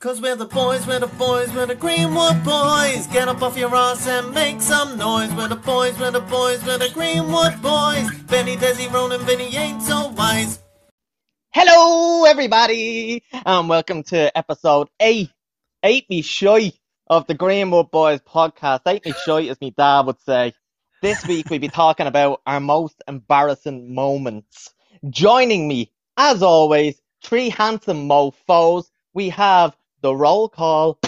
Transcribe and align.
Cause 0.00 0.18
we're 0.18 0.34
the 0.34 0.46
boys, 0.46 0.86
we're 0.86 0.98
the 0.98 1.08
boys, 1.08 1.52
we're 1.52 1.66
the 1.66 1.74
Greenwood 1.74 2.42
boys. 2.42 3.06
Get 3.08 3.28
up 3.28 3.42
off 3.42 3.58
your 3.58 3.76
ass 3.76 4.06
and 4.06 4.32
make 4.32 4.62
some 4.62 4.96
noise. 4.96 5.30
We're 5.34 5.48
the 5.48 5.56
boys, 5.56 5.98
we're 5.98 6.10
the 6.10 6.20
boys, 6.20 6.64
we're 6.64 6.78
the 6.78 6.88
Greenwood 6.94 7.60
boys. 7.60 8.10
Benny, 8.22 8.56
Desi, 8.56 8.90
Ronan, 8.90 9.20
Vinny 9.26 9.54
ain't 9.54 9.82
so 9.82 10.08
wise. 10.16 10.60
Hello, 11.50 12.24
everybody, 12.24 13.22
and 13.44 13.68
welcome 13.68 14.02
to 14.04 14.34
episode 14.34 14.88
eight, 15.00 15.28
eight 15.82 16.08
me 16.08 16.22
shy 16.22 16.72
of 17.08 17.26
the 17.26 17.34
Greenwood 17.34 17.90
Boys 17.90 18.20
podcast. 18.20 18.80
Eight 18.86 19.04
me 19.04 19.12
shy, 19.26 19.48
as 19.48 19.60
my 19.60 19.68
dad 19.76 20.06
would 20.06 20.20
say. 20.22 20.54
This 21.02 21.26
week 21.26 21.50
we'll 21.50 21.60
be 21.60 21.68
talking 21.68 22.06
about 22.06 22.40
our 22.46 22.58
most 22.58 23.02
embarrassing 23.06 23.94
moments. 23.94 24.72
Joining 25.10 25.68
me, 25.68 25.92
as 26.16 26.42
always, 26.42 27.02
three 27.22 27.50
handsome 27.50 28.08
mofos. 28.08 28.86
We 29.12 29.28
have 29.28 29.76
the 30.02 30.14
roll 30.14 30.48
call. 30.48 30.98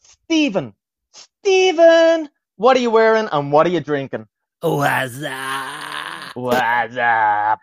Stephen, 0.00 0.74
Stephen, 1.12 2.28
what 2.56 2.76
are 2.76 2.80
you 2.80 2.90
wearing 2.90 3.28
and 3.30 3.52
what 3.52 3.66
are 3.66 3.70
you 3.70 3.80
drinking? 3.80 4.26
What's 4.60 5.22
up? 5.22 6.36
What's 6.36 6.96
up? 6.96 7.60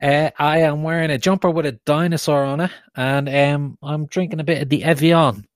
Uh, 0.00 0.30
I 0.38 0.58
am 0.58 0.82
wearing 0.82 1.10
a 1.10 1.18
jumper 1.18 1.50
with 1.50 1.66
a 1.66 1.72
dinosaur 1.86 2.44
on 2.44 2.60
it, 2.60 2.70
and 2.94 3.28
um, 3.28 3.78
I'm 3.82 4.06
drinking 4.06 4.40
a 4.40 4.44
bit 4.44 4.62
of 4.62 4.68
the 4.68 4.84
Evian 4.84 5.46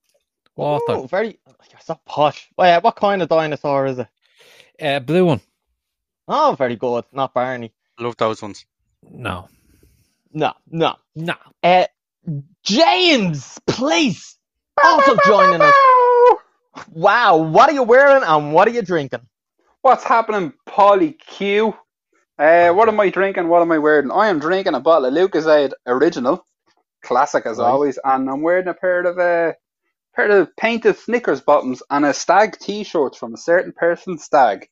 water. 0.56 0.84
Oh, 0.88 1.06
very. 1.06 1.38
You're 1.70 1.80
so 1.84 2.00
posh. 2.06 2.48
Wait, 2.56 2.82
what 2.82 2.96
kind 2.96 3.20
of 3.22 3.28
dinosaur 3.28 3.86
is 3.86 3.98
it? 3.98 4.08
Uh, 4.80 5.00
blue 5.00 5.26
one. 5.26 5.40
Oh, 6.28 6.54
very 6.58 6.76
good. 6.76 7.04
Not 7.12 7.34
Barney. 7.34 7.72
Love 7.98 8.16
those 8.16 8.40
ones. 8.42 8.64
No, 9.10 9.48
No, 10.32 10.52
no. 10.70 10.96
no. 11.14 11.34
Uh, 11.62 11.86
James, 12.68 13.58
please. 13.66 14.36
Also 14.84 15.16
joining 15.26 15.62
us. 15.62 15.74
Wow, 16.92 17.38
what 17.38 17.70
are 17.70 17.72
you 17.72 17.82
wearing 17.82 18.22
and 18.22 18.52
what 18.52 18.68
are 18.68 18.72
you 18.72 18.82
drinking? 18.82 19.20
What's 19.82 20.04
happening, 20.04 20.52
Polly 20.66 21.12
Q? 21.12 21.74
Uh, 22.38 22.70
what 22.72 22.88
am 22.88 23.00
I 23.00 23.08
drinking? 23.10 23.48
What 23.48 23.62
am 23.62 23.72
I 23.72 23.78
wearing? 23.78 24.10
I 24.10 24.28
am 24.28 24.38
drinking 24.38 24.74
a 24.74 24.80
bottle 24.80 25.06
of 25.06 25.14
Lucozade 25.14 25.72
Original, 25.86 26.46
classic 27.02 27.46
as 27.46 27.58
Right. 27.58 27.72
always, 27.72 27.98
and 28.04 28.28
I'm 28.30 28.42
wearing 28.42 28.68
a 28.68 28.74
pair 28.74 29.00
of 29.02 29.18
uh, 29.18 29.54
pair 30.14 30.30
of 30.30 30.54
painted 30.56 30.96
Snickers 30.98 31.40
bottoms 31.40 31.82
and 31.90 32.04
a 32.04 32.12
stag 32.14 32.58
T-shirt 32.58 33.16
from 33.16 33.34
a 33.34 33.38
certain 33.38 33.72
person, 33.72 34.18
Stag. 34.18 34.68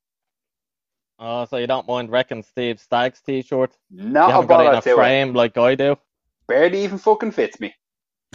Oh, 1.19 1.47
so 1.47 1.56
you 1.56 1.66
don't 1.66 1.88
mind 1.88 2.10
wrecking 2.10 2.42
Steve 2.42 2.78
Stagg's 2.78 3.22
t-shirt? 3.22 3.72
Not 3.91 4.28
you 4.28 4.33
a 4.33 4.33
haven't 4.34 4.48
got 4.48 4.60
it 4.60 4.69
in 4.69 4.75
a 4.75 4.83
to 4.83 4.91
it. 4.91 4.94
frame 4.97 5.33
like 5.34 5.56
I 5.56 5.75
do. 5.75 5.97
Barely 6.48 6.84
even 6.84 6.98
fucking 6.98 7.33
fits 7.33 7.58
me. 7.58 7.75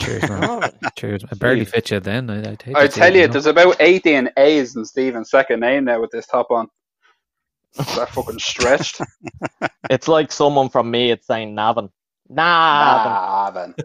Cheers, 0.01 0.29
man. 0.29 0.43
Oh, 0.43 0.89
Cheers. 0.95 1.23
I 1.31 1.35
barely 1.35 1.65
fit 1.65 1.91
you 1.91 1.99
then. 1.99 2.29
I, 2.29 2.51
I, 2.51 2.83
I 2.83 2.87
tell 2.87 3.15
you, 3.15 3.27
there's 3.27 3.45
about 3.45 3.77
18 3.79 4.29
A's 4.37 4.75
in 4.75 4.85
Stephen's 4.85 5.29
second 5.29 5.59
name 5.59 5.85
now 5.85 6.01
with 6.01 6.11
this 6.11 6.27
top 6.27 6.51
on. 6.51 6.67
That 7.77 8.09
fucking 8.09 8.39
stretched. 8.39 9.01
it's 9.89 10.07
like 10.07 10.31
someone 10.31 10.69
from 10.69 10.91
me. 10.91 11.11
It's 11.11 11.27
saying 11.27 11.55
Navin. 11.55 11.89
Navin. 12.29 13.75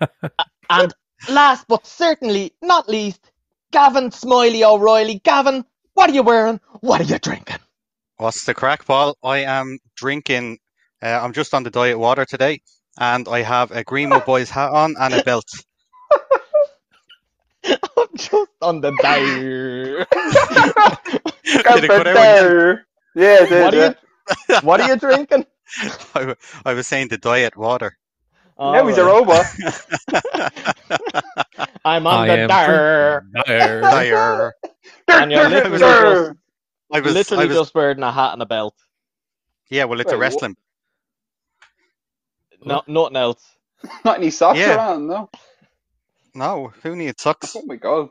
then. 0.00 0.30
And 0.70 0.92
last 1.30 1.66
but 1.66 1.86
certainly 1.86 2.52
not 2.60 2.88
least, 2.90 3.30
Gavin 3.72 4.10
Smiley 4.10 4.62
O'Reilly. 4.64 5.20
Gavin, 5.24 5.64
what 5.94 6.10
are 6.10 6.12
you 6.12 6.22
wearing? 6.22 6.60
What 6.80 7.00
are 7.00 7.04
you 7.04 7.18
drinking? 7.18 7.56
What's 8.18 8.44
the 8.44 8.52
crack, 8.52 8.84
Paul? 8.84 9.16
I 9.22 9.38
am 9.38 9.78
drinking. 9.96 10.58
Uh, 11.02 11.20
I'm 11.22 11.32
just 11.32 11.54
on 11.54 11.62
the 11.62 11.70
diet 11.70 11.98
water 11.98 12.24
today, 12.26 12.60
and 12.98 13.28
I 13.28 13.42
have 13.42 13.70
a 13.70 13.84
Greenwood 13.84 14.24
Boys 14.24 14.50
hat 14.50 14.70
on 14.72 14.94
and 14.98 15.14
a 15.14 15.22
belt. 15.22 15.48
I'm 17.64 18.08
just 18.16 18.50
on 18.62 18.80
the 18.80 18.92
diet. 19.02 20.08
Did 21.70 21.84
it 21.84 21.92
cut 21.92 22.06
out 22.08 22.18
again? 22.26 22.52
Yeah, 23.14 23.42
it 23.42 23.48
did, 23.48 23.58
what, 23.62 23.74
are 23.74 23.78
yeah. 23.78 23.92
you, 24.48 24.56
what 24.62 24.80
are 24.80 24.88
you 24.88 24.96
drinking? 24.96 25.46
I 26.64 26.74
was 26.74 26.86
saying 26.86 27.08
the 27.08 27.18
diet 27.18 27.56
water. 27.56 27.96
Oh, 28.58 28.72
now 28.72 28.86
he's 28.86 28.98
a 28.98 29.02
Alright. 29.02 29.28
robot. 29.28 29.46
I'm 31.84 32.06
on 32.06 32.20
I 32.20 32.26
the 32.28 32.38
am 32.38 32.48
diet. 32.48 32.84
There. 33.46 33.90
Diet. 33.90 34.54
And 35.08 35.32
you're 35.32 35.48
literally 35.48 35.78
just, 35.78 36.34
I 36.92 37.00
was. 37.00 37.14
literally 37.14 37.44
I 37.44 37.46
was. 37.46 37.56
just 37.56 37.74
wearing 37.74 38.02
a 38.02 38.12
hat 38.12 38.32
and 38.34 38.42
a 38.42 38.46
belt. 38.46 38.74
Yeah, 39.70 39.84
well, 39.84 40.00
it's 40.00 40.12
a 40.12 40.18
wrestling. 40.18 40.52
what? 40.52 40.67
Wrestling. 42.60 42.66
No, 42.66 42.84
nothing 42.88 43.16
else. 43.16 43.44
Not 44.04 44.18
any 44.18 44.30
socks 44.30 44.66
Yeah. 44.66 44.68
around, 44.68 45.08
no. 45.08 45.30
No, 46.34 46.72
who 46.82 46.96
needs 46.96 47.22
socks? 47.22 47.56
Oh 47.56 47.62
my 47.66 47.76
god. 47.76 48.10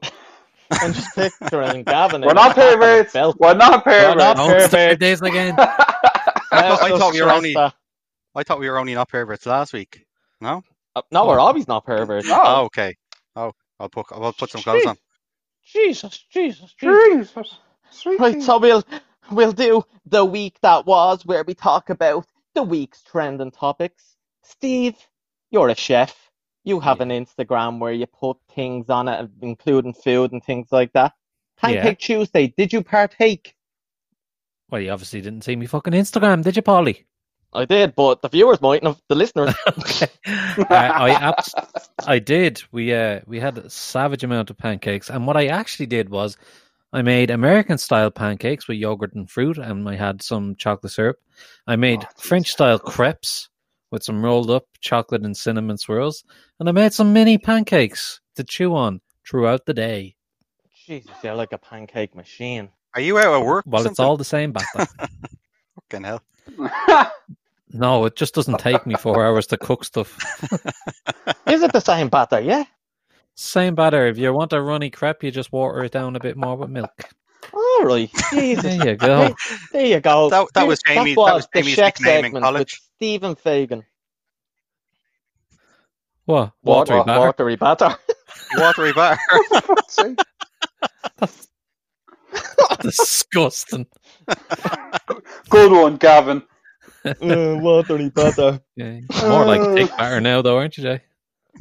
I'm 0.82 0.94
just 0.94 1.16
picturing 1.16 1.84
Gavin. 1.86 2.24
We're 2.24 2.34
in 2.34 2.36
not 2.36 2.54
a 2.54 2.56
hat 2.56 2.78
and 2.82 2.94
a 2.94 3.00
perverts. 3.00 3.14
belt. 3.14 3.38
We're 3.40 3.56
not 3.56 3.84
perverts. 3.86 4.16
not 4.16 4.44
Don't 4.46 4.62
start 4.62 5.00
Perfect. 5.00 5.00
this 5.00 5.22
again. 5.22 5.60
I 6.52 6.64
thought, 6.64 6.82
Let's 6.82 6.84
I 6.84 6.94
thought 6.94 7.14
we 7.14 7.22
were 7.24 7.32
stress 7.32 7.34
only. 7.34 7.56
that. 7.56 7.76
I 8.36 8.44
thought 8.44 8.60
we 8.60 8.70
were 8.70 8.80
only 8.80 8.96
not 8.96 9.10
perverts 9.10 9.46
last 9.46 9.74
week. 9.74 10.06
No. 10.42 10.64
Uh, 10.96 11.04
No, 11.12 11.28
we're 11.28 11.40
always 11.40 11.68
not 11.68 11.86
perverts. 11.86 12.28
No. 12.28 12.40
Oh, 12.44 12.66
okay. 12.66 12.96
Oh, 13.36 13.54
I'll 13.80 13.90
put. 13.90 14.08
I'll 14.12 14.34
put 14.34 14.52
some 14.52 14.64
clothes 14.64 14.86
on. 14.88 14.98
Jesus, 15.66 16.18
Jesus, 16.32 16.74
Jesus. 16.74 17.14
Jesus. 17.14 17.60
Sweet 17.90 18.24
Right, 18.24 18.42
Jesus. 18.42 18.42
so 18.42 18.60
we'll 18.60 18.86
we'll 19.32 19.54
do 19.54 19.84
the 20.08 20.26
week 20.26 20.58
that 20.64 20.88
was, 20.88 21.26
where 21.26 21.44
we 21.46 21.56
talk 21.56 21.90
about 21.92 22.28
the 22.56 22.64
week's 22.64 23.04
trending 23.04 23.52
topics. 23.52 24.17
Steve, 24.48 24.96
you're 25.52 25.70
a 25.70 25.76
chef. 25.76 26.16
You 26.64 26.80
have 26.80 26.98
Yeah. 26.98 27.04
an 27.04 27.10
Instagram 27.26 27.80
where 27.80 27.94
you 27.94 28.06
put 28.08 28.38
things 28.54 28.90
on 28.90 29.08
it, 29.08 29.30
including 29.42 29.94
food 29.94 30.32
and 30.34 30.44
things 30.44 30.68
like 30.72 30.92
that. 30.94 31.14
Pancake 31.58 32.00
Tuesday, 32.00 32.48
did 32.58 32.72
you 32.74 32.84
partake? 32.84 33.56
Well, 34.70 34.82
you 34.82 34.92
obviously 34.92 35.22
didn't 35.22 35.44
see 35.44 35.56
me 35.56 35.66
fucking 35.66 35.94
Instagram, 35.94 36.44
did 36.44 36.56
you, 36.56 36.62
Polly? 36.62 37.06
I 37.54 37.64
did, 37.66 37.96
but 37.96 38.22
the 38.22 38.28
viewers 38.28 38.60
mightn't 38.62 38.88
have. 38.88 39.02
The 39.08 39.16
listeners. 39.16 39.56
Okay. 39.80 40.08
Uh, 40.60 40.66
I 40.70 41.10
abs- 41.12 41.56
I 42.06 42.20
did. 42.20 42.62
We 42.74 42.94
uh 42.94 43.22
we 43.26 43.40
had 43.40 43.58
a 43.58 43.70
savage 43.70 44.24
amount 44.26 44.50
of 44.50 44.58
pancakes, 44.58 45.10
and 45.10 45.26
what 45.26 45.38
I 45.38 45.48
actually 45.48 45.86
did 45.86 46.10
was 46.10 46.36
I 46.92 47.02
made 47.02 47.30
American 47.32 47.78
style 47.78 48.12
pancakes 48.12 48.68
with 48.68 48.78
yogurt 48.78 49.14
and 49.14 49.30
fruit, 49.32 49.58
and 49.58 49.88
I 49.88 49.96
had 49.96 50.22
some 50.22 50.56
chocolate 50.58 50.92
syrup. 50.92 51.18
I 51.66 51.78
made 51.78 52.04
Oh, 52.04 52.08
French 52.18 52.52
style 52.52 52.78
crepes 52.80 53.50
with 53.98 54.04
some 54.04 54.24
rolled 54.24 54.52
up 54.52 54.68
chocolate 54.80 55.24
and 55.24 55.36
cinnamon 55.36 55.76
swirls, 55.76 56.24
and 56.60 56.70
I 56.70 56.72
made 56.72 56.94
some 56.94 57.14
mini 57.14 57.40
pancakes 57.40 58.22
to 58.36 58.44
chew 58.44 58.76
on 58.76 59.02
throughout 59.28 59.66
the 59.66 59.74
day. 59.74 60.16
Jesus, 60.86 61.10
you're 61.24 61.34
like 61.34 61.52
a 61.52 61.58
pancake 61.58 62.14
machine. 62.14 62.70
Are 62.94 63.02
you 63.02 63.18
out 63.18 63.34
of 63.34 63.44
work? 63.44 63.66
or 63.66 63.72
Well, 63.72 63.88
it's 63.88 64.00
all 64.00 64.16
the 64.16 64.24
same 64.24 64.52
batter. 64.52 64.86
Fucking 65.90 66.04
hell. 66.04 66.22
no, 67.74 68.06
it 68.06 68.16
just 68.16 68.36
doesn't 68.36 68.60
take 68.60 68.86
me 68.86 68.94
four 68.94 69.26
hours 69.26 69.48
to 69.48 69.58
cook 69.58 69.84
stuff. 69.84 70.16
Is 71.48 71.64
it 71.64 71.74
the 71.74 71.80
same 71.80 72.10
batter? 72.10 72.40
Yeah. 72.40 72.66
Same 73.34 73.74
batter. 73.74 74.06
If 74.06 74.20
you 74.20 74.32
want 74.32 74.54
a 74.54 74.62
runny 74.62 74.92
crepe, 74.92 75.24
you 75.24 75.32
just 75.32 75.52
water 75.52 75.84
it 75.84 75.92
down 75.92 76.16
a 76.16 76.20
bit 76.20 76.38
more 76.38 76.56
with 76.56 76.70
milk. 76.70 77.02
All 77.54 77.84
right. 77.84 78.10
Jesus. 78.32 78.64
There 78.64 78.86
you 78.92 78.96
go. 78.96 79.36
There 79.72 79.86
you 79.86 80.00
go. 80.00 80.30
That- 80.30 80.48
that 80.54 80.68
was 80.68 80.80
Jamie- 80.86 81.16
that 81.16 81.34
was 81.34 81.48
the 81.54 81.62
Jamie's 81.62 81.76
chef 81.76 82.00
nickname 82.00 82.18
in 82.18 82.24
segment 82.26 82.44
college. 82.44 82.60
With 82.74 82.90
Stephen 82.98 83.36
Fagan. 83.36 83.84
What? 86.26 86.52
Water, 86.64 86.98
Watery 86.98 87.06
batter? 87.06 87.20
watery 87.22 87.56
batter. 87.56 87.98
Watery 88.58 88.94
bar. 88.94 89.18
Disgusting. 92.82 93.88
Good 95.50 95.72
one, 95.72 95.96
Gavin. 95.98 96.44
uh, 97.06 97.14
watery 97.62 98.10
batter. 98.10 98.62
Yeah. 98.76 99.00
More 99.24 99.46
like 99.46 99.62
thick 99.78 99.98
batter 99.98 100.20
now, 100.22 100.42
though, 100.42 100.58
aren't 100.58 100.78
you, 100.78 100.84
Jay? 100.84 101.02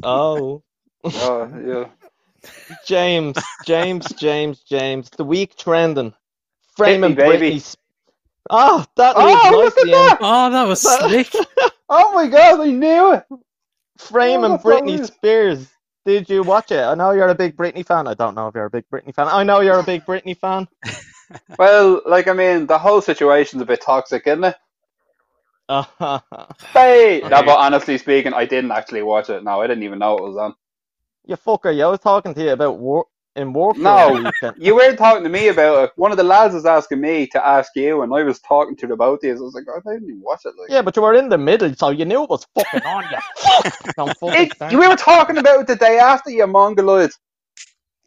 Oh. 0.02 0.62
Oh, 1.04 1.50
yeah. 1.64 1.88
James, 2.86 3.36
James, 3.64 4.06
James, 4.14 4.60
James. 4.60 5.10
The 5.10 5.24
week 5.24 5.56
trending. 5.56 6.14
Framing 6.76 7.16
Hit 7.16 7.18
me, 7.18 7.38
baby. 7.38 7.62
Oh, 8.50 8.84
that 8.96 9.14
Oh, 9.16 9.24
leads 9.26 9.56
look 9.76 9.78
at 9.78 9.90
that! 9.90 10.18
Oh, 10.20 10.50
that 10.50 10.68
was 10.68 10.80
slick. 10.82 11.32
Oh 11.88 12.12
my 12.12 12.26
god, 12.28 12.60
I 12.60 12.66
knew 12.70 13.12
it! 13.14 13.24
Framing 13.98 14.44
Oh, 14.52 14.56
that 14.56 14.62
Britney 14.62 14.98
was- 15.00 15.08
Spears. 15.08 15.68
Did 16.04 16.28
you 16.30 16.42
watch 16.44 16.70
it? 16.70 16.78
I 16.84 16.94
know 16.94 17.10
you're 17.10 17.26
a 17.28 17.34
big 17.34 17.56
Britney 17.56 17.84
fan. 17.84 18.06
I 18.06 18.14
don't 18.14 18.36
know 18.36 18.46
if 18.46 18.54
you're 18.54 18.66
a 18.66 18.70
big 18.70 18.84
Britney 18.92 19.12
fan. 19.12 19.26
I 19.26 19.42
know 19.42 19.60
you're 19.60 19.80
a 19.80 19.82
big 19.82 20.04
Britney 20.04 20.36
fan. 20.36 20.68
Well, 21.58 22.02
like, 22.06 22.28
I 22.28 22.32
mean, 22.34 22.66
the 22.68 22.78
whole 22.78 23.00
situation's 23.00 23.60
a 23.60 23.66
bit 23.66 23.80
toxic, 23.80 24.28
isn't 24.28 24.44
it? 24.44 24.54
Hey! 26.72 27.20
No, 27.24 27.42
but 27.42 27.58
honestly 27.58 27.98
speaking, 27.98 28.32
I 28.32 28.44
didn't 28.44 28.70
actually 28.70 29.02
watch 29.02 29.28
it. 29.28 29.42
No, 29.42 29.60
I 29.60 29.66
didn't 29.66 29.82
even 29.82 29.98
know 29.98 30.16
it 30.16 30.22
was 30.22 30.36
on. 30.36 30.54
You 31.26 31.36
fucker. 31.36 31.82
I 31.84 31.88
was 31.88 32.00
talking 32.00 32.34
to 32.34 32.42
you 32.42 32.50
about 32.50 32.78
war- 32.78 33.06
in 33.36 33.52
work. 33.52 33.76
No. 33.76 34.08
for 34.08 34.18
a 34.18 34.22
weekend. 34.22 34.56
You 34.58 34.74
were 34.76 34.96
talking 34.96 35.24
to 35.24 35.28
me 35.30 35.48
about 35.48 35.84
it. 35.84 35.90
One 35.96 36.10
of 36.10 36.16
the 36.16 36.24
lads 36.24 36.54
was 36.54 36.64
asking 36.66 37.00
me 37.02 37.26
to 37.28 37.46
ask 37.46 37.72
you, 37.76 38.02
and 38.02 38.14
I 38.14 38.22
was 38.22 38.40
talking 38.40 38.76
to 38.76 38.86
you 38.86 38.94
about 38.94 39.20
this. 39.20 39.38
I 39.38 39.42
was 39.42 39.54
like, 39.54 39.64
I 39.68 39.78
didn't 39.92 40.08
even 40.08 40.22
watch 40.22 40.42
it. 40.46 40.54
Like, 40.58 40.70
Yeah, 40.70 40.82
but 40.82 40.96
you 40.96 41.02
were 41.02 41.14
in 41.14 41.28
the 41.28 41.38
middle, 41.38 41.74
so 41.74 41.90
you 41.90 42.04
knew 42.06 42.24
it 42.24 42.30
was 42.30 42.46
fucking 42.54 42.84
on 42.86 43.08
you. 43.10 43.18
Fuck! 43.36 43.66
Don't 43.96 44.16
fucking 44.18 44.46
It, 44.46 44.52
start. 44.54 44.72
we 44.72 44.88
were 44.88 44.96
talking 44.96 45.38
about 45.38 45.60
it 45.60 45.66
the 45.66 45.76
day 45.76 45.98
after 45.98 46.30
you 46.30 46.46
mongoloid. 46.46 47.10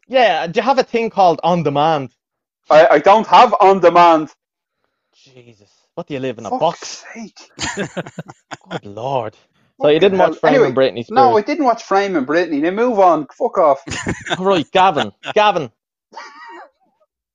Yeah, 0.08 0.48
do 0.48 0.60
you 0.60 0.64
have 0.64 0.80
a 0.80 0.84
thing 0.84 1.10
called 1.12 1.40
on 1.44 1.64
demand? 1.64 2.12
I, 2.70 2.88
I 2.88 3.00
don't 3.00 3.28
have 3.28 3.54
on 3.62 3.80
demand. 3.80 4.30
Jesus, 5.14 5.72
what 5.96 6.08
do 6.08 6.14
you 6.16 6.20
live 6.20 6.38
in 6.40 6.46
a 6.48 6.52
Fuck's 6.52 6.60
box? 6.60 7.06
sake. 7.14 7.40
Good 8.70 8.86
lord. 8.86 9.36
So 9.82 9.90
you 9.90 10.00
didn't 10.00 10.18
watch 10.20 10.38
Frame 10.38 10.54
Anyway, 10.54 10.68
and 10.68 10.76
Britney 10.76 11.06
Spears? 11.06 11.16
No, 11.16 11.38
I 11.38 11.42
didn't 11.42 11.66
watch 11.66 11.84
Framing 11.84 12.26
Britney. 12.26 12.62
Now 12.62 12.72
move 12.72 13.00
on. 13.00 13.28
Fuck 13.38 13.58
off. 13.58 13.82
Right, 14.40 14.70
Gavin. 14.72 15.14
Gavin. 15.34 15.72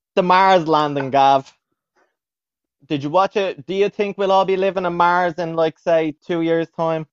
the 0.16 0.22
Mars 0.22 0.68
landing, 0.68 1.10
Gav. 1.10 1.52
Did 2.86 3.02
you 3.04 3.10
watch 3.10 3.36
it? 3.36 3.66
Do 3.66 3.74
you 3.74 3.88
think 3.88 4.18
we'll 4.18 4.32
all 4.32 4.44
be 4.44 4.56
living 4.56 4.86
on 4.86 4.96
Mars 4.96 5.34
in, 5.38 5.54
like, 5.54 5.78
say, 5.78 6.16
two 6.26 6.42
years' 6.42 6.68
time? 6.76 7.06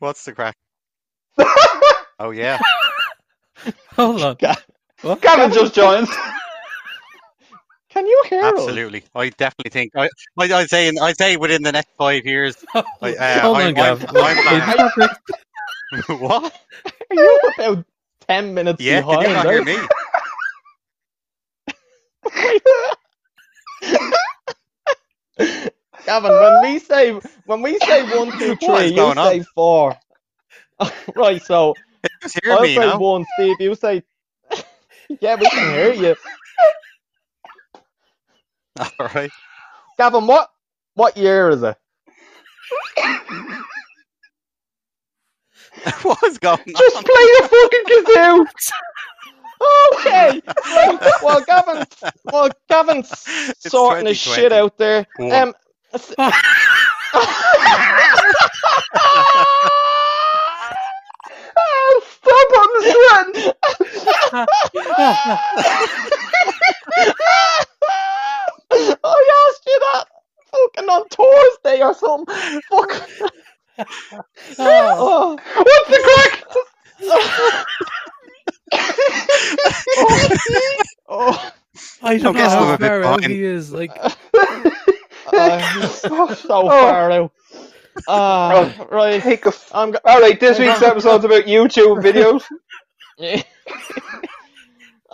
What's 0.00 0.24
the 0.24 0.32
crack? 0.32 0.56
Oh 2.20 2.30
yeah. 2.32 2.60
Hold 3.96 4.22
on. 4.22 4.36
Ga- 4.38 4.56
What? 5.02 5.20
Gavin 5.22 5.52
just 5.52 5.74
joined. 5.74 6.08
Can 8.00 8.06
you 8.08 8.24
hear 8.30 8.42
us? 8.56 8.56
Absolutely. 8.58 9.04
I 9.14 9.28
definitely 9.30 9.70
think 9.70 9.92
I 9.94 10.08
I 10.38 10.44
I'd 10.54 10.70
say 10.70 10.88
in, 10.88 10.98
I'd 10.98 11.18
say 11.18 11.36
within 11.36 11.62
the 11.62 11.72
next 11.72 11.90
five 11.98 12.24
years. 12.24 12.56
I- 12.74 12.82
uh, 13.14 13.40
Hold 13.42 13.56
I'm- 13.58 13.66
on, 13.68 13.74
Gav. 13.74 14.04
I'm- 14.16 14.40
I'm 14.46 14.62
Is 15.92 16.08
what? 16.08 16.54
Are 17.10 17.16
you 17.16 17.40
about 17.58 17.86
10 18.28 18.54
minutes 18.54 18.82
Yeah, 18.82 19.02
did 19.02 19.08
behind? 19.10 19.28
you 19.28 19.34
not 19.34 19.46
hear 19.46 19.62
me? 19.62 19.76
Gavin, 26.06 26.38
when 26.38 26.60
we 26.62 26.78
say 26.78 27.12
when 27.46 27.62
we 27.62 27.78
say 27.80 28.02
one, 28.04 28.32
two, 28.38 28.56
What 28.60 28.82
three, 28.82 28.86
is 28.86 28.92
you 28.92 29.02
on? 29.02 29.16
say 29.16 29.42
four. 29.54 29.96
right, 31.16 31.42
so 31.42 31.74
I'll 32.48 32.62
me 32.62 32.74
say 32.74 32.80
now. 32.80 32.98
one, 32.98 33.26
Steve. 33.34 33.60
You 33.60 33.74
say, 33.74 34.04
yeah, 35.20 35.36
we 35.36 35.48
can 35.48 35.68
hear 35.68 35.92
you. 35.92 36.16
All 39.00 39.08
right. 39.14 39.30
Gavin, 39.98 40.26
what 40.26 40.48
what 40.94 41.16
year 41.16 41.50
is 41.50 41.62
it? 41.62 41.76
What's 46.02 46.38
going 46.38 46.58
Just 46.76 46.96
on? 46.96 47.04
play 47.04 47.26
the 47.40 47.48
fucking 47.50 47.84
kazoo. 48.06 48.44
Okay. 49.94 50.40
Right. 50.66 50.98
Well, 51.22 51.42
Gavin, 51.46 51.84
well, 52.24 52.48
Gavin's 52.70 53.10
sorting 53.58 54.06
his 54.06 54.16
shit 54.18 54.52
out 54.52 54.76
there. 54.78 55.06
One. 55.16 55.32
Um. 55.32 55.54
Oh, 61.56 62.02
stop 62.06 62.58
on 62.58 62.68
the 62.82 62.90
I 69.04 69.48
asked 69.48 69.66
you 69.66 69.80
that 69.92 70.04
fucking 70.52 70.88
on 70.88 71.04
Thursday 71.08 71.82
or 71.82 71.94
something. 71.94 72.60
Fuck. 72.70 72.92
Oh. 74.58 75.38
What's 75.56 75.88
the 75.88 76.00
crack? 76.04 76.44
Oh. 81.08 81.52
I 82.02 82.18
don't 82.18 82.34
know 82.34 82.42
I'm 82.44 82.50
how 82.50 82.76
far 82.76 83.02
out 83.02 83.24
he 83.24 83.42
is. 83.42 83.72
Like, 83.72 83.90
Uh, 85.32 85.84
so 85.88 86.48
Oh. 86.50 86.68
far 86.68 87.10
out. 87.10 87.32
Uh, 88.08 88.72
right. 88.90 89.22
Take 89.22 89.44
a 89.46 89.48
f- 89.48 89.70
I'm 89.74 89.90
go- 89.92 89.98
All 90.04 90.20
right, 90.20 90.38
this 90.38 90.58
week's 90.58 90.82
episode's 90.90 91.24
about 91.24 91.44
YouTube 91.44 92.02
videos. 92.02 92.42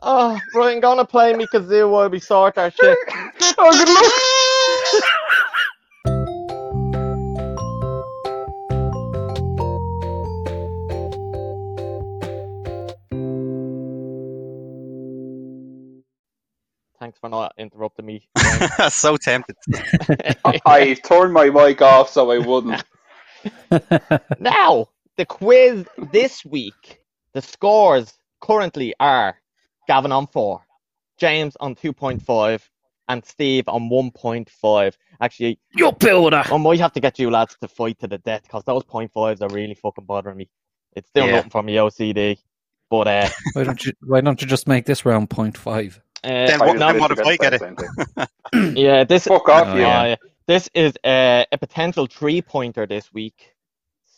Yeah. 0.02 0.08
oh, 0.08 0.40
right, 0.54 0.74
I'm 0.74 0.80
gonna 0.80 1.06
play 1.06 1.32
me 1.34 1.46
kazoo 1.46 1.90
while 1.90 2.10
we 2.10 2.20
sort 2.20 2.58
our 2.58 2.70
shit. 2.70 2.98
Oh, 3.58 3.72
good 3.72 3.88
luck. 3.88 4.12
Thanks 16.98 17.18
for 17.18 17.28
not 17.30 17.54
interrupting 17.56 18.04
me. 18.04 18.28
so 18.90 19.16
tempted. 19.16 19.56
I 20.66 20.94
turned 21.04 21.32
my 21.32 21.48
mic 21.50 21.80
off 21.80 22.10
so 22.10 22.30
I 22.30 22.38
wouldn't. 22.38 22.84
now, 24.40 24.88
the 25.16 25.24
quiz 25.24 25.86
this 26.10 26.44
week, 26.44 27.00
the 27.32 27.40
scores 27.42 28.12
currently 28.40 28.94
are 29.00 29.36
Gavin 29.86 30.12
on 30.12 30.26
4, 30.26 30.60
James 31.18 31.56
on 31.60 31.74
2.5, 31.74 32.60
and 33.08 33.24
Steve 33.24 33.68
on 33.68 33.88
1.5. 33.88 34.94
Actually, 35.20 35.58
you 35.74 35.92
builder. 35.92 36.42
I 36.44 36.56
might 36.56 36.80
have 36.80 36.92
to 36.94 37.00
get 37.00 37.18
you 37.18 37.30
lads 37.30 37.56
to 37.60 37.68
fight 37.68 37.98
to 38.00 38.08
the 38.08 38.18
death 38.18 38.42
because 38.42 38.64
those 38.64 38.82
point 38.84 39.12
fives 39.12 39.40
are 39.42 39.48
really 39.48 39.74
fucking 39.74 40.04
bothering 40.04 40.36
me. 40.36 40.48
It's 40.94 41.08
still 41.08 41.26
Yeah. 41.26 41.36
nothing 41.36 41.50
for 41.50 41.62
me 41.62 41.74
OCD. 41.76 42.38
But 42.90 43.08
uh, 43.08 43.28
Why 43.54 43.64
don't 43.64 43.84
you? 43.84 43.92
Why 44.02 44.20
don't 44.20 44.40
you 44.40 44.46
just 44.46 44.66
make 44.68 44.86
this 44.86 45.04
round 45.04 45.28
point 45.30 45.56
five? 45.58 46.00
uh 46.24 46.28
Then 46.46 46.58
what- 46.60 46.68
was 46.72 46.80
no, 46.80 46.92
then 46.92 47.00
what 47.00 47.10
if 47.12 47.20
I 47.20 47.36
get 47.36 47.54
it? 47.54 47.60
the 47.60 47.66
same 47.66 47.76
thing. 48.52 48.74
yeah, 48.76 49.04
this 49.04 49.24
Fuck 49.26 49.48
off, 49.48 49.74
you. 49.74 49.82
yeah. 49.82 50.00
uh, 50.02 50.16
this 50.46 50.68
is 50.74 50.94
uh, 51.04 51.44
a 51.50 51.58
potential 51.58 52.06
three 52.06 52.42
pointer 52.42 52.86
this 52.86 53.12
week. 53.12 53.54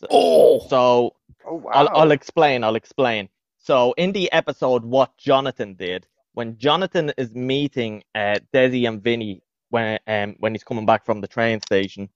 So, 0.00 0.06
Oh, 0.10 0.66
so 0.68 1.14
Oh, 1.46 1.54
wow. 1.54 1.70
I'll, 1.72 1.88
I'll 1.96 2.10
explain. 2.12 2.62
I'll 2.62 2.76
explain. 2.76 3.28
So 3.68 3.92
in 3.98 4.12
the 4.12 4.32
episode, 4.32 4.82
what 4.82 5.14
Jonathan 5.18 5.74
did 5.74 6.06
when 6.32 6.56
Jonathan 6.56 7.12
is 7.18 7.34
meeting 7.34 8.02
uh, 8.14 8.36
Desi 8.50 8.88
and 8.88 9.02
Vinny 9.02 9.42
when 9.68 9.98
um, 10.06 10.36
when 10.38 10.54
he's 10.54 10.64
coming 10.64 10.86
back 10.86 11.04
from 11.04 11.20
the 11.20 11.28
train 11.28 11.60
station, 11.60 12.08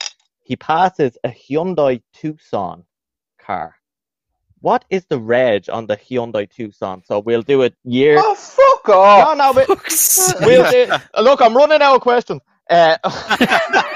he 0.43 0.57
passes 0.57 1.19
a 1.25 1.29
Hyundai 1.29 2.01
Tucson 2.15 2.85
car. 3.39 3.77
What 4.61 4.87
is 4.89 5.05
the 5.11 5.19
reg 5.21 5.69
on 5.69 5.87
the 5.87 5.99
Hyundai 5.99 6.49
Tucson? 6.49 7.03
So 7.05 7.19
we'll 7.19 7.43
do 7.43 7.61
it 7.61 7.75
year. 7.85 8.17
Oh, 8.19 8.35
fuck 8.35 8.89
off. 8.89 9.37
No, 9.37 9.53
no, 9.53 9.53
we, 9.53 9.67
will 10.47 10.71
do, 10.71 10.91
look, 11.23 11.43
I'm 11.43 11.55
running 11.55 11.83
out 11.83 11.97
of 11.97 12.01
questions. 12.01 12.41
Uh, 12.71 12.97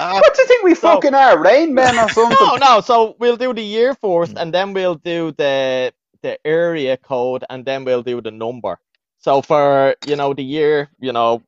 Uh, 0.00 0.18
what 0.20 0.34
do 0.34 0.42
you 0.42 0.48
think 0.48 0.62
we 0.64 0.74
So- 0.74 0.94
fucking 0.94 1.14
are? 1.14 1.38
Rain 1.38 1.74
Men 1.74 1.98
or 1.98 2.08
something? 2.18 2.36
no, 2.40 2.56
no. 2.56 2.80
So 2.80 3.16
we'll 3.18 3.36
do 3.36 3.52
the 3.54 3.62
year 3.62 3.94
first, 3.94 4.34
and 4.36 4.52
then 4.54 4.72
we'll 4.72 4.96
do 4.96 5.32
the 5.32 5.92
the 6.22 6.38
area 6.46 6.96
code, 6.96 7.44
and 7.50 7.64
then 7.64 7.84
we'll 7.84 8.02
do 8.02 8.20
the 8.20 8.30
number. 8.30 8.78
So 9.18 9.42
for 9.42 9.94
you 10.06 10.16
know 10.16 10.32
the 10.34 10.42
year, 10.44 10.88
you 11.00 11.12
know, 11.12 11.42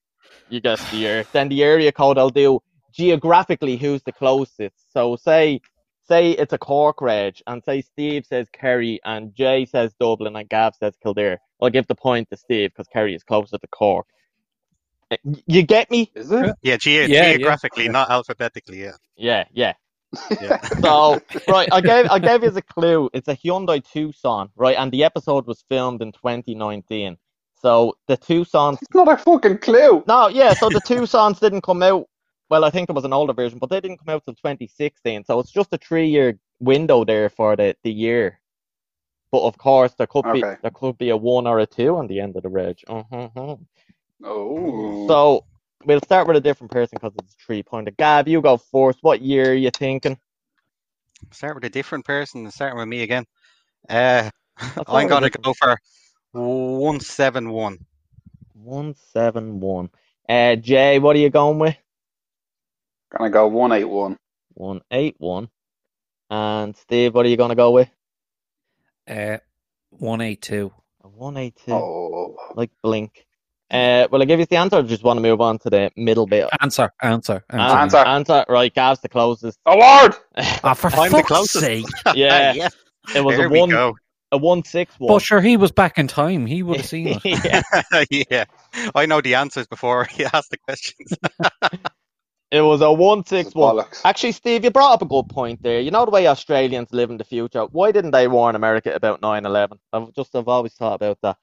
you 0.51 0.61
guess 0.61 0.81
the 0.91 0.97
year. 0.99 1.25
Then 1.33 1.49
the 1.49 1.63
area 1.63 1.93
code, 1.93 2.19
I'll 2.19 2.31
do 2.31 2.61
geographically 2.93 3.77
who's 3.77 4.03
the 4.03 4.13
closest. 4.13 4.93
So 4.93 5.17
say 5.17 5.61
say 6.09 6.33
it's 6.33 6.53
a 6.53 6.59
Cork 6.59 7.01
reg, 7.01 7.37
and 7.47 7.63
say 7.65 7.81
Steve 7.81 8.27
says 8.27 8.47
Kerry, 8.53 9.01
and 9.05 9.35
Jay 9.35 9.65
says 9.65 9.95
Dublin, 9.99 10.37
and 10.37 10.49
Gav 10.49 10.75
says 10.75 10.95
Kildare. 11.03 11.39
I'll 11.61 11.71
give 11.71 11.87
the 11.87 11.95
point 11.95 12.29
to 12.31 12.37
Steve 12.37 12.71
because 12.71 12.89
Kerry 12.89 13.15
is 13.15 13.23
closer 13.23 13.57
to 13.57 13.67
Cork. 13.69 14.07
You 15.47 15.63
get 15.63 15.91
me? 15.91 16.11
Is 16.15 16.31
it? 16.33 16.57
Yeah, 16.63 16.77
ge- 16.77 16.87
Yeah, 16.87 17.07
yeah. 17.07 17.33
geographically, 17.33 17.89
not 17.89 18.11
alphabetically. 18.11 18.83
Yeah. 18.83 18.93
Yeah, 19.17 19.45
yeah. 19.53 19.73
Yeah. 20.41 20.59
So 20.83 21.21
right, 21.49 21.69
I 21.73 21.81
gave 21.81 22.07
I 22.11 22.19
gave 22.19 22.43
you 22.43 22.51
a 22.51 22.63
clue. 22.63 23.09
It's 23.15 23.29
a 23.29 23.37
Hyundai 23.37 23.83
Tucson, 23.85 24.51
right? 24.57 24.77
And 24.77 24.93
the 24.93 25.05
episode 25.05 25.47
was 25.47 25.65
filmed 25.69 26.03
in 26.03 26.13
2019. 26.13 27.17
So 27.61 27.97
the 28.09 28.17
Tucson's 28.17 28.79
It's 28.83 28.95
not 28.95 29.09
a 29.09 29.17
fucking 29.17 29.59
clue. 29.59 30.03
no, 30.07 30.29
yeah. 30.29 30.53
So 30.55 30.69
the 30.69 30.81
Tucson's 30.81 31.39
didn't 31.41 31.63
come 31.63 31.83
out. 31.83 32.07
Well, 32.51 32.65
I 32.65 32.71
think 32.71 32.89
there 32.89 32.95
was 32.95 33.05
an 33.05 33.13
older 33.15 33.33
version, 33.33 33.59
but 33.59 33.71
they 33.71 33.81
didn't 33.81 33.99
come 33.99 34.15
out 34.15 34.25
till 34.25 34.35
2016. 34.35 35.25
So 35.25 35.39
it's 35.41 35.51
just 35.53 35.73
a 35.73 35.79
three-year 35.79 36.39
window 36.61 37.05
there 37.05 37.31
for 37.31 37.57
the 37.57 37.75
the 37.83 37.93
year. 37.93 38.41
But 39.31 39.43
of 39.45 39.57
course, 39.57 39.95
there 39.95 40.07
could 40.09 40.27
be 40.35 40.41
there 40.43 40.71
could 40.75 40.99
be 40.99 41.09
a 41.11 41.17
one 41.17 41.47
or 41.47 41.59
a 41.59 41.67
two 41.67 41.97
on 41.97 42.07
the 42.09 42.21
end 42.21 42.37
of 42.37 42.43
the 42.43 42.51
ridge. 42.51 42.85
Uh-huh. 42.87 43.57
Oh. 44.25 45.07
So 45.09 45.45
we'll 45.85 46.01
start 46.01 46.27
with 46.27 46.37
a 46.37 46.41
different 46.41 46.71
person 46.71 46.99
because 47.01 47.13
it's 47.19 47.35
a 47.35 47.45
three-pointer. 47.45 47.93
Gab, 47.93 48.29
you 48.29 48.41
go 48.41 48.57
first. 48.57 48.99
What 49.03 49.21
year 49.23 49.51
are 49.51 49.55
you 49.55 49.71
thinking? 49.71 50.19
Start 51.31 51.55
with 51.55 51.65
a 51.65 51.71
different 51.71 52.05
person. 52.05 52.51
Starting 52.51 52.79
with 52.79 52.89
me 52.89 53.03
again. 53.03 53.27
Uh, 53.89 54.31
I'm 54.87 55.09
gonna 55.09 55.31
different. 55.31 55.45
go 55.45 55.55
for 55.55 55.79
one 56.33 57.01
seven 57.01 57.51
one. 57.51 57.79
One 58.55 58.95
seven 59.13 59.61
one. 59.61 59.91
Uh, 60.29 60.57
Jay, 60.57 60.99
what 60.99 61.17
are 61.17 61.21
you 61.21 61.31
going 61.31 61.59
with? 61.59 61.77
Gonna 63.17 63.31
go 63.31 63.49
181. 63.49 64.17
One 64.55 64.81
eight 64.91 65.17
one. 65.19 65.49
And 66.31 66.77
Steve, 66.77 67.15
what 67.15 67.27
are 67.27 67.29
you 67.29 67.37
gonna 67.37 67.55
go 67.55 67.73
with? 67.73 67.91
Uh, 69.09 69.39
one 69.91 70.21
eight 70.21 70.41
two. 70.41 70.73
One 71.01 71.37
eight 71.37 71.57
two. 71.65 71.73
Oh. 71.73 72.37
Like 72.55 72.71
blink. 72.83 73.27
Uh, 73.73 74.07
will 74.11 74.21
I 74.21 74.27
give 74.27 74.39
you 74.39 74.45
the 74.47 74.57
answer 74.57 74.77
or 74.77 74.83
just 74.83 75.03
want 75.03 75.17
to 75.17 75.23
move 75.23 75.41
on 75.41 75.59
to 75.61 75.71
the 75.71 75.91
middle 75.97 76.27
bit? 76.27 76.49
Answer, 76.61 76.93
answer, 77.03 77.43
answer. 77.51 77.77
Answer. 77.77 77.97
Answer. 77.97 78.45
Right, 78.49 78.73
Gav's 78.75 79.01
the 79.01 79.09
closest. 79.09 79.59
Award! 79.67 80.15
Ah, 80.63 80.75
for 80.75 80.89
I'm 80.89 81.11
the 81.11 81.19
fuck's 81.19 81.29
closest. 81.29 81.61
sake. 81.65 81.87
Yeah, 82.15 82.53
yeah. 82.55 82.69
it 83.15 83.25
was 83.25 83.37
There 83.37 83.47
a 83.47 83.49
we 83.49 83.61
one, 83.61 83.71
go. 83.71 83.97
a 84.31 84.37
one 84.37 84.63
six 84.65 84.95
one. 84.99 85.09
But 85.09 85.23
sure, 85.23 85.41
he 85.41 85.57
was 85.57 85.73
back 85.73 85.97
in 85.99 86.07
time. 86.07 86.45
He 86.45 86.63
would 86.63 86.77
have 86.79 86.87
seen 86.87 87.19
it. 87.25 88.05
yeah, 88.11 88.25
yeah. 88.31 88.45
I 88.95 89.07
know 89.07 89.23
the 89.23 89.35
answers 89.37 89.67
before 89.67 90.05
he 90.05 90.25
asked 90.27 90.51
the 90.51 90.59
questions. 90.59 91.13
it 92.51 92.61
was 92.61 92.83
a 92.83 92.93
one 92.93 93.21
This 93.21 93.29
six 93.29 93.55
bollocks. 93.55 94.03
Actually, 94.05 94.33
Steve, 94.33 94.65
you 94.65 94.71
brought 94.71 94.93
up 94.93 95.03
a 95.03 95.07
good 95.07 95.29
point 95.31 95.63
there. 95.63 95.81
You 95.81 95.91
know 95.91 96.05
the 96.05 96.11
way 96.11 96.27
Australians 96.27 96.93
live 96.93 97.09
in 97.11 97.17
the 97.17 97.25
future. 97.25 97.63
Why 97.73 97.91
didn't 97.91 98.11
they 98.11 98.29
warn 98.29 98.55
America 98.55 98.95
about 98.95 99.23
9-11? 99.23 99.79
I've 99.95 100.13
just 100.13 100.37
I've 100.37 100.49
always 100.49 100.75
thought 100.75 100.95
about 100.97 101.19
that. 101.23 101.39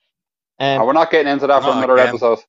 Um, 0.59 0.81
Oh, 0.81 0.85
we're 0.85 0.93
not 0.93 1.09
getting 1.11 1.31
into 1.31 1.47
that 1.47 1.63
for 1.63 1.71
another 1.71 1.93
again. 1.93 2.09
episode. 2.09 2.39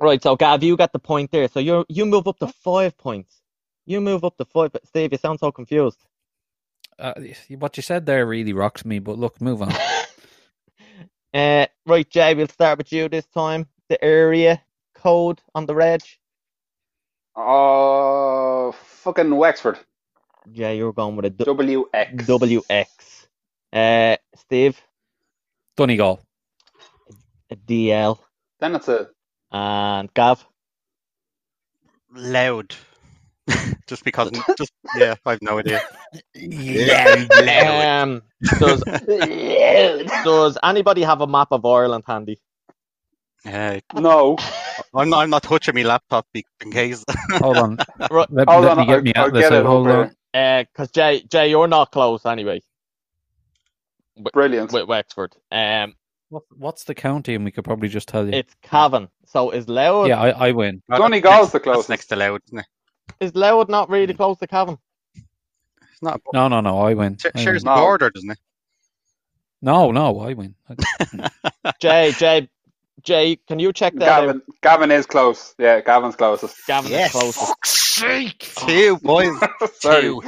Right, 0.00 0.22
so 0.22 0.34
Gav, 0.36 0.62
you 0.62 0.76
got 0.76 0.92
the 0.92 0.98
point 0.98 1.30
there. 1.30 1.46
So 1.48 1.60
you 1.60 1.84
you 1.88 2.04
move 2.06 2.26
up 2.26 2.38
to 2.40 2.48
five 2.48 2.96
points. 2.98 3.40
You 3.86 4.00
move 4.00 4.24
up 4.24 4.36
to 4.38 4.44
five. 4.44 4.72
But 4.72 4.86
Steve, 4.86 5.12
you 5.12 5.18
sound 5.18 5.40
so 5.40 5.52
confused. 5.52 5.98
Uh, 6.98 7.12
what 7.58 7.76
you 7.76 7.82
said 7.82 8.06
there 8.06 8.24
really 8.26 8.52
rocks 8.52 8.84
me. 8.84 8.98
But 8.98 9.18
look, 9.18 9.40
move 9.40 9.62
on. 9.62 9.72
uh, 11.34 11.66
right, 11.86 12.08
Jay, 12.10 12.34
we'll 12.34 12.48
start 12.48 12.78
with 12.78 12.92
you 12.92 13.08
this 13.08 13.26
time. 13.26 13.66
The 13.88 14.02
area 14.02 14.62
code 14.94 15.40
on 15.54 15.66
the 15.66 15.74
reg. 15.74 16.00
Oh, 17.36 18.72
fucking 18.72 19.34
Wexford. 19.34 19.78
Yeah, 20.50 20.70
you're 20.70 20.92
going 20.92 21.16
with 21.16 21.24
a 21.26 21.30
du- 21.30 21.44
WX. 21.44 22.14
WX. 22.26 22.86
Uh, 23.72 24.16
Steve, 24.36 24.80
Donegal. 25.76 26.20
A 27.54 27.56
DL, 27.56 28.18
Then 28.60 28.74
it's 28.76 28.88
a. 28.88 29.08
and 29.52 30.12
Gav. 30.14 30.44
Louth. 32.14 32.84
just 33.86 34.04
because, 34.04 34.30
just 34.58 34.72
yeah, 34.92 35.14
I 35.26 35.32
have 35.32 35.42
no 35.42 35.58
idea. 35.58 35.80
Um, 37.48 38.22
does 38.58 38.82
does 40.24 40.58
anybody 40.64 41.02
have 41.02 41.20
a 41.20 41.26
map 41.26 41.48
of 41.52 41.64
Ireland 41.64 42.04
handy? 42.06 42.40
Uh, 43.46 43.80
No. 43.94 44.38
I'm 44.94 45.10
not. 45.10 45.22
I'm 45.22 45.30
not 45.30 45.42
touching 45.44 45.74
my 45.76 45.82
laptop 45.82 46.26
in 46.34 46.42
case. 46.72 47.04
Hold 47.40 47.58
on. 47.58 47.80
Right. 48.10 48.28
Let, 48.30 48.48
Hold 48.48 48.64
let 48.64 48.74
on, 48.78 48.78
me 48.78 48.86
get 48.86 48.90
I'll, 48.90 49.04
me 49.04 49.12
I'll 49.16 49.30
atlas 49.30 49.32
get 49.32 49.52
it 49.52 49.64
Hold 49.64 49.90
on. 49.90 50.10
here. 50.32 50.64
Because 50.64 50.90
Jay, 50.92 51.22
Jay, 51.30 51.50
you're 51.50 51.68
not 51.68 51.92
close 51.92 52.26
anyway 52.26 52.60
Brilliant. 54.32 54.72
with 54.72 54.88
Wexford. 54.88 55.34
Um, 55.52 55.94
What, 55.94 56.03
what's 56.28 56.84
the 56.84 56.94
county? 56.94 57.34
And 57.34 57.44
we 57.44 57.50
could 57.50 57.64
probably 57.64 57.88
just 57.88 58.08
tell 58.08 58.26
you. 58.26 58.32
it's 58.32 58.54
Cavan. 58.62 59.08
So 59.26 59.50
is 59.50 59.68
Louth 59.68 60.08
yeah, 60.08 60.20
I, 60.20 60.48
I 60.48 60.52
win. 60.52 60.82
Donegal's 60.90 61.52
the 61.52 61.58
That's 61.58 61.64
closest. 61.64 61.88
next 61.88 62.06
to 62.06 62.16
Louth. 62.16 62.40
Isn't 62.48 62.60
it? 62.60 62.66
is 63.20 63.34
Louth 63.34 63.68
not 63.68 63.88
really 63.90 64.12
hmm. 64.12 64.16
close 64.16 64.38
to 64.38 64.46
Cavan? 64.46 64.78
It's 65.14 66.02
not. 66.02 66.20
No, 66.32 66.48
no, 66.48 66.60
no. 66.60 66.78
I 66.78 66.94
win. 66.94 67.16
Sh- 67.16 67.26
I 67.34 67.42
shares 67.42 67.64
win. 67.64 67.74
the 67.74 67.80
border, 67.80 68.10
doesn't 68.10 68.30
it? 68.30 68.38
No, 69.62 69.90
no, 69.92 70.20
I 70.20 70.34
win. 70.34 70.54
Jay, 71.80 72.12
Jay, 72.12 72.50
Jay, 73.02 73.36
can 73.48 73.58
you 73.58 73.72
check 73.72 73.94
that 73.96 74.08
out? 74.08 74.26
Gavin, 74.26 74.42
Gavin 74.62 74.90
is 74.90 75.06
close. 75.06 75.54
Yeah, 75.58 75.80
Gavin's 75.80 76.16
closest. 76.16 76.56
Gavin 76.66 76.90
Yes. 76.90 77.14
is 77.14 77.20
closest. 77.20 77.54
Two 78.66 78.96
boys. 78.98 79.30
Sorry. 79.80 80.02
Two. 80.02 80.20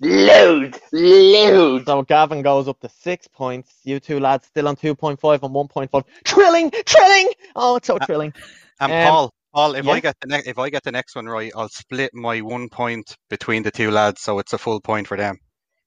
Load, 0.00 0.78
load. 0.92 1.86
So 1.86 2.02
Gavin 2.02 2.42
goes 2.42 2.68
up 2.68 2.80
to 2.80 2.88
six 2.88 3.28
points. 3.28 3.72
You 3.84 4.00
two 4.00 4.20
lads 4.20 4.46
still 4.46 4.68
on 4.68 4.76
2.5 4.76 5.42
and 5.42 5.54
1.5. 5.54 6.04
Trilling! 6.24 6.70
Trilling! 6.84 7.28
Oh, 7.56 7.76
it's 7.76 7.86
so 7.86 7.96
Uh, 7.96 8.04
thrilling. 8.06 8.34
And 8.80 8.92
Um, 8.92 9.02
Paul, 9.08 9.30
Paul, 9.54 9.74
if 9.76 9.84
yeah? 9.86 9.92
I 9.92 10.00
get 10.00 10.16
the 10.20 10.26
next, 10.26 10.46
if 10.48 10.58
I 10.58 10.68
get 10.70 10.82
the 10.82 10.92
next 10.92 11.14
one 11.14 11.26
right, 11.26 11.52
I'll 11.56 11.68
split 11.68 12.12
my 12.14 12.40
one 12.40 12.68
point 12.68 13.16
between 13.30 13.62
the 13.62 13.70
two 13.70 13.90
lads, 13.90 14.20
so 14.20 14.38
it's 14.38 14.52
a 14.52 14.58
full 14.58 14.80
point 14.80 15.06
for 15.06 15.16
them. 15.16 15.38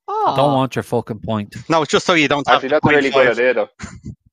Oh. 0.07 0.33
Don't 0.37 0.53
want 0.53 0.75
your 0.75 0.83
fucking 0.83 1.19
point. 1.19 1.55
No, 1.69 1.81
it's 1.81 1.91
just 1.91 2.05
so 2.05 2.13
you 2.13 2.27
don't 2.29 2.47
have 2.47 2.63
Actually, 2.63 2.69
to 2.69 2.75
that's 2.75 2.85
a 2.85 2.89
really 2.95 3.09
good 3.11 3.31
idea, 3.31 3.53
though. 3.53 3.69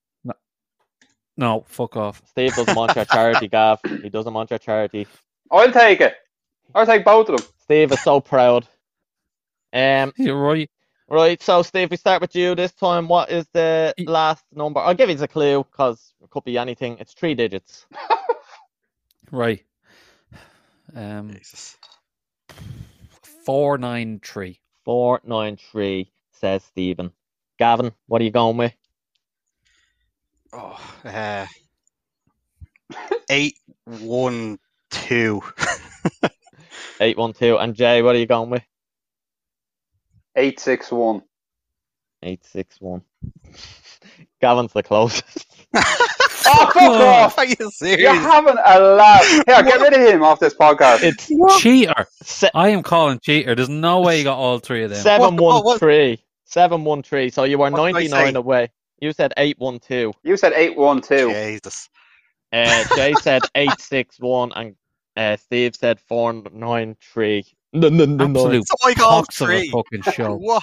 No, 1.36 1.64
fuck 1.68 1.96
off. 1.96 2.22
Steve 2.26 2.54
doesn't 2.54 2.74
want 2.74 2.94
your 2.94 3.04
charity, 3.04 3.48
Gav. 3.52 3.80
He 4.02 4.08
doesn't 4.08 4.32
want 4.34 4.50
your 4.50 4.58
charity. 4.58 5.08
I'll 5.50 5.72
take 5.72 6.00
it. 6.00 6.14
I'll 6.74 6.86
take 6.86 7.04
both 7.04 7.28
of 7.28 7.40
them. 7.40 7.48
Steve 7.62 7.92
is 7.92 8.00
so 8.00 8.20
proud. 8.20 8.66
Um, 9.72 10.12
You're 10.18 10.40
right. 10.40 10.70
right, 11.08 11.42
so 11.42 11.62
Steve, 11.62 11.90
we 11.90 11.96
start 11.96 12.20
with 12.20 12.34
you 12.36 12.54
this 12.54 12.72
time. 12.72 13.08
What 13.08 13.30
is 13.30 13.46
the 13.52 13.94
last 13.98 14.44
number? 14.52 14.80
I'll 14.80 14.94
give 14.94 15.10
you 15.10 15.22
a 15.22 15.28
clue 15.28 15.64
because 15.64 16.14
it 16.22 16.30
could 16.30 16.44
be 16.44 16.58
anything. 16.58 16.98
It's 16.98 17.12
three 17.14 17.34
digits. 17.34 17.86
Right. 19.32 19.64
Um, 20.94 21.30
Jesus. 21.32 21.76
four 23.44 23.78
nine 23.78 24.20
three. 24.22 24.60
Four 24.84 25.20
nine 25.24 25.56
three 25.56 26.12
says 26.30 26.62
Stephen. 26.62 27.10
Gavin, 27.58 27.92
what 28.06 28.20
are 28.20 28.24
you 28.24 28.30
going 28.30 28.56
with? 28.58 28.74
Oh, 30.56 30.78
uh, 31.04 31.46
eight 33.28 33.56
one 33.86 34.58
two. 34.90 35.42
Eight 37.00 37.16
one 37.18 37.32
two. 37.32 37.58
And 37.58 37.74
Jay, 37.74 38.02
what 38.02 38.14
are 38.14 38.18
you 38.18 38.26
going 38.26 38.50
with? 38.50 38.62
861. 40.36 41.22
Eight 42.22 42.44
six 42.46 42.80
one. 42.80 43.02
Gavin's 44.40 44.72
the 44.72 44.82
closest. 44.82 45.46
Oh, 46.46 46.66
fuck 46.66 46.76
off! 46.76 47.38
Are 47.38 47.46
you 47.46 47.54
serious? 47.56 47.80
You're 47.80 48.10
serious? 48.12 48.22
having 48.22 48.56
a 48.66 48.78
laugh. 48.78 49.26
Here, 49.26 49.62
get 49.62 49.80
rid 49.80 49.94
of 49.94 50.00
him 50.14 50.22
off 50.22 50.40
this 50.40 50.52
podcast. 50.54 51.02
It's 51.02 51.30
Cheater. 51.62 52.06
se- 52.22 52.50
I 52.54 52.68
am 52.68 52.82
calling 52.82 53.18
cheater. 53.18 53.54
There's 53.54 53.70
no 53.70 54.02
way 54.02 54.18
you 54.18 54.24
got 54.24 54.36
all 54.36 54.58
three 54.58 54.84
of 54.84 54.90
them. 54.90 54.98
seven 55.00 55.36
What- 55.38 55.42
one 55.42 55.64
what- 55.64 55.80
three. 55.80 56.22
Seven 56.44 56.84
one 56.84 57.02
three. 57.02 57.30
So 57.30 57.44
you 57.44 57.56
were 57.56 57.70
What 57.70 57.78
did 57.78 57.82
I 57.86 57.92
ninety 57.92 58.08
nine 58.08 58.36
away. 58.36 58.70
You 59.00 59.12
said 59.12 59.32
eight 59.36 59.58
one 59.58 59.78
two. 59.78 60.12
You 60.22 60.36
said 60.36 60.52
812. 60.54 61.32
Jesus. 61.32 61.88
Uh, 62.52 62.84
Jay 62.94 63.14
said 63.20 63.42
eight 63.54 63.78
six 63.80 64.18
one, 64.20 64.52
and 64.54 64.76
uh, 65.16 65.36
Steve 65.36 65.74
said 65.76 66.00
four 66.00 66.32
nine 66.52 66.96
three. 67.12 67.44
No, 67.72 67.88
no, 67.88 68.04
no, 68.04 68.16
no. 68.16 68.24
Absolute 68.24 68.64
So 68.68 68.88
I 68.88 68.94
got 68.94 69.10
all 69.10 69.20
of 69.20 69.26
a 69.28 69.32
three. 69.32 69.70
fucking 69.70 70.02
show. 70.12 70.36
What? 70.36 70.62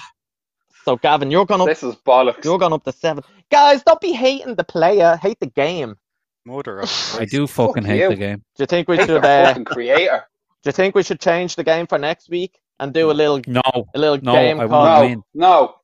So 0.84 0.96
Gavin, 0.96 1.30
you're 1.30 1.46
going 1.46 1.60
up. 1.60 1.68
This 1.68 1.82
is 1.82 1.94
bollocks. 1.94 2.44
You're 2.44 2.58
going 2.58 2.72
up 2.72 2.84
to 2.84 2.92
seven. 2.92 3.22
Guys, 3.50 3.82
don't 3.84 4.00
be 4.00 4.12
hating 4.12 4.54
the 4.56 4.64
player. 4.64 5.16
Hate 5.20 5.38
the 5.38 5.46
game. 5.46 5.96
Mother 6.44 6.80
of 6.80 7.16
I 7.20 7.24
do 7.24 7.46
fucking 7.46 7.82
Fuck 7.84 7.90
hate 7.90 8.00
you. 8.00 8.08
the 8.08 8.16
game. 8.16 8.38
Do 8.56 8.62
you 8.62 8.66
think 8.66 8.88
we 8.88 8.96
Hate 8.96 9.06
should? 9.06 9.22
the 9.22 9.28
Uh, 9.28 9.46
fucking 9.48 9.64
creator. 9.66 10.24
do 10.64 10.68
you 10.68 10.72
think 10.72 10.94
we 10.96 11.02
should 11.04 11.20
change 11.20 11.54
the 11.54 11.62
game 11.62 11.86
for 11.86 11.98
next 11.98 12.28
week 12.30 12.58
and 12.80 12.92
do 12.92 13.10
a 13.10 13.12
little 13.12 13.40
No, 13.46 13.60
a 13.94 13.98
little 13.98 14.18
No, 14.22 14.32
game 14.32 14.58
I 14.58 14.66
called? 14.66 14.88
won't. 14.88 14.94
No, 14.94 15.00
win. 15.06 15.22
no. 15.34 15.74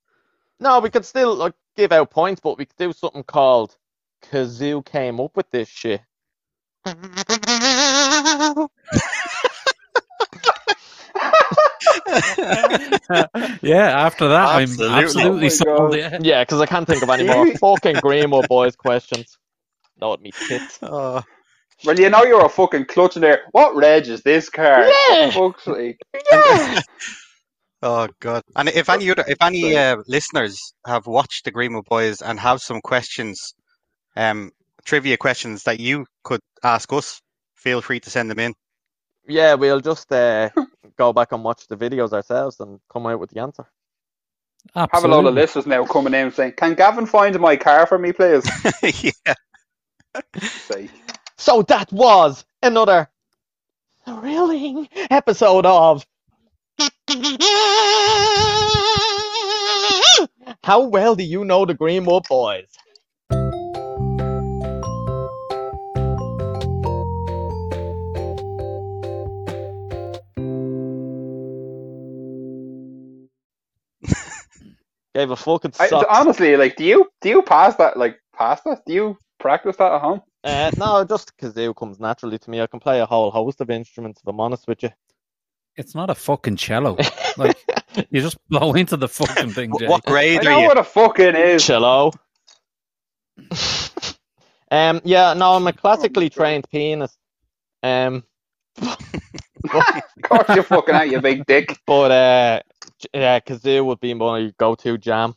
No, 0.59 0.81
we 0.81 0.91
could 0.91 1.05
still 1.05 1.35
like 1.37 1.53
give 1.79 1.93
out 1.93 2.11
points, 2.11 2.41
but 2.43 2.59
we 2.59 2.67
could 2.67 2.77
do 2.77 2.93
something 2.93 3.23
called 3.23 3.77
Kazoo 4.31 4.85
came 4.85 5.21
up 5.21 5.37
with 5.37 5.51
this 5.51 5.69
shit. 5.69 6.03
yeah, 13.63 13.93
after 14.07 14.29
that, 14.29 14.61
Absolutely. 14.63 14.87
I'm 14.97 15.05
absolutely 15.05 15.47
Oh 15.47 15.49
sold. 15.51 15.93
God. 15.93 15.99
Yeah. 15.99 16.19
Yeah, 16.21 16.43
because 16.43 16.61
I 16.61 16.67
can't 16.67 16.87
think 16.87 17.03
of 17.03 17.11
any 17.11 17.25
more 17.25 17.47
fucking 17.59 17.97
Greenwood 17.97 18.49
boys 18.49 18.77
questions. 18.77 19.39
That 19.99 20.09
would 20.09 20.23
be 20.23 20.33
tits. 20.33 20.79
Oh, 20.83 21.23
Well, 21.85 21.99
you 21.99 22.11
know 22.11 22.25
you're 22.25 22.45
a 22.45 22.49
fucking 22.49 22.87
clutch 22.87 23.17
in 23.17 23.23
there. 23.23 23.43
What 23.53 23.77
reg 23.77 24.09
is 24.09 24.23
this 24.23 24.49
car? 24.51 24.85
Yeah. 25.09 25.31
For 25.31 25.53
fuck's 25.53 25.65
sake. 25.65 25.99
Oh 27.83 28.09
God! 28.21 28.43
And 28.57 28.69
if 28.69 28.89
any 28.89 29.11
other, 29.11 29.25
if 29.27 29.41
any 29.41 29.77
uh, 29.77 29.97
listeners 30.07 30.73
have 30.87 31.07
watched 31.07 31.45
the 31.45 31.51
Greenwood 31.51 31.85
Boys 31.87 32.23
and 32.23 32.39
have 32.41 32.61
some 32.61 32.81
questions, 32.81 33.55
um, 34.17 34.51
trivia 34.85 35.17
questions 35.17 35.65
that 35.65 35.81
you 35.81 36.07
could 36.25 36.41
ask 36.63 36.93
us, 36.93 37.21
feel 37.55 37.81
free 37.81 38.01
to 38.01 38.11
send 38.11 38.31
them 38.31 38.39
in. 38.39 38.55
Yeah, 39.27 39.55
we'll 39.55 39.81
just 39.81 40.11
uh, 40.13 40.51
go 40.97 41.13
back 41.13 41.33
and 41.33 41.45
watch 41.45 41.67
the 41.69 41.77
videos 41.77 42.13
ourselves 42.13 42.61
and 42.61 42.81
come 42.91 43.07
out 43.07 43.21
with 43.21 43.31
the 43.31 43.41
answer. 43.41 43.67
Have 44.75 45.05
a 45.05 45.09
lot 45.09 45.25
of 45.25 45.35
listeners 45.35 45.67
now 45.67 45.85
coming 45.85 46.15
in 46.15 46.31
saying, 46.31 46.53
"Can 46.57 46.75
Gavin 46.75 47.07
find 47.07 47.39
my 47.39 47.57
car 47.57 47.87
for 47.87 47.99
me, 47.99 48.13
please?" 48.13 48.49
yeah. 49.25 49.35
So 51.37 51.63
that 51.63 51.93
was 51.93 52.45
another 52.63 53.09
thrilling 54.05 54.89
episode 55.11 55.67
of 55.67 56.05
How 60.63 60.83
well 60.83 61.17
do 61.17 61.25
you 61.25 61.45
know 61.45 61.65
the 61.65 61.75
Greenwood 61.75 62.29
boys? 62.29 62.69
Gave 75.15 75.31
a 75.31 75.37
fucking 75.37 75.73
I, 75.81 75.89
suck. 75.89 76.07
honestly, 76.09 76.57
like, 76.57 76.77
do 76.77 76.85
you 76.85 77.11
do 77.21 77.29
you 77.29 77.43
pass 77.43 77.75
that 77.77 77.97
like 77.97 78.21
pasta? 78.33 78.81
Do 78.87 78.93
you 78.93 79.19
practice 79.41 79.77
that 79.77 79.93
at 79.93 80.01
home? 80.01 80.23
Uh, 80.45 80.71
no, 80.77 81.05
just 81.05 81.37
kazoo 81.37 81.75
comes 81.75 81.99
naturally 81.99 82.39
to 82.39 82.51
me. 82.51 82.61
I 82.61 82.69
can 82.69 82.79
play 82.79 83.01
a 83.01 83.07
whole 83.07 83.33
host 83.33 83.61
of 83.61 83.71
instruments, 83.71 84.21
if 84.21 84.29
I'm 84.29 84.39
honest 84.39 84.69
with 84.69 84.85
you. 84.85 84.91
It's 85.79 85.95
not 85.95 86.11
a 86.11 86.15
fucking 86.15 86.57
cello. 86.57 86.97
Like 87.37 87.57
you 88.11 88.21
just 88.21 88.37
blow 88.49 88.73
into 88.75 88.97
the 88.97 89.09
fucking 89.09 89.51
thing, 89.51 89.73
Jay. 89.79 89.87
What 89.87 90.05
grade 90.05 90.41
I 90.41 90.41
are 90.41 90.45
know 90.45 90.59
you? 90.61 90.67
what 90.67 90.77
a 90.79 90.85
fucking 90.85 91.37
is. 91.37 91.65
Cello. 91.65 92.11
um, 94.71 95.01
yeah, 95.05 95.35
no, 95.35 95.53
I'm 95.55 95.67
a 95.69 95.73
classically 95.73 96.29
trained 96.31 96.69
pianist. 96.69 97.17
Um, 97.83 98.25
Of 98.83 98.99
course 100.23 100.49
you 100.57 100.63
fucking 100.63 100.95
out, 100.95 101.09
you 101.11 101.21
big 101.21 101.47
dick. 101.47 101.79
but 101.87 102.11
uh, 102.11 102.61
j- 102.99 103.09
yeah, 103.15 103.41
kazoo 103.41 103.85
would 103.85 104.01
be 104.01 104.15
my 104.15 104.53
go-to 104.59 104.99
jam. 104.99 105.35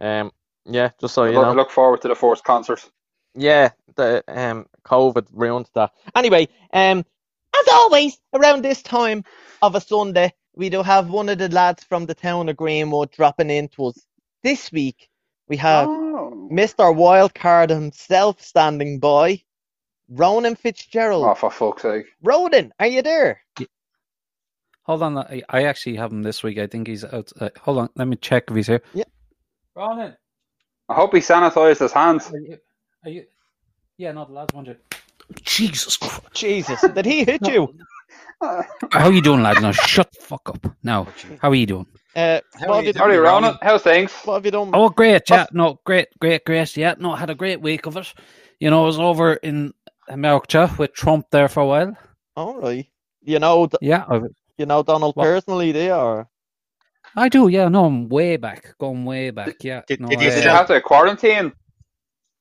Um, 0.00 0.30
yeah, 0.66 0.90
just 1.00 1.14
so 1.14 1.24
you 1.24 1.32
look, 1.32 1.46
know. 1.46 1.54
look 1.54 1.70
forward 1.70 2.02
to 2.02 2.08
the 2.08 2.14
first 2.14 2.44
concert. 2.44 2.88
Yeah, 3.34 3.70
the 3.96 4.22
um 4.28 4.66
COVID 4.84 5.26
ruined 5.32 5.70
that. 5.74 5.92
Anyway, 6.14 6.48
um 6.72 7.04
as 7.54 7.68
always, 7.72 8.18
around 8.34 8.62
this 8.64 8.82
time 8.82 9.24
of 9.62 9.74
a 9.74 9.80
Sunday, 9.80 10.32
we 10.54 10.70
do 10.70 10.82
have 10.82 11.08
one 11.10 11.28
of 11.28 11.38
the 11.38 11.48
lads 11.48 11.84
from 11.84 12.06
the 12.06 12.14
town 12.14 12.48
of 12.48 12.56
Greenwood 12.56 13.10
dropping 13.10 13.50
into 13.50 13.86
us. 13.86 13.98
This 14.42 14.70
week 14.72 15.08
we 15.48 15.56
have 15.58 15.88
Oh. 15.88 16.48
Mr. 16.52 16.94
Wildcard 16.94 17.70
himself 17.70 18.40
standing 18.42 18.98
by. 18.98 19.42
Ronan 20.08 20.56
Fitzgerald. 20.56 21.24
oh, 21.26 21.34
for 21.34 21.50
fuck's 21.50 21.82
sake. 21.82 22.04
Ronan, 22.22 22.72
are 22.78 22.86
you 22.86 23.00
there? 23.02 23.40
Hold 24.84 25.02
on, 25.02 25.16
I, 25.16 25.42
I 25.48 25.64
actually 25.64 25.96
have 25.96 26.12
him 26.12 26.22
this 26.22 26.42
week. 26.42 26.58
I 26.58 26.66
think 26.66 26.86
he's 26.88 27.04
out. 27.04 27.32
Uh, 27.40 27.48
hold 27.60 27.78
on, 27.78 27.88
let 27.96 28.08
me 28.08 28.16
check 28.16 28.44
if 28.50 28.56
he's 28.56 28.66
here. 28.66 28.82
Yeah. 28.92 29.04
Ronan, 29.74 30.16
I 30.88 30.94
hope 30.94 31.14
he 31.14 31.20
sanitised 31.20 31.78
his 31.78 31.92
hands. 31.92 32.30
are 32.30 32.38
you? 32.38 32.58
Are 33.04 33.10
you? 33.10 33.24
Yeah, 33.96 34.12
no, 34.12 34.24
the 34.26 34.32
lads 34.32 34.52
want 34.52 34.66
you. 34.66 34.76
Jesus 35.42 35.96
Christ! 35.96 36.20
Jesus, 36.34 36.80
did 36.94 37.04
he 37.06 37.24
hit 37.24 37.46
you? 37.46 37.74
How 38.40 39.06
are 39.06 39.12
you 39.12 39.20
doing, 39.22 39.42
lads? 39.42 39.60
Now 39.60 39.72
shut 39.72 40.10
the 40.12 40.20
fuck 40.20 40.48
up. 40.48 40.66
Now, 40.82 41.06
how 41.40 41.50
are 41.50 41.54
you 41.54 41.66
doing? 41.66 41.86
Uh, 42.14 42.40
How 42.60 42.72
are 42.74 42.80
you 42.82 42.88
you, 42.88 42.92
doing? 42.92 43.02
Howdy, 43.04 43.16
Ronan. 43.16 43.56
How's 43.62 43.82
things? 43.82 44.12
what 44.24 44.34
have 44.34 44.44
you 44.44 44.50
done? 44.50 44.70
Oh, 44.74 44.88
great! 44.90 45.22
Yeah, 45.30 45.46
no, 45.52 45.80
great, 45.84 46.08
great, 46.20 46.44
great. 46.44 46.76
Yeah, 46.76 46.94
no, 46.98 47.14
had 47.14 47.30
a 47.30 47.34
great 47.34 47.60
week 47.62 47.86
of 47.86 47.96
it. 47.96 48.12
You 48.60 48.68
know, 48.70 48.82
I 48.82 48.86
was 48.86 48.98
over 48.98 49.34
in 49.34 49.72
America 50.08 50.70
with 50.78 50.92
Trump 50.92 51.26
there 51.30 51.48
for 51.48 51.60
a 51.60 51.66
while. 51.66 51.96
All 52.36 52.58
right. 52.60 52.86
You 53.22 53.38
know, 53.38 53.68
Yeah, 53.80 54.04
I, 54.08 54.20
you 54.58 54.66
know 54.66 54.82
Donald 54.82 55.14
What? 55.16 55.24
personally, 55.24 55.72
do 55.72 55.78
you? 55.78 55.92
Or 55.92 56.28
I 57.16 57.28
do. 57.28 57.48
Yeah, 57.48 57.68
no, 57.68 57.84
I'm 57.86 58.08
way 58.08 58.36
back, 58.36 58.74
going 58.78 59.04
way 59.04 59.30
back. 59.30 59.56
Yeah, 59.62 59.82
Did- 59.86 60.00
no, 60.00 60.08
did 60.08 60.20
you 60.20 60.26
I, 60.26 60.30
still- 60.30 60.42
you 60.44 60.48
have 60.50 60.66
to 60.66 60.80
quarantine? 60.80 61.52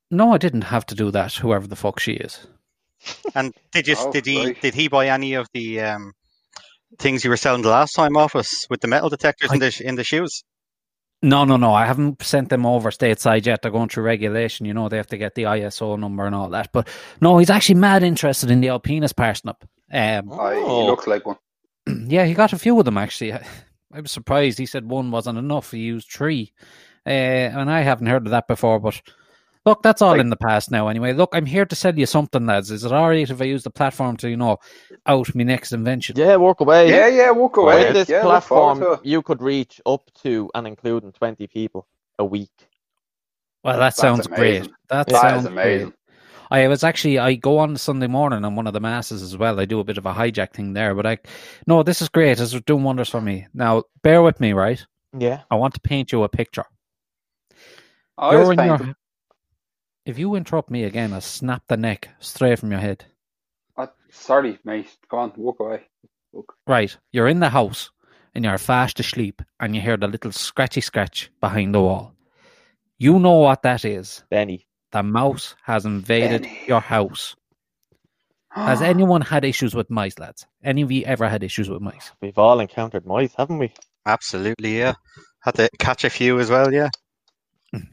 no, 0.10 0.34
I 0.34 0.38
didn't 0.38 0.64
have 0.64 0.86
to 0.88 0.96
do 0.96 1.12
that. 1.12 1.34
Whoever 1.36 1.68
the 1.68 1.76
fuck 1.76 2.00
she 2.00 2.14
is. 2.14 2.48
And 3.36 3.54
did 3.72 3.88
you 3.88 3.96
Oh, 3.98 4.12
did 4.12 4.26
he 4.26 4.46
right. 4.46 4.62
did 4.62 4.74
he 4.74 4.88
buy 4.88 5.08
any 5.08 5.34
of 5.34 5.48
the 5.54 5.80
um, 5.82 6.14
things 7.00 7.24
you 7.24 7.30
were 7.30 7.38
selling 7.38 7.62
the 7.62 7.70
last 7.70 7.94
time 7.94 8.16
off 8.18 8.36
us 8.36 8.66
with 8.70 8.82
the 8.82 8.88
metal 8.88 9.10
detectors 9.10 9.52
in 9.52 9.60
the 9.60 9.82
in 9.84 9.96
the 9.96 10.04
shoes? 10.04 10.44
No, 11.24 11.46
no, 11.46 11.56
no. 11.56 11.74
I 11.74 11.86
haven't 11.86 12.24
sent 12.24 12.50
them 12.50 12.66
over 12.66 12.90
stateside 12.90 13.46
yet. 13.46 13.62
They're 13.62 13.72
going 13.72 13.90
through 13.90 14.04
regulation. 14.06 14.66
You 14.66 14.74
know, 14.74 14.90
they 14.90 14.98
have 14.98 15.08
to 15.08 15.18
get 15.18 15.36
the 15.36 15.44
ISO 15.44 15.98
number 16.00 16.26
and 16.26 16.34
all 16.34 16.50
that. 16.50 16.72
But 16.74 16.88
no, 17.22 17.38
he's 17.38 17.52
actually 17.52 17.76
mad 17.76 18.02
interested 18.02 18.50
in 18.50 18.60
the 18.62 18.70
Alpinus 18.70 19.14
parsnip. 19.14 19.64
Um, 19.94 20.32
Aye, 20.32 20.56
he 20.56 20.62
Oh. 20.64 20.86
looks 20.88 21.06
like 21.06 21.26
one. 21.28 21.38
yeah, 22.08 22.26
he 22.26 22.34
got 22.34 22.54
a 22.54 22.58
few 22.60 22.78
of 22.80 22.86
them 22.86 22.98
actually. 22.98 23.34
I, 23.34 23.46
I 23.94 24.02
was 24.02 24.12
surprised. 24.12 24.58
He 24.58 24.66
said 24.66 24.90
one 24.90 25.12
wasn't 25.12 25.38
enough. 25.38 25.72
He 25.72 25.80
used 25.80 26.10
three, 26.12 26.54
uh, 27.06 27.10
and 27.10 27.70
I 27.70 27.82
haven't 27.82 28.08
heard 28.08 28.26
of 28.26 28.32
that 28.32 28.48
before. 28.48 28.80
But 28.80 29.02
look, 29.66 29.82
that's 29.84 30.02
all 30.02 30.12
Like- 30.12 30.22
in 30.22 30.30
the 30.30 30.36
past 30.38 30.72
now. 30.72 30.88
Anyway, 30.88 31.14
look, 31.14 31.30
I'm 31.34 31.46
here 31.46 31.66
to 31.66 31.76
sell 31.76 31.98
you 31.98 32.06
something, 32.06 32.46
lads. 32.46 32.72
Is 32.72 32.84
it 32.84 32.92
all 32.92 33.10
right 33.10 33.30
if 33.30 33.42
I 33.42 33.46
use 33.46 33.64
the 33.64 33.70
platform 33.70 34.18
to, 34.18 34.30
you 34.30 34.38
know, 34.38 34.58
out 35.06 35.34
my 35.36 35.44
next 35.44 35.72
invention? 35.72 36.16
yeah, 36.18 36.36
walk 36.36 36.62
away. 36.62 36.90
Yeah, 36.90 37.08
yeah, 37.08 37.32
walk 37.32 37.58
away. 37.58 37.86
With 37.86 37.94
this 37.94 38.10
yeah, 38.10 38.22
platform, 38.22 39.00
you 39.04 39.22
could 39.22 39.42
reach 39.42 39.80
up 39.86 40.02
to 40.24 40.50
and 40.56 40.68
including 40.68 41.12
20 41.12 41.48
people 41.48 41.88
a 42.20 42.26
week. 42.26 42.52
Well, 43.64 43.76
that 43.76 43.80
That's 43.80 43.98
sounds 43.98 44.26
amazing. 44.26 44.64
great. 44.64 44.72
That, 44.90 45.08
That 45.08 45.16
is 45.16 45.22
sounds 45.22 45.46
amazing. 45.46 45.88
Great. 45.90 45.96
I 46.54 46.68
was 46.68 46.84
actually 46.84 47.18
I 47.18 47.36
go 47.36 47.60
on 47.60 47.78
Sunday 47.78 48.08
morning 48.08 48.44
on 48.44 48.56
one 48.58 48.68
of 48.68 48.74
the 48.74 48.82
masses 48.82 49.22
as 49.22 49.38
well. 49.38 49.58
I 49.60 49.64
do 49.66 49.80
a 49.80 49.86
bit 49.86 49.98
of 49.98 50.06
a 50.06 50.14
hijack 50.14 50.52
thing 50.54 50.74
there, 50.74 50.94
but 50.94 51.06
I 51.06 51.18
no, 51.66 51.82
this 51.82 52.02
is 52.02 52.10
great. 52.10 52.40
This 52.40 52.54
is 52.54 52.62
doing 52.64 52.84
wonders 52.84 53.08
for 53.08 53.22
me. 53.22 53.48
Now, 53.54 53.84
bear 54.04 54.22
with 54.22 54.42
me, 54.42 54.52
right? 54.52 54.84
Yeah. 55.18 55.44
I 55.50 55.56
want 55.56 55.76
to 55.76 55.80
paint 55.80 56.12
you 56.12 56.24
a 56.24 56.30
picture. 56.30 56.66
I 58.18 58.32
You're 58.32 58.40
was 58.42 58.50
in 58.50 58.66
your- 58.66 58.78
painting. 58.80 58.96
If 60.06 60.18
you 60.18 60.36
interrupt 60.36 60.70
me 60.72 60.84
again, 60.84 61.14
I'll 61.14 61.22
snap 61.22 61.64
the 61.68 61.78
neck 61.78 62.10
straight 62.20 62.60
from 62.60 62.72
your 62.72 62.80
head. 62.80 63.06
Oh, 63.78 63.90
sorry, 64.10 64.60
mate. 64.64 64.90
Go 65.10 65.18
on, 65.18 65.34
walk 65.36 65.60
away. 65.60 65.84
Walk. 66.32 66.54
Right, 66.68 66.96
you're 67.12 67.28
in 67.28 67.40
the 67.40 67.50
house 67.50 67.92
and 68.34 68.46
you're 68.46 68.58
fast 68.58 68.98
asleep, 69.00 69.42
and 69.60 69.76
you 69.76 69.82
hear 69.82 69.98
the 69.98 70.08
little 70.08 70.32
scratchy 70.32 70.80
scratch 70.80 71.30
behind 71.42 71.76
the 71.76 71.82
wall. 71.82 72.14
You 72.98 73.20
know 73.20 73.40
what 73.40 73.62
that 73.64 73.84
is. 73.84 74.24
Benny. 74.30 74.68
The 74.92 75.04
mouse 75.04 75.56
has 75.64 75.86
invaded 75.86 76.44
Benny. 76.44 76.60
your 76.66 76.80
house. 76.80 77.36
Has 78.50 78.82
anyone 78.94 79.20
had 79.22 79.44
issues 79.44 79.76
with 79.76 79.90
mice, 79.90 80.18
lads? 80.18 80.48
Any 80.64 80.82
of 80.84 80.92
you 80.94 81.04
ever 81.04 81.28
had 81.28 81.44
issues 81.44 81.70
with 81.70 81.82
mice? 81.82 82.12
We've 82.22 82.38
all 82.38 82.62
encountered 82.62 83.06
mice, 83.06 83.34
haven't 83.38 83.58
we? 83.60 83.74
Absolutely, 84.06 84.78
yeah. 84.78 84.94
Had 85.42 85.56
to 85.56 85.70
catch 85.78 86.06
a 86.06 86.10
few 86.10 86.40
as 86.40 86.50
well, 86.50 86.74
yeah. 86.74 86.90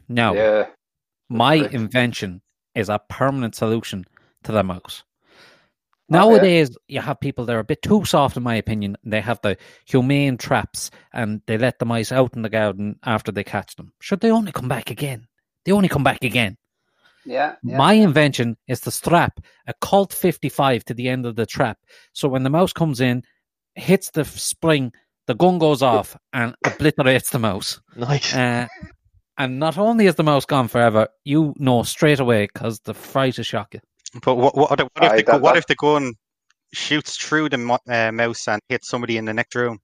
No, 0.07 0.33
Yeah. 0.33 0.67
My 1.29 1.59
correct. 1.59 1.73
invention 1.73 2.41
is 2.75 2.89
a 2.89 2.99
permanent 3.09 3.55
solution 3.55 4.05
to 4.43 4.51
the 4.51 4.63
mouse. 4.63 5.03
Nowadays, 6.09 6.75
you 6.87 7.01
have 7.01 7.19
people 7.19 7.45
that 7.45 7.55
are 7.55 7.59
a 7.59 7.63
bit 7.63 7.83
too 7.83 8.03
soft, 8.03 8.35
in 8.35 8.41
my 8.41 8.55
opinion. 8.55 8.97
They 9.03 9.21
have 9.21 9.39
the 9.41 9.57
humane 9.85 10.37
traps 10.37 10.89
and 11.13 11.41
they 11.45 11.57
let 11.57 11.77
the 11.77 11.85
mice 11.85 12.11
out 12.11 12.35
in 12.35 12.41
the 12.41 12.49
garden 12.49 12.97
after 13.03 13.31
they 13.31 13.43
catch 13.43 13.75
them. 13.75 13.93
Should 14.01 14.21
they 14.21 14.31
only 14.31 14.51
come 14.51 14.67
back 14.67 14.89
again? 14.89 15.27
They 15.65 15.71
only 15.71 15.87
come 15.87 16.03
back 16.03 16.23
again. 16.23 16.57
Yeah. 17.25 17.55
yeah. 17.63 17.77
My 17.77 17.93
invention 17.93 18.57
is 18.67 18.81
to 18.81 18.91
strap 18.91 19.39
a 19.67 19.73
Colt 19.81 20.13
55 20.13 20.85
to 20.85 20.93
the 20.95 21.09
end 21.09 21.27
of 21.27 21.35
the 21.35 21.45
trap. 21.45 21.77
So 22.13 22.27
when 22.27 22.43
the 22.43 22.49
mouse 22.49 22.73
comes 22.73 23.01
in, 23.01 23.23
hits 23.75 24.09
the 24.09 24.25
spring, 24.25 24.91
the 25.27 25.35
gun 25.35 25.59
goes 25.59 25.81
off 25.83 26.17
and 26.33 26.55
obliterates 26.65 27.29
the 27.29 27.39
mouse. 27.39 27.81
Nice. 27.95 28.33
Uh, 28.33 28.67
and 29.39 29.57
not 29.59 29.77
only 29.79 30.05
is 30.05 30.15
the 30.15 30.23
mouse 30.23 30.45
gone 30.45 30.67
forever, 30.67 31.07
you 31.25 31.53
know 31.57 31.81
straight 31.83 32.19
away 32.19 32.45
because 32.53 32.81
the 32.81 32.93
fright 32.93 33.37
will 33.37 33.43
shock 33.43 33.73
you. 33.73 33.79
But 34.23 34.35
what 34.35 34.55
what, 34.55 34.69
what 34.69 34.79
if 34.79 34.87
Aye, 34.97 35.17
the, 35.17 35.23
that- 35.23 35.41
what 35.41 35.53
that- 35.53 35.59
if 35.59 35.67
the 35.67 35.75
gun 35.75 36.13
shoots 36.73 37.17
through 37.17 37.49
the 37.49 37.57
mo- 37.57 37.79
uh, 37.89 38.11
mouse 38.11 38.47
and 38.47 38.61
hits 38.69 38.87
somebody 38.87 39.17
in 39.17 39.25
the 39.25 39.33
next 39.33 39.55
room? 39.55 39.79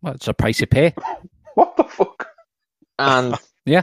Well, 0.00 0.14
it's 0.14 0.26
a 0.28 0.32
price 0.34 0.60
you 0.60 0.66
pay. 0.66 0.94
What 1.54 1.76
the 1.76 1.84
fuck? 1.84 2.28
And 2.98 3.34
Yeah. 3.66 3.82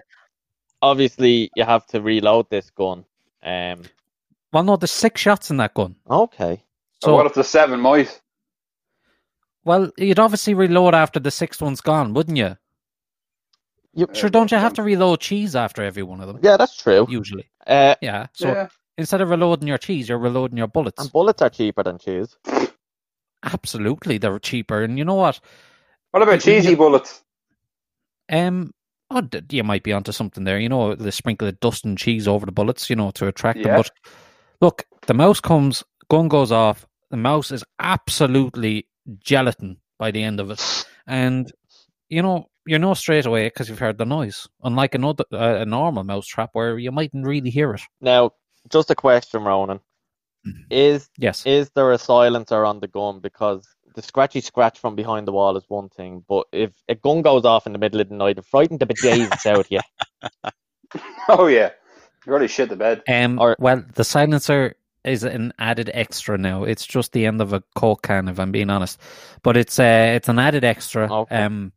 obviously, 0.82 1.52
you 1.56 1.63
have 1.63 1.86
to 1.88 2.02
reload 2.02 2.49
this 2.49 2.71
gun. 2.71 3.06
Um. 3.43 3.84
Well, 4.52 4.63
no, 4.63 4.75
there's 4.75 4.89
six 4.91 5.21
shots 5.21 5.52
in 5.52 5.58
that 5.58 5.75
gun. 5.75 5.95
Okay. 6.10 6.63
So 7.04 7.13
what 7.13 7.28
if 7.28 7.36
the 7.36 7.43
seven 7.43 7.80
mice? 7.80 8.19
well, 9.63 9.91
you'd 9.97 10.17
obviously 10.19 10.54
reload 10.56 10.95
after 10.95 11.19
the 11.19 11.30
sixth 11.32 11.62
one's 11.62 11.82
gone, 11.82 12.13
wouldn't 12.15 12.38
you? 12.38 12.58
You, 13.93 14.08
Sure, 14.13 14.30
don't 14.30 14.52
you 14.52 14.58
have 14.58 14.73
to 14.73 14.84
reload 14.84 15.19
cheese 15.19 15.56
after 15.56 15.84
every 15.84 16.04
one 16.04 16.21
of 16.21 16.28
them? 16.28 16.39
yeah, 16.41 16.58
that's 16.58 16.75
true. 16.78 17.06
Usually. 17.10 17.49
Uh, 17.65 17.95
Yeah. 18.02 18.28
So 18.34 18.47
yeah. 18.47 18.67
instead 18.97 19.21
of 19.21 19.30
reloading 19.30 19.67
your 19.67 19.78
cheese, 19.80 20.08
you're 20.10 20.19
reloading 20.19 20.58
your 20.58 20.67
bullets. 20.67 21.02
and 21.02 21.12
bullets 21.12 21.41
are 21.41 21.49
cheaper 21.49 21.84
than 21.84 21.97
cheese. 21.97 22.36
Absolutely, 23.43 24.17
they're 24.17 24.39
cheaper. 24.39 24.84
And 24.84 24.97
you 24.97 25.06
know 25.06 25.15
what? 25.15 25.39
What 26.12 26.23
about 26.23 26.45
You- 26.45 26.54
you- 26.54 26.62
cheesy 26.62 26.75
bullets? 26.75 27.23
Um, 28.32 28.73
oh, 29.10 29.28
you 29.49 29.63
might 29.63 29.84
be 29.84 29.93
onto 29.93 30.12
something 30.12 30.43
there. 30.43 30.60
You 30.60 30.69
know, 30.69 30.93
the 30.95 31.12
sprinkle 31.12 31.47
of 31.47 31.60
dust 31.60 31.86
and 31.86 31.97
cheese 31.97 32.28
over 32.28 32.45
the 32.45 32.52
bullets, 32.52 32.89
you 32.89 32.95
know, 32.95 33.12
to 33.12 33.28
attract 33.28 33.63
them. 33.63 33.75
But 33.75 33.91
look, 34.62 34.86
the 35.08 35.13
mouse 35.13 35.39
comes, 35.39 35.84
gun 36.10 36.28
goes 36.28 36.52
off. 36.52 36.86
The 37.10 37.17
mouse 37.17 37.49
is 37.52 37.63
absolutely 37.80 38.88
gelatin 39.19 39.78
by 39.97 40.12
the 40.12 40.21
end 40.23 40.39
of 40.39 40.52
it, 40.52 40.86
and 41.08 41.52
you 42.10 42.21
know, 42.21 42.49
you 42.69 42.79
know 42.79 42.93
straight 42.93 43.25
away 43.25 43.47
because 43.47 43.67
you've 43.69 43.79
heard 43.79 43.97
the 43.97 44.05
noise. 44.05 44.47
Unlike 44.63 44.95
another 44.95 45.25
uh, 45.34 45.58
a 45.62 45.65
normal 45.65 46.03
mouse 46.03 46.27
trap 46.27 46.51
where 46.53 46.77
you 46.77 46.91
mightn't 46.91 47.25
really 47.25 47.49
hear 47.49 47.73
it. 47.73 47.82
Now, 48.01 48.32
just 48.69 48.91
a 48.91 48.95
question, 48.95 49.43
Ronan. 49.43 49.79
Is 50.69 51.10
Yes. 51.17 51.45
is 51.45 51.69
there 51.71 51.91
a 51.91 51.97
silencer 51.97 52.65
on 52.65 52.79
the 52.79 52.88
gun? 52.88 53.19
Because 53.19 53.67
the 53.95 54.01
scratchy 54.01 54.39
scratch 54.41 54.79
from 54.79 54.95
behind 54.95 55.27
the 55.27 55.32
wall 55.34 55.58
is 55.58 55.65
one 55.67 55.89
thing, 55.89 56.23
but 56.29 56.45
if 56.53 56.71
a 56.88 56.95
gun 56.95 57.21
goes 57.21 57.43
off 57.43 57.65
in 57.67 57.73
the 57.73 57.79
middle 57.79 57.99
of 57.99 58.08
the 58.10 58.15
night, 58.15 58.38
it 58.38 58.45
frightened 58.45 58.79
the 58.79 58.86
bejesus 58.86 59.45
out 59.45 59.60
of 59.60 59.67
you. 59.71 59.79
Oh 61.27 61.47
yeah. 61.47 61.69
You 62.25 62.32
already 62.32 62.47
shit 62.47 62.69
the 62.69 62.75
bed. 62.75 63.03
Um. 63.08 63.39
Or- 63.39 63.55
well, 63.60 63.84
the 63.93 64.03
silencer 64.03 64.75
is 65.03 65.23
an 65.23 65.53
added 65.60 65.89
extra 65.93 66.38
now. 66.38 66.63
It's 66.63 66.86
just 66.86 67.12
the 67.13 67.25
end 67.25 67.41
of 67.41 67.53
a 67.53 67.63
coke 67.75 68.01
can, 68.03 68.27
if 68.27 68.39
I'm 68.39 68.51
being 68.51 68.69
honest. 68.69 68.99
But 69.43 69.55
it's 69.55 69.79
uh, 69.79 70.13
it's 70.15 70.29
an 70.29 70.39
added 70.39 70.63
extra. 70.63 71.12
Okay. 71.12 71.36
Um, 71.36 71.71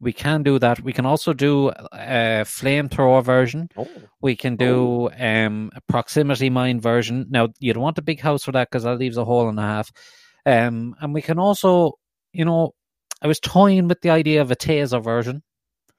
We 0.00 0.12
can 0.12 0.42
do 0.44 0.58
that. 0.60 0.80
We 0.80 0.92
can 0.92 1.06
also 1.06 1.32
do 1.32 1.70
a 1.70 2.44
flamethrower 2.44 3.24
version. 3.24 3.68
Oh. 3.76 3.88
We 4.20 4.36
can 4.36 4.56
do 4.56 5.10
um, 5.18 5.70
a 5.74 5.80
proximity 5.88 6.50
mine 6.50 6.80
version. 6.80 7.26
Now, 7.30 7.48
you 7.58 7.72
don't 7.72 7.82
want 7.82 7.98
a 7.98 8.02
big 8.02 8.20
house 8.20 8.44
for 8.44 8.52
that 8.52 8.70
because 8.70 8.84
that 8.84 8.98
leaves 8.98 9.16
a 9.16 9.24
hole 9.24 9.48
and 9.48 9.58
a 9.58 9.62
half. 9.62 9.90
Um, 10.46 10.94
and 11.00 11.12
we 11.12 11.20
can 11.20 11.38
also, 11.40 11.94
you 12.32 12.44
know, 12.44 12.74
I 13.20 13.26
was 13.26 13.40
toying 13.40 13.88
with 13.88 14.00
the 14.00 14.10
idea 14.10 14.40
of 14.40 14.52
a 14.52 14.56
taser 14.56 15.02
version, 15.02 15.42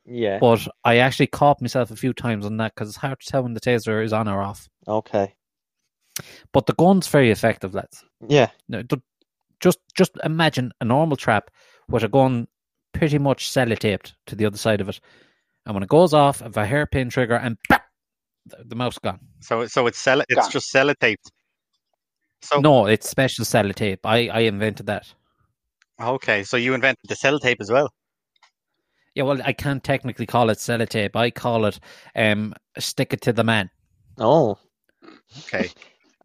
Yeah. 0.05 0.39
but 0.39 0.65
I 0.85 0.97
actually 0.97 1.27
caught 1.27 1.61
myself 1.61 1.91
a 1.91 1.97
few 1.97 2.13
times 2.13 2.45
on 2.45 2.55
that 2.57 2.73
because 2.73 2.87
it's 2.87 2.97
hard 2.97 3.19
to 3.19 3.25
tell 3.29 3.43
when 3.43 3.53
the 3.53 3.59
taser 3.59 4.03
is 4.03 4.13
on 4.13 4.29
or 4.29 4.41
off. 4.41 4.69
Okay. 4.87 5.35
But 6.53 6.67
the 6.67 6.73
gun's 6.73 7.07
very 7.07 7.31
effective, 7.31 7.73
lads. 7.73 8.05
Yeah. 8.27 8.49
No, 8.69 8.83
just 9.59 9.79
just 9.95 10.11
imagine 10.23 10.71
a 10.79 10.85
normal 10.85 11.17
trap 11.17 11.51
with 11.89 12.03
a 12.03 12.07
gun 12.09 12.47
pretty 12.93 13.17
much 13.19 13.49
sellotaped 13.49 14.13
to 14.27 14.35
the 14.35 14.45
other 14.45 14.57
side 14.57 14.81
of 14.81 14.89
it, 14.89 14.99
and 15.65 15.73
when 15.75 15.83
it 15.83 15.89
goes 15.89 16.13
off, 16.13 16.41
if 16.41 16.57
a 16.57 16.65
hairpin 16.65 17.09
trigger 17.09 17.35
and 17.35 17.57
bap, 17.69 17.83
the, 18.45 18.57
the 18.65 18.75
mouse 18.75 18.97
gone. 18.97 19.19
So 19.41 19.65
so 19.67 19.87
it's 19.87 19.99
sell 19.99 20.21
it's 20.21 20.35
Gone. 20.41 20.51
just 20.51 20.73
sellotaped. 20.73 21.29
So 22.41 22.59
No, 22.59 22.85
it's 22.85 23.09
special 23.09 23.45
sellotape. 23.45 23.99
I 24.05 24.29
I 24.29 24.39
invented 24.41 24.85
that. 24.87 25.13
okay, 26.01 26.43
so 26.43 26.57
you 26.57 26.73
invented 26.73 27.07
the 27.09 27.15
sellotape 27.15 27.57
as 27.59 27.69
well. 27.71 27.89
Yeah, 29.15 29.23
well, 29.23 29.41
I 29.43 29.53
can't 29.53 29.83
technically 29.83 30.25
call 30.25 30.49
it 30.49 30.57
sellotape. 30.59 31.15
I 31.15 31.31
call 31.31 31.65
it 31.65 31.79
um 32.15 32.53
stick 32.77 33.13
it 33.13 33.21
to 33.21 33.33
the 33.33 33.43
man 33.43 33.69
Oh. 34.17 34.57
Okay. 35.39 35.69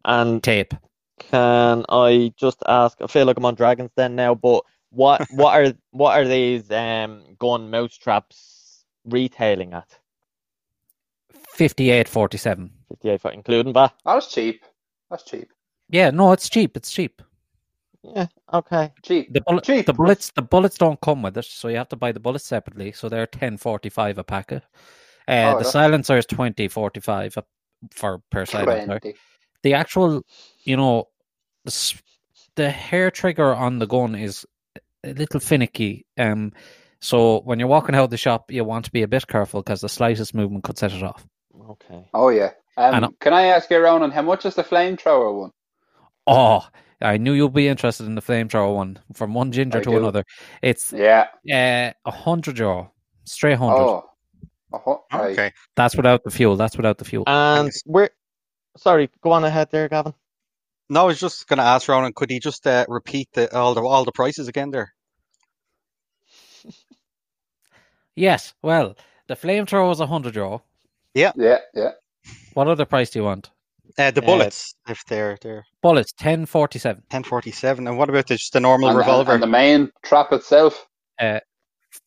And 0.03 0.41
tape. 0.43 0.73
can 1.19 1.85
I 1.89 2.31
just 2.37 2.61
ask? 2.67 2.97
I 3.01 3.07
feel 3.07 3.25
like 3.25 3.37
I'm 3.37 3.45
on 3.45 3.55
Dragon's 3.55 3.91
Den 3.97 4.15
now, 4.15 4.35
but 4.35 4.63
what 4.89 5.25
what 5.31 5.53
are 5.59 5.73
what 5.91 6.19
are 6.19 6.25
these 6.27 6.69
um 6.71 7.23
gun 7.39 7.69
mouse 7.69 7.97
traps 7.97 8.85
retailing 9.05 9.73
at? 9.73 9.97
Fifty 11.49 11.89
eight 11.91 12.07
forty 12.07 12.37
seven. 12.37 12.71
Fifty 12.89 13.09
eight, 13.09 13.21
including 13.33 13.73
that. 13.73 13.93
That's 14.05 14.31
cheap. 14.31 14.63
That's 15.09 15.23
cheap. 15.23 15.49
Yeah, 15.89 16.09
no, 16.09 16.31
it's 16.31 16.49
cheap. 16.49 16.75
It's 16.75 16.91
cheap. 16.91 17.21
Yeah. 18.03 18.27
Okay. 18.53 18.91
Cheap. 19.01 19.33
The 19.33 19.41
bullet, 19.41 19.63
Cheap. 19.63 19.85
the 19.85 19.93
bullets, 19.93 20.31
the 20.31 20.41
bullets 20.41 20.77
don't 20.77 20.99
come 21.01 21.23
with 21.23 21.37
it, 21.37 21.45
so 21.45 21.67
you 21.69 21.77
have 21.77 21.89
to 21.89 21.95
buy 21.95 22.11
the 22.11 22.19
bullets 22.19 22.45
separately. 22.45 22.91
So 22.91 23.09
they're 23.09 23.25
ten 23.25 23.57
forty 23.57 23.89
five 23.89 24.17
a 24.17 24.23
packet. 24.23 24.63
Uh, 25.27 25.53
Oh, 25.55 25.59
the 25.59 25.65
silencer 25.65 26.17
is 26.17 26.25
twenty 26.25 26.67
forty 26.67 26.99
five 26.99 27.35
for 27.91 28.21
per 28.29 28.45
silencer. 28.45 28.99
The 29.63 29.73
actual, 29.73 30.23
you 30.63 30.77
know, 30.77 31.07
the, 31.63 31.93
the 32.55 32.69
hair 32.69 33.09
trigger 33.09 33.55
on 33.55 33.79
the 33.79 33.87
gun 33.87 34.13
is 34.13 34.45
a 35.05 35.13
little 35.13 35.39
finicky. 35.39 36.05
Um, 36.17 36.53
so 36.99 37.41
when 37.41 37.59
you're 37.59 37.67
walking 37.67 37.95
out 37.95 38.05
of 38.05 38.09
the 38.09 38.17
shop, 38.17 38.51
you 38.51 38.63
want 38.63 38.85
to 38.85 38.91
be 38.91 39.03
a 39.03 39.07
bit 39.07 39.27
careful 39.27 39.61
because 39.61 39.81
the 39.81 39.89
slightest 39.89 40.33
movement 40.33 40.63
could 40.63 40.77
set 40.77 40.93
it 40.93 41.03
off. 41.03 41.25
Okay. 41.69 42.05
Oh 42.13 42.29
yeah. 42.29 42.51
I 42.77 42.89
Um, 42.89 43.01
know. 43.01 43.11
can 43.19 43.33
I 43.33 43.43
ask 43.47 43.69
you 43.69 43.77
around 43.77 44.03
on 44.03 44.11
how 44.11 44.21
much 44.21 44.45
is 44.45 44.55
the 44.55 44.63
flamethrower 44.63 45.33
one? 45.39 45.51
Oh, 46.27 46.67
I 47.01 47.17
knew 47.17 47.33
you'd 47.33 47.53
be 47.53 47.67
interested 47.67 48.05
in 48.05 48.15
the 48.15 48.21
flamethrower 48.21 48.73
one. 48.75 48.99
From 49.13 49.33
one 49.33 49.51
ginger 49.51 49.77
I 49.79 49.81
to 49.81 49.89
do. 49.91 49.97
another, 49.97 50.23
it's 50.61 50.91
Yeah. 50.91 51.27
uh, 51.51 51.91
a 52.05 52.11
hundred 52.11 52.57
euro, 52.57 52.91
straight 53.25 53.57
hundred. 53.57 53.75
Oh. 53.77 54.09
Uh-huh. 54.73 54.97
Okay. 55.13 55.53
That's 55.75 55.95
without 55.95 56.23
the 56.23 56.31
fuel. 56.31 56.57
That's 56.57 56.75
without 56.75 56.97
the 56.97 57.05
fuel. 57.05 57.23
And 57.27 57.65
Thanks. 57.67 57.81
we're 57.85 58.09
sorry. 58.77 59.09
Go 59.21 59.31
on 59.31 59.45
ahead 59.45 59.69
there, 59.71 59.87
Gavin. 59.87 60.13
No, 60.89 61.01
I 61.03 61.05
was 61.05 61.19
just 61.19 61.47
going 61.47 61.57
to 61.57 61.63
ask 61.63 61.87
Ronan, 61.87 62.13
could 62.13 62.29
he 62.29 62.39
just 62.39 62.67
uh, 62.67 62.85
repeat 62.89 63.29
the, 63.33 63.55
all 63.55 63.73
the 63.73 63.81
all 63.81 64.03
the 64.05 64.11
prices 64.11 64.47
again 64.47 64.71
there? 64.71 64.93
Yes. 68.15 68.53
Well, 68.61 68.95
the 69.27 69.35
flamethrower 69.35 69.87
was 69.87 69.99
a 69.99 70.07
hundred 70.07 70.35
euro. 70.35 70.63
Yeah. 71.13 71.31
Yeah. 71.35 71.59
Yeah. 71.73 71.91
What 72.53 72.67
other 72.67 72.85
price 72.85 73.09
do 73.09 73.19
you 73.19 73.25
want? 73.25 73.51
Uh, 73.97 74.11
the 74.11 74.21
Uh, 74.21 74.25
bullets, 74.25 74.75
if 74.87 75.05
they're 75.05 75.37
they're 75.41 75.65
Bullets, 75.81 76.11
ten 76.17 76.45
forty 76.45 76.79
seven. 76.79 77.03
ten 77.09 77.23
forty 77.23 77.51
seven, 77.51 77.87
and 77.87 77.97
what 77.97 78.09
about 78.09 78.27
the, 78.27 78.35
just 78.35 78.51
the 78.53 78.59
normal 78.59 78.89
And, 78.89 78.97
and, 78.97 79.07
revolver? 79.07 79.33
and 79.33 79.43
the 79.43 79.47
main 79.47 79.91
trap 80.03 80.33
itself. 80.33 80.87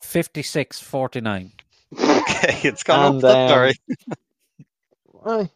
Fifty 0.03 0.43
six 0.43 0.81
forty 0.81 1.21
nine. 1.21 1.53
okay, 1.99 2.59
it's 2.69 2.83
gone 2.83 3.17
And, 3.17 3.25
up. 3.25 3.31
That's 3.33 3.53
um, 3.53 3.59
all 3.59 3.65
right. 3.65 3.79
Right. 5.41 5.51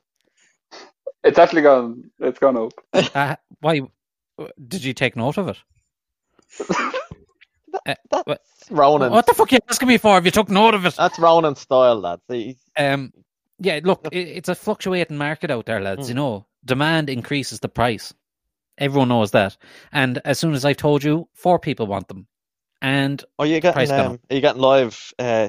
It's 1.24 1.38
actually 1.38 1.62
gone. 1.62 2.10
It's 2.20 2.38
gone 2.38 2.56
up. 2.56 2.72
Uh, 3.14 3.36
why? 3.60 3.82
Did 4.68 4.84
you 4.84 4.94
take 4.94 5.16
note 5.16 5.38
of 5.38 5.48
it? 5.48 5.58
Uh, 7.74 7.94
That's 8.10 8.26
what- 8.26 8.40
Ronan. 8.70 9.12
What 9.12 9.26
the 9.26 9.34
fuck 9.34 9.52
are 9.52 9.56
you 9.56 9.60
asking 9.68 9.88
me 9.88 9.98
for? 9.98 10.14
Have 10.14 10.24
you 10.24 10.30
took 10.30 10.48
note 10.48 10.74
of 10.74 10.86
it? 10.86 10.94
That's 10.96 11.18
Ronan 11.18 11.56
style, 11.56 11.96
lads. 12.00 12.22
He's, 12.28 12.56
Um, 12.76 13.12
yeah. 13.58 13.80
Look, 13.82 14.06
it, 14.12 14.16
it's 14.28 14.48
a 14.48 14.54
fluctuating 14.54 15.16
market 15.16 15.50
out 15.50 15.66
there, 15.66 15.80
lads. 15.80 16.06
Mm. 16.06 16.08
You 16.08 16.14
know, 16.14 16.46
demand 16.64 17.10
increases 17.10 17.60
the 17.60 17.68
price. 17.68 18.14
Everyone 18.78 19.08
knows 19.08 19.32
that. 19.32 19.56
And 19.92 20.20
as 20.24 20.38
soon 20.38 20.54
as 20.54 20.64
I've 20.64 20.76
told 20.78 21.04
you, 21.04 21.28
four 21.34 21.58
people 21.58 21.86
want 21.86 22.08
them, 22.08 22.26
and 22.80 23.22
are 23.38 23.46
you 23.46 23.60
getting 23.60 23.90
um, 23.92 24.18
are 24.30 24.34
you 24.34 24.40
getting 24.40 24.62
live 24.62 25.12
uh, 25.18 25.48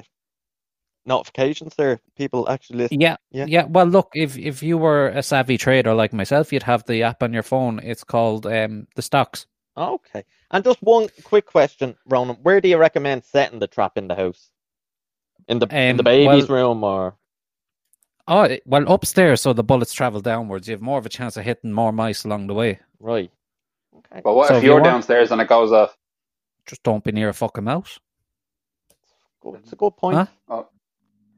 notifications 1.06 1.74
there? 1.76 2.00
People 2.16 2.48
actually 2.48 2.78
listen. 2.78 3.00
Yeah, 3.00 3.16
Yeah. 3.30 3.46
yeah, 3.48 3.64
Well, 3.64 3.86
look, 3.86 4.10
if 4.14 4.36
if 4.38 4.62
you 4.62 4.78
were 4.78 5.08
a 5.08 5.22
savvy 5.22 5.56
trader 5.58 5.94
like 5.94 6.12
myself, 6.12 6.52
you'd 6.52 6.62
have 6.64 6.84
the 6.86 7.02
app 7.02 7.22
on 7.22 7.32
your 7.32 7.42
phone. 7.42 7.80
It's 7.82 8.04
called 8.04 8.46
um 8.46 8.86
the 8.94 9.02
stocks. 9.02 9.46
Okay. 9.76 10.22
And 10.54 10.62
just 10.64 10.80
one 10.82 11.08
quick 11.24 11.46
question, 11.46 11.96
Ronan. 12.06 12.36
Where 12.36 12.60
do 12.60 12.68
you 12.68 12.78
recommend 12.78 13.24
setting 13.24 13.58
the 13.58 13.66
trap 13.66 13.98
in 13.98 14.06
the 14.06 14.14
house? 14.14 14.50
In 15.48 15.58
the 15.58 15.66
in 15.76 15.96
the 15.96 16.02
Um, 16.02 16.04
baby's 16.04 16.48
well- 16.48 16.58
room 16.58 16.84
or 16.84 17.16
Oh, 18.28 18.56
well, 18.64 18.90
upstairs, 18.90 19.42
so 19.42 19.52
the 19.52 19.64
bullets 19.64 19.92
travel 19.92 20.20
downwards. 20.22 20.66
You 20.68 20.72
have 20.72 20.80
more 20.80 20.98
of 20.98 21.04
a 21.04 21.10
chance 21.10 21.36
of 21.36 21.44
hitting 21.44 21.72
more 21.72 21.92
mice 21.92 22.24
along 22.24 22.46
the 22.46 22.54
way. 22.54 22.80
right? 23.00 23.30
Okay. 23.94 24.20
But 24.24 24.34
what 24.34 24.48
So 24.48 24.54
if 24.54 24.58
if 24.58 24.62
you 24.64 24.70
you're 24.70 24.80
want- 24.80 24.84
downstairs 24.92 25.30
and 25.32 25.42
it 25.42 25.48
goes 25.48 25.72
off? 25.72 25.94
Just 26.66 26.82
don't 26.84 27.04
be 27.04 27.12
near 27.12 27.28
a 27.28 27.34
fucking 27.34 27.64
mouse. 27.64 27.98
Good. 29.42 29.56
It's 29.56 29.72
a 29.72 29.76
good 29.76 29.96
point. 29.96 30.16
Huh? 30.16 30.26
Oh, 30.48 30.68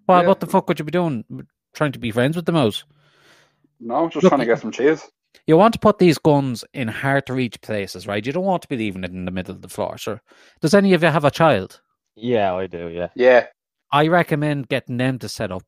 Well, 0.06 0.22
Yeah. 0.22 0.28
what 0.28 0.38
the 0.38 0.46
fuck 0.46 0.68
would 0.68 0.78
you 0.78 0.84
be 0.84 0.92
doing? 0.92 1.24
Trying 1.72 1.90
to 1.92 1.98
be 1.98 2.12
friends 2.12 2.36
with 2.36 2.44
the 2.46 2.52
mouse? 2.52 2.84
no, 3.80 4.08
just 4.08 4.22
Look, 4.22 4.30
trying 4.30 4.40
to 4.40 4.46
get 4.46 4.60
some 4.60 4.70
cheese. 4.70 5.10
You 5.46 5.56
want 5.56 5.72
to 5.74 5.78
put 5.78 5.98
these 5.98 6.18
guns 6.18 6.64
in 6.74 6.88
hard 6.88 7.26
to 7.26 7.32
reach 7.34 7.60
places, 7.60 8.06
right? 8.06 8.24
You 8.24 8.32
don't 8.32 8.44
want 8.44 8.62
to 8.62 8.68
be 8.68 8.76
leaving 8.76 9.04
it 9.04 9.12
in 9.12 9.24
the 9.24 9.30
middle 9.30 9.54
of 9.54 9.62
the 9.62 9.68
floor. 9.68 9.96
Sure. 9.96 10.20
Does 10.60 10.74
any 10.74 10.92
of 10.92 11.02
you 11.02 11.08
have 11.08 11.24
a 11.24 11.30
child? 11.30 11.80
Yeah, 12.16 12.54
I 12.54 12.66
do. 12.66 12.88
Yeah. 12.88 13.08
Yeah. 13.14 13.46
I 13.92 14.08
recommend 14.08 14.68
getting 14.68 14.96
them 14.96 15.18
to 15.20 15.28
set 15.28 15.52
up. 15.52 15.62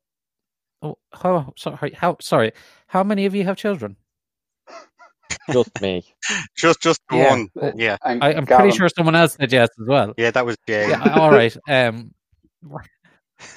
Oh, 0.81 0.97
how 1.13 1.53
sorry? 1.57 1.91
How 1.93 2.17
sorry? 2.19 2.51
How 2.87 3.03
many 3.03 3.25
of 3.25 3.33
you 3.35 3.43
have 3.45 3.55
children? 3.57 3.95
Just 5.51 5.81
me. 5.81 6.03
Just 6.57 6.81
just 6.81 7.01
Yeah. 7.11 7.29
one. 7.29 7.49
Yeah, 7.75 7.97
I, 8.03 8.13
I'm 8.13 8.45
Gavin, 8.45 8.45
pretty 8.45 8.77
sure 8.77 8.89
someone 8.89 9.15
else 9.15 9.33
said 9.39 9.51
yes 9.51 9.69
as 9.81 9.87
well. 9.87 10.13
yeah, 10.17 10.31
that 10.31 10.45
was 10.45 10.57
Jay. 10.67 10.89
Yeah, 10.89 11.13
all 11.15 11.31
right. 11.31 11.55
Um, 11.69 12.11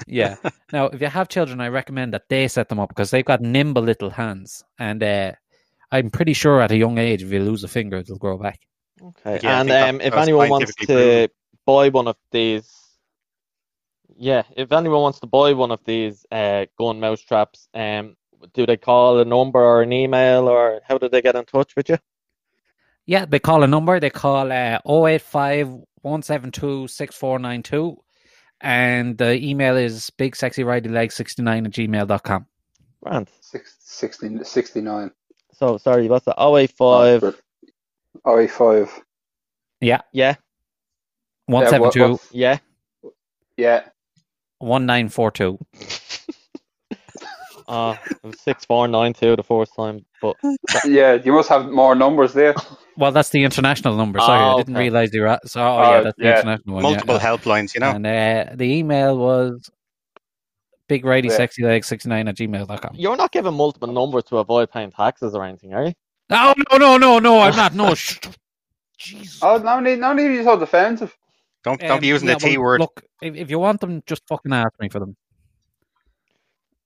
yeah. 0.06 0.36
Now, 0.72 0.86
if 0.86 1.00
you 1.00 1.08
have 1.08 1.28
children, 1.28 1.60
I 1.60 1.68
recommend 1.68 2.14
that 2.14 2.28
they 2.28 2.48
set 2.48 2.68
them 2.68 2.78
up 2.80 2.88
because 2.88 3.10
they've 3.10 3.24
got 3.24 3.40
nimble 3.40 3.82
little 3.82 4.10
hands, 4.10 4.64
and 4.78 5.02
uh, 5.02 5.32
I'm 5.92 6.10
pretty 6.10 6.32
sure 6.32 6.62
at 6.62 6.72
a 6.72 6.76
young 6.76 6.96
age, 6.96 7.22
if 7.22 7.30
you 7.30 7.40
lose 7.40 7.62
a 7.64 7.68
finger, 7.68 7.98
it'll 7.98 8.16
grow 8.16 8.38
back. 8.38 8.60
Okay. 9.00 9.40
Yeah, 9.42 9.60
and 9.60 9.70
um, 9.70 10.00
if 10.00 10.14
anyone 10.14 10.48
wants 10.48 10.72
scientifically 10.72 11.26
to 11.26 11.32
buy 11.66 11.90
one 11.90 12.08
of 12.08 12.16
these, 12.30 12.66
yeah, 14.16 14.44
if 14.56 14.72
anyone 14.72 15.02
wants 15.02 15.20
to 15.20 15.26
buy 15.26 15.52
one 15.52 15.70
of 15.70 15.84
these 15.84 16.24
uh, 16.32 16.64
gun 16.78 16.98
mouse 16.98 17.20
traps, 17.20 17.68
um, 17.74 18.16
do 18.54 18.64
they 18.64 18.78
call 18.78 19.20
a 19.20 19.24
number 19.24 19.60
or 19.60 19.82
an 19.82 19.92
email 19.92 20.48
or 20.48 20.80
how 20.88 20.96
do 20.96 21.10
they 21.10 21.20
get 21.20 21.36
in 21.36 21.44
touch 21.44 21.76
with 21.76 21.90
you? 21.90 21.98
Yeah, 23.04 23.26
they 23.26 23.38
call 23.38 23.62
a 23.62 23.66
number. 23.66 24.00
They 24.00 24.10
call 24.10 24.50
uh, 24.50 24.78
085 24.86 25.68
172 26.02 26.88
6492. 26.88 27.96
And 28.60 29.18
the 29.18 29.34
email 29.34 29.76
is 29.76 30.08
big 30.10 30.36
sexy 30.36 30.62
riding 30.64 30.92
leg 30.92 31.12
69 31.12 31.66
at 31.66 31.72
gmail.com. 31.72 32.46
Grant. 33.02 33.28
six, 33.40 33.76
60, 33.80 34.44
69. 34.44 35.10
So 35.62 35.78
sorry, 35.78 36.08
what's 36.08 36.24
that? 36.24 36.34
085. 36.42 37.36
Oh, 38.24 38.36
85. 38.38 39.00
Yeah, 39.80 40.00
Yeah, 40.12 40.34
what- 41.46 41.70
172 41.70 42.10
what's- 42.10 42.28
yeah. 42.34 42.58
yeah. 43.56 43.82
1942. 44.58 45.58
Uh, 47.68 47.94
it 48.10 48.18
was 48.24 48.40
six 48.40 48.64
four 48.64 48.88
nine 48.88 49.12
two 49.12 49.36
the 49.36 49.44
first 49.44 49.72
time, 49.76 50.04
but 50.20 50.34
Yeah, 50.84 51.14
you 51.14 51.32
must 51.32 51.48
have 51.48 51.70
more 51.70 51.94
numbers 51.94 52.32
there. 52.32 52.54
Well, 52.96 53.12
that's 53.12 53.28
the 53.30 53.44
international 53.44 53.94
number. 53.96 54.18
Sorry, 54.18 54.40
Oh, 54.40 54.54
I 54.54 54.56
didn't 54.58 54.74
okay. 54.74 54.82
realize 54.82 55.14
you 55.14 55.22
were. 55.22 55.38
So, 55.46 55.62
oh, 55.62 55.78
Oh, 55.78 55.90
yeah, 55.92 56.00
that's 56.00 56.16
the 56.18 56.24
yeah. 56.24 56.38
international 56.40 56.74
one. 56.74 56.84
yeah, 56.84 56.90
Multiple 56.90 57.14
yeah. 57.14 57.20
helplines, 57.20 57.74
you 57.74 57.80
know. 57.80 57.90
And 57.90 58.04
uh, 58.06 58.46
the 58.56 58.64
email 58.64 59.16
was 59.16 59.70
big 60.88 61.04
righty 61.04 61.28
Yeah. 61.28 61.36
sexy 61.36 61.62
leg 61.64 61.84
69 61.84 62.28
at 62.28 62.36
gmail.com. 62.36 62.94
you're 62.96 63.16
not 63.16 63.32
giving 63.32 63.54
multiple 63.54 63.92
numbers 63.92 64.24
to 64.24 64.38
avoid 64.38 64.70
paying 64.70 64.90
taxes 64.90 65.34
or 65.34 65.44
anything, 65.44 65.72
are 65.74 65.86
you? 65.86 65.92
No, 66.30 66.54
no, 66.70 66.76
no, 66.78 66.96
no, 66.98 67.18
no, 67.18 67.40
I'm 67.40 67.56
not. 67.56 67.74
No. 67.74 67.94
Jesus. 68.98 69.40
Oh, 69.42 69.58
no 69.58 69.80
need, 69.80 69.98
no 69.98 70.12
need 70.12 70.28
to 70.28 70.38
be 70.38 70.44
so 70.44 70.58
defensive. 70.58 71.16
Don't 71.64 71.80
don't 71.80 72.00
be 72.00 72.08
Um, 72.08 72.14
using 72.14 72.28
yeah, 72.28 72.34
the 72.34 72.40
T 72.40 72.58
word. 72.58 72.80
Look, 72.80 73.02
if, 73.20 73.34
if 73.36 73.50
you 73.50 73.58
want 73.58 73.80
them, 73.80 74.02
just 74.06 74.22
fucking 74.28 74.52
ask 74.52 74.72
me 74.80 74.88
for 74.88 74.98
them. 75.00 75.16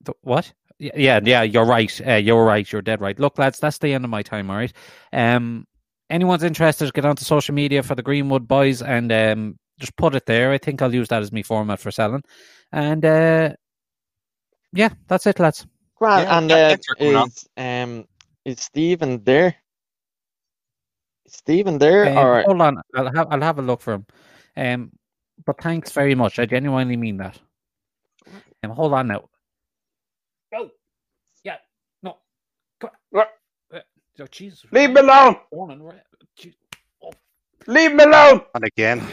The, 0.03 0.13
what? 0.23 0.53
Yeah, 0.79 0.93
yeah, 0.97 1.21
yeah, 1.25 1.43
you're 1.43 1.65
right. 1.65 2.01
Uh, 2.07 2.15
you're 2.15 2.45
right. 2.45 2.71
You're 2.71 2.83
dead 2.83 3.01
right. 3.01 3.19
Look, 3.19 3.39
lads, 3.39 3.59
that's 3.59 3.79
the 3.79 3.93
end 3.95 4.05
of 4.05 4.11
my 4.11 4.23
time. 4.23 4.51
All 4.51 4.57
right. 4.57 4.73
Um, 5.13 5.67
anyone's 6.11 6.43
interested, 6.43 6.93
get 6.93 7.05
onto 7.07 7.25
social 7.25 7.55
media 7.55 7.83
for 7.83 7.95
the 7.95 8.03
Greenwood 8.03 8.47
Boys 8.47 8.83
and 8.83 9.11
um, 9.13 9.59
just 9.79 9.97
put 9.97 10.15
it 10.15 10.27
there. 10.27 10.53
I 10.53 10.59
think 10.59 10.83
I'll 10.83 10.95
use 10.95 11.09
that 11.09 11.23
as 11.23 11.33
my 11.33 11.43
format 11.43 11.81
for 11.81 11.91
selling. 11.91 12.23
And 12.73 13.05
uh, 13.05 13.53
yeah, 14.77 14.91
that's 15.09 15.27
it, 15.27 15.39
lads. 15.41 15.67
Grant, 15.97 16.23
Yeah, 16.25 16.39
and 16.39 16.49
th- 16.51 16.59
uh, 16.59 16.69
thanks 16.71 16.87
for 16.87 16.95
coming 16.97 17.17
on. 17.17 17.29
is 17.29 17.49
um 17.57 18.05
is 18.45 18.61
Stephen 18.61 19.23
there? 19.25 19.57
Is 21.25 21.33
Stephen 21.33 21.79
there 21.79 22.09
Um, 22.09 22.19
or 22.19 22.43
hold 22.43 22.61
on, 22.61 22.83
I'll 22.95 23.13
have 23.15 23.29
I'll 23.31 23.41
have 23.43 23.59
a 23.59 23.63
look 23.63 23.81
for 23.81 23.95
him. 23.95 24.07
Um, 24.57 24.93
but 25.45 25.61
thanks 25.61 25.93
very 25.93 26.15
much. 26.15 26.39
I 26.39 26.47
genuinely 26.47 26.97
mean 26.97 27.17
that. 27.19 27.39
Um, 28.63 28.71
hold 28.71 28.93
on 28.93 29.09
now. 29.09 29.29
Go. 30.53 30.71
Yeah. 31.45 31.57
No. 32.03 32.19
Come 32.81 32.91
on. 32.91 32.97
What? 33.11 33.33
Oh, 34.19 34.27
Jesus. 34.31 34.65
Leave 34.73 34.93
me 34.93 35.01
alone! 35.03 35.37
Go 35.53 35.61
on, 35.61 35.83
right. 35.83 36.01
Je- 36.37 36.55
oh, 37.05 37.13
Leave 37.67 37.93
me 37.93 38.05
alone! 38.05 38.41
And 38.55 38.65
again, 38.65 39.07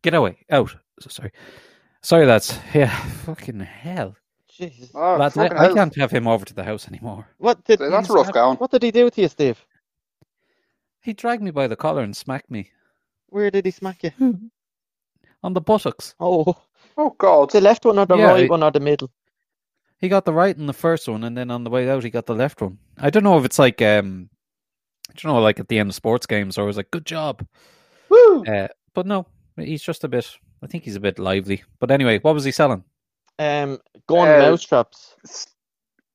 Get 0.00 0.14
away. 0.14 0.38
Out. 0.50 0.74
Sorry. 1.08 1.30
Sorry, 2.02 2.24
lads. 2.26 2.58
Yeah. 2.74 2.88
Fucking 3.26 3.60
hell. 3.60 4.16
Jesus. 4.56 4.90
Oh, 4.94 5.16
lads, 5.16 5.36
I, 5.36 5.46
I 5.46 5.72
can't 5.72 5.94
have 5.96 6.10
him 6.10 6.26
over 6.28 6.44
to 6.44 6.54
the 6.54 6.64
house 6.64 6.86
anymore. 6.88 7.26
What 7.38 7.64
did 7.64 7.80
That's 7.80 8.06
he- 8.08 8.14
rough 8.14 8.32
going. 8.32 8.56
What 8.58 8.70
did 8.70 8.82
he 8.82 8.90
do 8.90 9.10
to 9.10 9.20
you, 9.20 9.28
Steve? 9.28 9.64
He 11.02 11.12
dragged 11.12 11.42
me 11.42 11.50
by 11.50 11.66
the 11.66 11.76
collar 11.76 12.02
and 12.02 12.16
smacked 12.16 12.50
me 12.50 12.70
Where 13.28 13.50
did 13.50 13.64
he 13.66 13.70
smack 13.70 14.02
you? 14.04 14.12
on 15.42 15.52
the 15.52 15.60
buttocks. 15.60 16.14
Oh, 16.20 16.56
Oh, 16.96 17.10
God. 17.18 17.50
the 17.50 17.60
left 17.60 17.84
one 17.84 17.98
or 17.98 18.06
the 18.06 18.16
Yeah, 18.16 18.26
right 18.32 18.44
I- 18.44 18.48
one 18.48 18.62
or 18.62 18.70
the 18.70 18.80
middle? 18.80 19.10
He 19.98 20.08
got 20.08 20.24
the 20.24 20.32
right 20.34 20.56
in 20.56 20.66
the 20.66 20.72
first 20.72 21.08
one, 21.08 21.24
and 21.24 21.36
then 21.36 21.50
on 21.50 21.64
the 21.64 21.70
way 21.70 21.88
out, 21.88 22.04
he 22.04 22.10
got 22.10 22.26
the 22.26 22.34
left 22.34 22.60
one. 22.60 22.78
I 22.98 23.10
don't 23.10 23.24
know 23.24 23.38
if 23.38 23.44
it's 23.44 23.58
like, 23.58 23.80
um, 23.80 24.28
I 25.10 25.14
don't 25.14 25.32
know, 25.32 25.40
like 25.40 25.58
at 25.60 25.68
the 25.68 25.78
end 25.78 25.88
of 25.88 25.94
sports 25.94 26.26
games, 26.26 26.58
or 26.58 26.64
it 26.64 26.66
was 26.66 26.76
like, 26.76 26.90
good 26.90 27.06
job. 27.06 27.46
Woo! 28.10 28.44
Uh, 28.44 28.68
but 28.92 29.06
no, 29.06 29.26
he's 29.56 29.82
just 29.82 30.04
a 30.04 30.08
bit. 30.08 30.30
I 30.62 30.66
think 30.66 30.84
he's 30.84 30.96
a 30.96 31.00
bit 31.00 31.18
lively. 31.18 31.62
But 31.80 31.90
anyway, 31.90 32.18
what 32.18 32.34
was 32.34 32.44
he 32.44 32.50
selling? 32.50 32.84
Um, 33.38 33.78
gun 34.06 34.28
Uh, 34.28 34.38
mouse 34.50 34.62
traps. 34.62 35.16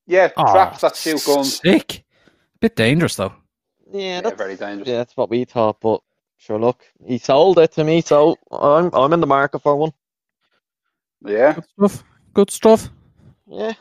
Yeah, 0.08 0.30
Aw, 0.38 0.52
traps 0.52 0.82
that 0.82 0.96
shoot 0.96 1.24
guns. 1.26 1.60
Sick. 1.62 2.04
Bit 2.62 2.76
dangerous 2.76 3.16
though. 3.16 3.34
Yeah, 3.92 4.02
Yeah, 4.02 4.22
that's 4.22 4.38
very 4.38 4.56
dangerous. 4.56 4.88
yeah, 4.88 4.98
that's 4.98 5.16
what 5.18 5.30
we 5.30 5.46
thought. 5.46 5.80
But 5.82 6.02
sure, 6.38 6.60
look, 6.60 6.84
he 7.06 7.18
sold 7.18 7.60
it 7.60 7.72
to 7.74 7.84
me, 7.84 8.02
so 8.02 8.36
I'm 8.52 8.90
I'm 8.94 9.14
in 9.14 9.20
the 9.22 9.28
market 9.28 9.60
for 9.62 9.76
one. 9.76 9.92
Yeah. 11.26 11.54
Good 11.54 11.66
stuff. 11.90 12.04
Good 12.34 12.52
stuff. 12.52 12.90
Yeah. 13.48 13.74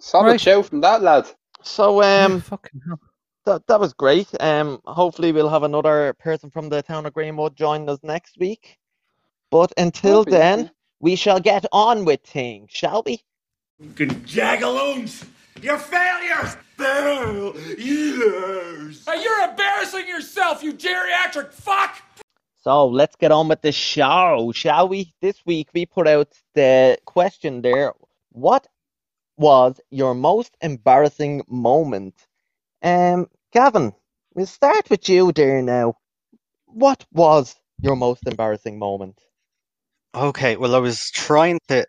Solid 0.00 0.26
Right. 0.32 0.40
show 0.40 0.62
from 0.62 0.80
that 0.82 1.02
lad. 1.02 1.26
So 1.62 2.02
um, 2.02 2.40
fucking 2.40 2.80
hell. 2.86 3.00
that 3.44 3.66
that 3.66 3.80
was 3.80 3.92
great. 3.92 4.28
Um, 4.40 4.80
hopefully 4.86 5.32
we'll 5.32 5.48
have 5.48 5.62
another 5.64 6.14
person 6.18 6.50
from 6.50 6.68
the 6.68 6.82
town 6.82 7.06
of 7.06 7.12
Greenwood 7.14 7.56
join 7.56 7.88
us 7.88 7.98
next 8.02 8.38
week. 8.38 8.78
But 9.50 9.72
until 9.76 10.18
Hopefully, 10.24 10.38
then, 10.38 10.58
yeah. 10.60 10.68
We 11.06 11.14
shall 11.14 11.38
get 11.38 11.64
on 11.70 12.04
with 12.04 12.20
things, 12.22 12.68
shall 12.72 13.04
we? 13.06 13.22
Fucking 13.80 14.24
jagaloons! 14.24 15.24
You're 15.62 15.78
failures! 15.78 16.56
Failures! 16.76 17.54
Hey, 19.06 19.22
you're 19.22 19.48
embarrassing 19.48 20.08
yourself, 20.08 20.64
you 20.64 20.72
geriatric 20.72 21.52
fuck! 21.52 22.02
So 22.60 22.88
let's 22.88 23.14
get 23.14 23.30
on 23.30 23.46
with 23.46 23.62
the 23.62 23.70
show, 23.70 24.50
shall 24.52 24.88
we? 24.88 25.14
This 25.22 25.46
week 25.46 25.68
we 25.72 25.86
put 25.86 26.08
out 26.08 26.32
the 26.56 26.98
question 27.04 27.62
there. 27.62 27.92
What 28.32 28.66
was 29.36 29.80
your 29.90 30.12
most 30.12 30.56
embarrassing 30.60 31.44
moment? 31.48 32.26
Um, 32.82 33.28
Gavin, 33.52 33.92
we'll 34.34 34.46
start 34.46 34.90
with 34.90 35.08
you 35.08 35.30
there 35.30 35.62
now. 35.62 35.98
What 36.66 37.06
was 37.12 37.54
your 37.80 37.94
most 37.94 38.26
embarrassing 38.26 38.80
moment? 38.80 39.25
Okay, 40.16 40.56
well, 40.56 40.74
I 40.74 40.78
was 40.78 41.10
trying 41.12 41.58
to 41.68 41.84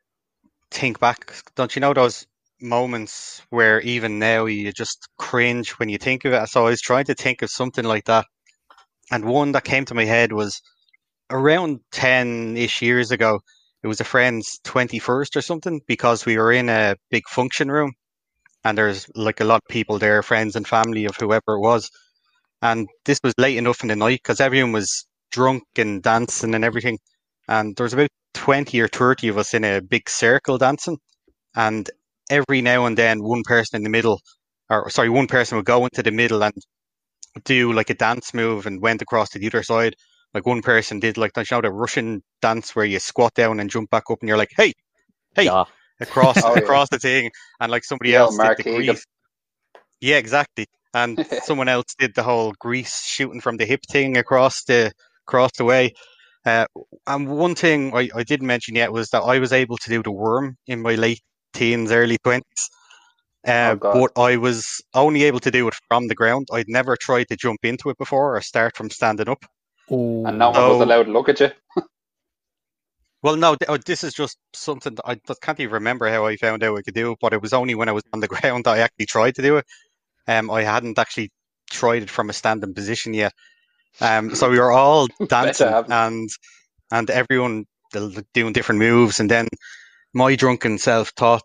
think 0.72 1.00
back. 1.00 1.34
Don't 1.56 1.76
you 1.76 1.80
know 1.80 1.94
those 1.94 2.28
moments 2.62 3.42
where 3.52 3.80
even 3.82 4.20
now 4.20 4.46
you 4.46 4.74
just 4.74 5.08
cringe 5.18 5.72
when 5.80 5.90
you 5.90 5.98
think 5.98 6.26
of 6.26 6.34
it? 6.34 6.50
So 6.50 6.68
I 6.68 6.72
was 6.72 6.82
trying 6.82 7.06
to 7.06 7.16
think 7.16 7.42
of 7.42 7.50
something 7.50 7.86
like 7.86 8.06
that. 8.06 8.26
And 9.12 9.26
one 9.26 9.54
that 9.54 9.64
came 9.64 9.86
to 9.86 9.96
my 9.96 10.06
head 10.06 10.34
was 10.34 10.62
around 11.30 11.80
10 11.94 12.58
ish 12.58 12.82
years 12.82 13.12
ago. 13.12 13.40
It 13.84 13.88
was 13.88 14.02
a 14.02 14.06
friend's 14.06 14.60
21st 14.66 15.38
or 15.38 15.42
something 15.42 15.82
because 15.88 16.26
we 16.26 16.38
were 16.38 16.52
in 16.52 16.70
a 16.70 16.98
big 17.12 17.28
function 17.30 17.72
room 17.72 17.94
and 18.66 18.78
there's 18.78 19.08
like 19.16 19.42
a 19.42 19.46
lot 19.46 19.62
of 19.64 19.70
people 19.70 20.00
there, 20.00 20.24
friends 20.24 20.56
and 20.56 20.68
family 20.68 21.06
of 21.06 21.16
whoever 21.18 21.56
it 21.56 21.62
was. 21.62 21.90
And 22.62 22.88
this 23.06 23.20
was 23.24 23.34
late 23.38 23.58
enough 23.58 23.82
in 23.84 23.90
the 23.90 23.96
night 23.96 24.22
because 24.24 24.42
everyone 24.42 24.74
was 24.74 25.08
drunk 25.32 25.64
and 25.78 26.04
dancing 26.04 26.56
and 26.56 26.66
everything 26.66 27.00
and 27.48 27.76
there 27.76 27.84
was 27.86 27.94
about 27.94 28.10
20 28.34 28.80
or 28.82 28.88
30 28.88 29.30
of 29.30 29.38
us 29.38 29.54
in 29.54 29.64
a 29.64 29.82
big 29.82 30.10
circle 30.10 30.58
dancing. 30.58 30.98
And 31.56 31.90
every 32.30 32.62
now 32.62 32.86
and 32.86 32.98
then 32.98 33.24
one 33.24 33.44
person 33.44 33.78
in 33.78 33.84
the 33.84 33.90
middle 33.90 34.22
or 34.70 34.90
sorry 34.90 35.10
one 35.10 35.28
person 35.28 35.58
would 35.58 35.66
go 35.66 35.86
into 35.86 36.04
the 36.04 36.12
middle 36.12 36.44
and 36.44 36.54
do 37.46 37.74
like 37.74 37.90
a 37.90 37.94
dance 37.96 38.34
move 38.34 38.66
and 38.66 38.82
went 38.82 39.02
across 39.02 39.30
to 39.32 39.40
the 39.40 39.48
other 39.48 39.64
side. 39.64 39.96
Like 40.34 40.46
one 40.46 40.62
person 40.62 41.00
did 41.00 41.18
like 41.18 41.32
you 41.38 41.44
know 41.52 41.62
the 41.62 41.72
russian 41.72 42.22
dance 42.42 42.76
where 42.76 42.86
you 42.86 43.00
squat 43.00 43.34
down 43.36 43.60
and 43.60 43.70
jump 43.70 43.90
back 43.90 44.04
up 44.12 44.20
and 44.22 44.30
you're 44.30 44.38
like 44.38 44.52
hey 44.58 44.74
hey 45.36 45.46
Yeah. 45.46 45.66
across 46.02 46.44
Oh, 46.46 46.56
yeah. 46.56 46.62
across 46.62 46.90
the 46.90 47.00
thing. 47.00 47.32
And 47.60 47.72
like 47.72 47.84
somebody 47.86 48.12
Yeah, 48.12 48.16
else 48.16 48.38
Mark 48.38 48.58
did 48.58 48.58
the 48.58 48.64
grease. 48.76 49.06
Yeah 50.02 50.18
exactly. 50.18 50.68
And 50.94 51.18
someone 51.40 51.68
else 51.70 51.96
did 51.98 52.14
the 52.16 52.24
whole 52.24 52.54
grease 52.60 53.04
shooting 53.06 53.42
from 53.42 53.58
the 53.58 53.66
hip 53.66 53.82
thing 53.90 54.18
across 54.18 54.64
the 54.66 54.92
across 55.28 55.52
the 55.58 55.66
way 55.66 55.94
uh, 56.46 56.66
and 57.08 57.28
one 57.30 57.56
thing 57.56 57.94
I, 57.96 58.10
I 58.16 58.24
didn't 58.24 58.48
mention 58.48 58.76
yet 58.76 58.92
was 58.94 59.10
that 59.10 59.22
I 59.22 59.40
was 59.40 59.54
able 59.54 59.78
to 59.78 59.90
do 59.90 60.04
the 60.04 60.12
worm 60.12 60.58
in 60.68 60.82
my 60.82 60.96
late 60.96 61.22
teens, 61.54 61.92
early 61.92 62.18
twenties. 62.24 62.70
Uh, 63.48 63.76
Oh, 63.82 63.82
but 63.92 64.12
I 64.18 64.38
was 64.38 64.82
only 64.94 65.24
able 65.24 65.40
to 65.42 65.52
do 65.52 65.68
it 65.68 65.76
from 65.90 66.08
the 66.08 66.16
ground. 66.16 66.48
I'd 66.54 66.68
never 66.70 66.98
tried 66.98 67.30
to 67.30 67.38
jump 67.38 67.60
into 67.64 67.90
it 67.90 67.98
before 67.98 68.36
or 68.38 68.42
start 68.42 68.78
from 68.78 68.90
standing 68.92 69.30
up. 69.30 69.46
And 70.26 70.38
no 70.38 70.52
one 70.52 70.68
was 70.68 70.80
allowed 70.80 71.04
to 71.06 71.12
look 71.12 71.30
at 71.30 71.40
you. 71.40 71.52
Well, 73.24 73.36
no, 73.36 73.56
th- 73.56 73.70
oh, 73.70 73.78
this 73.78 74.04
is 74.04 74.14
just 74.14 74.38
something 74.54 74.96
that 74.96 75.04
I 75.08 75.16
just 75.28 75.42
can't 75.42 75.60
even 75.60 75.74
remember 75.74 76.10
how 76.10 76.26
I 76.26 76.36
found 76.38 76.64
out 76.64 76.78
I 76.78 76.82
could 76.82 76.94
do 76.94 77.12
it. 77.14 77.18
But 77.22 77.34
it 77.34 77.42
was 77.42 77.54
only 77.54 77.76
when 77.76 77.90
I 77.90 77.94
was 77.94 78.04
on 78.14 78.20
the 78.20 78.28
ground 78.36 78.66
that 78.66 78.72
I 78.72 78.80
actually 78.80 79.08
tried 79.08 79.36
to 79.36 79.42
do 79.42 79.58
it. 79.58 79.66
Um, 80.28 80.52
I 80.52 80.64
hadn't 80.64 81.00
actually 81.00 81.32
tried 81.72 82.04
it 82.04 82.10
from 82.10 82.30
a 82.30 82.34
standing 82.34 82.74
position 82.76 83.14
yet. 83.14 83.34
Um, 84.00 84.36
so 84.36 84.50
we 84.50 84.60
were 84.60 84.72
all 84.72 85.08
dancing 85.28 85.68
and 85.90 86.30
and 86.92 87.10
everyone 87.10 87.66
doing 88.34 88.54
different 88.54 88.80
moves, 88.80 89.20
and 89.20 89.30
then 89.30 89.48
my 90.14 90.36
drunken 90.36 90.78
self 90.78 91.10
thought, 91.10 91.44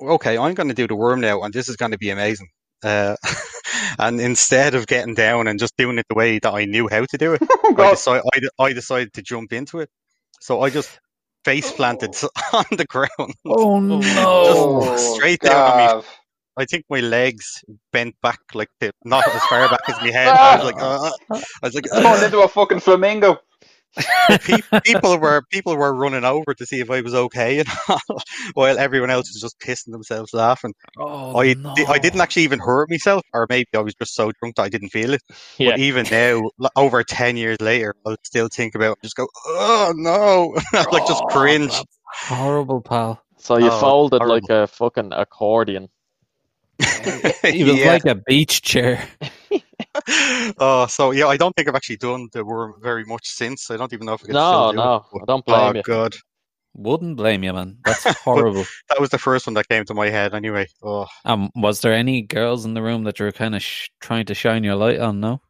"Okay, 0.00 0.36
I'm 0.36 0.54
going 0.54 0.68
to 0.68 0.74
do 0.74 0.86
the 0.86 0.96
worm 0.96 1.20
now, 1.20 1.42
and 1.42 1.52
this 1.52 1.68
is 1.68 1.76
going 1.76 1.92
to 1.92 1.98
be 1.98 2.10
amazing." 2.10 2.48
Uh, 2.82 3.16
and 3.98 4.20
instead 4.20 4.74
of 4.74 4.86
getting 4.86 5.14
down 5.14 5.46
and 5.46 5.58
just 5.58 5.76
doing 5.76 5.98
it 5.98 6.06
the 6.08 6.14
way 6.14 6.38
that 6.38 6.52
I 6.52 6.64
knew 6.64 6.88
how 6.88 7.04
to 7.04 7.18
do 7.18 7.34
it, 7.34 7.42
I, 7.78 7.90
decided, 7.90 8.50
I, 8.58 8.64
I 8.64 8.72
decided 8.72 9.12
to 9.14 9.22
jump 9.22 9.52
into 9.52 9.80
it. 9.80 9.90
So 10.40 10.62
I 10.62 10.70
just 10.70 10.98
face 11.44 11.72
planted 11.72 12.14
on 12.52 12.64
the 12.72 12.86
ground. 12.86 13.34
Oh 13.46 13.80
no! 13.80 14.82
Just 14.84 15.14
straight 15.14 15.40
down 15.40 15.70
on 15.70 15.98
me. 15.98 16.04
Gav. 16.56 16.62
I 16.62 16.66
think 16.66 16.84
my 16.90 17.00
legs 17.00 17.64
bent 17.92 18.14
back 18.22 18.40
like 18.54 18.68
the, 18.80 18.92
not 19.04 19.26
as 19.26 19.42
far 19.44 19.68
back 19.68 19.88
as 19.88 20.00
my 20.00 20.10
head. 20.12 20.28
I 20.28 20.56
was 20.56 20.64
like, 20.64 20.82
uh, 20.82 21.10
I 21.62 21.66
was 21.66 21.74
like, 21.74 21.84
Turned 21.90 22.22
into 22.24 22.40
a 22.40 22.48
fucking 22.48 22.80
flamingo. 22.80 23.38
people 24.44 25.18
were 25.18 25.42
people 25.50 25.76
were 25.76 25.94
running 25.94 26.24
over 26.24 26.54
to 26.54 26.64
see 26.64 26.80
if 26.80 26.90
I 26.90 27.02
was 27.02 27.14
okay, 27.14 27.58
and 27.60 27.68
all, 27.88 27.98
while 28.54 28.78
everyone 28.78 29.10
else 29.10 29.28
was 29.30 29.40
just 29.42 29.60
pissing 29.60 29.92
themselves 29.92 30.32
laughing. 30.32 30.72
Oh, 30.98 31.38
I 31.38 31.52
no. 31.52 31.74
I 31.88 31.98
didn't 31.98 32.22
actually 32.22 32.44
even 32.44 32.58
hurt 32.58 32.88
myself, 32.88 33.22
or 33.34 33.46
maybe 33.50 33.66
I 33.74 33.80
was 33.80 33.94
just 33.94 34.14
so 34.14 34.32
drunk 34.40 34.56
that 34.56 34.62
I 34.62 34.68
didn't 34.70 34.88
feel 34.88 35.12
it. 35.12 35.20
Yeah. 35.58 35.72
But 35.72 35.80
even 35.80 36.06
now, 36.10 36.40
over 36.74 37.04
ten 37.04 37.36
years 37.36 37.60
later, 37.60 37.94
I'll 38.06 38.16
still 38.24 38.48
think 38.48 38.74
about 38.74 38.92
it 38.92 39.02
just 39.04 39.16
go, 39.16 39.26
oh 39.46 39.92
no, 39.94 40.54
like 40.90 41.06
just 41.06 41.22
Oh, 41.24 41.26
cringe. 41.26 41.78
horrible, 42.06 42.80
pal. 42.80 43.22
So 43.36 43.58
you 43.58 43.66
Oh, 43.70 43.78
folded 43.80 44.22
horrible. 44.22 44.34
like 44.48 44.48
a 44.50 44.66
fucking 44.68 45.12
accordion. 45.12 45.90
He 47.44 47.64
was 47.64 47.76
Yeah. 47.78 47.92
like 47.92 48.06
a 48.06 48.14
beach 48.14 48.62
chair. 48.62 49.02
oh, 50.58 50.86
so 50.86 51.10
yeah, 51.10 51.26
I 51.26 51.36
don't 51.36 51.54
think 51.56 51.68
I've 51.68 51.74
actually 51.74 51.96
done 51.98 52.28
the 52.32 52.44
worm 52.44 52.74
very 52.80 53.04
much 53.04 53.26
since. 53.28 53.70
I 53.70 53.76
don't 53.76 53.92
even 53.92 54.06
know 54.06 54.14
if 54.14 54.22
I 54.22 54.26
can 54.26 54.34
No, 54.34 54.70
still 54.70 54.76
no, 54.76 54.94
it. 55.14 55.22
I 55.22 55.24
don't 55.26 55.44
blame 55.44 55.70
oh 55.70 55.72
you. 55.76 55.82
god, 55.82 56.14
Wouldn't 56.74 57.16
blame 57.16 57.42
you, 57.44 57.52
man. 57.52 57.78
That's 57.84 58.04
horrible. 58.24 58.64
that 58.88 59.00
was 59.00 59.10
the 59.10 59.18
first 59.18 59.46
one 59.46 59.54
that 59.54 59.68
came 59.68 59.84
to 59.84 59.94
my 59.94 60.08
head. 60.08 60.34
Anyway, 60.34 60.66
oh, 60.82 61.06
um, 61.24 61.50
was 61.54 61.80
there 61.80 61.92
any 61.92 62.22
girls 62.22 62.64
in 62.64 62.74
the 62.74 62.82
room 62.82 63.04
that 63.04 63.18
you 63.18 63.26
were 63.26 63.32
kind 63.32 63.54
of 63.54 63.62
sh- 63.62 63.90
trying 64.00 64.24
to 64.26 64.34
shine 64.34 64.64
your 64.64 64.76
light 64.76 64.98
on? 65.00 65.20
No. 65.20 65.40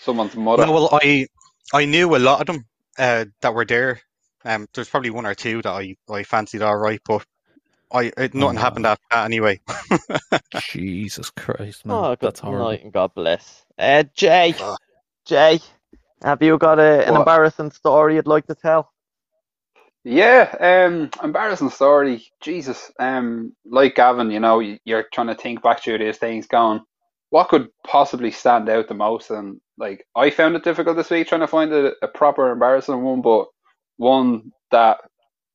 Someone's 0.00 0.36
mother. 0.36 0.66
no, 0.66 0.72
well, 0.72 0.88
I 0.92 1.26
I 1.72 1.84
knew 1.86 2.14
a 2.14 2.18
lot 2.18 2.40
of 2.42 2.46
them, 2.46 2.64
uh, 2.98 3.24
that 3.40 3.54
were 3.54 3.64
there. 3.64 4.00
Um, 4.44 4.66
there's 4.74 4.90
probably 4.90 5.08
one 5.10 5.24
or 5.24 5.34
two 5.34 5.62
that 5.62 5.72
I, 5.72 5.96
I 6.10 6.22
fancied 6.22 6.60
all 6.60 6.76
right, 6.76 7.00
but 7.06 7.24
I 7.94 8.12
it, 8.18 8.34
nothing 8.34 8.58
Oh. 8.58 8.58
happened 8.58 8.86
after 8.86 9.04
that 9.12 9.26
anyway. 9.26 9.60
Jesus 10.52 11.30
Christ, 11.30 11.86
man. 11.86 12.06
Oh, 12.06 12.16
good 12.16 12.34
That's 12.34 12.40
horrible. 12.40 12.68
night 12.68 12.84
and 12.84 12.92
God 12.92 13.12
bless. 13.14 13.64
Uh, 13.78 14.04
Jay, 14.14 14.56
Ah. 14.60 14.76
Jay, 15.26 15.60
have 16.22 16.42
you 16.42 16.58
got 16.58 16.80
a, 16.80 17.06
an 17.08 17.16
What? 17.16 17.16
embarrassing 17.16 17.72
story 17.72 18.16
you'd 18.16 18.26
like 18.28 18.46
to 18.48 18.56
tell? 18.56 18.92
Yeah, 20.04 20.86
um, 20.88 21.10
embarrassing 21.22 21.70
story. 21.70 22.26
Jesus, 22.40 22.90
um, 22.98 23.54
like 23.66 23.96
Gavin, 23.96 24.30
you 24.30 24.40
know, 24.40 24.60
you- 24.60 24.78
you're 24.84 25.04
trying 25.12 25.26
to 25.28 25.34
think 25.34 25.62
back 25.62 25.80
through 25.82 25.98
these 25.98 26.18
things, 26.18 26.46
going, 26.46 26.80
what 27.30 27.48
could 27.48 27.68
possibly 27.86 28.30
stand 28.30 28.68
out 28.68 28.88
the 28.88 28.94
most? 28.94 29.30
And 29.30 29.60
like, 29.78 30.06
I 30.16 30.30
found 30.30 30.56
it 30.56 30.64
difficult 30.64 30.96
this 30.96 31.10
week 31.10 31.28
trying 31.28 31.42
to 31.42 31.46
find 31.46 31.72
a, 31.72 31.92
a 32.02 32.08
proper 32.08 32.50
embarrassing 32.50 33.02
one, 33.02 33.20
but 33.22 33.46
one 33.98 34.52
that, 34.70 34.98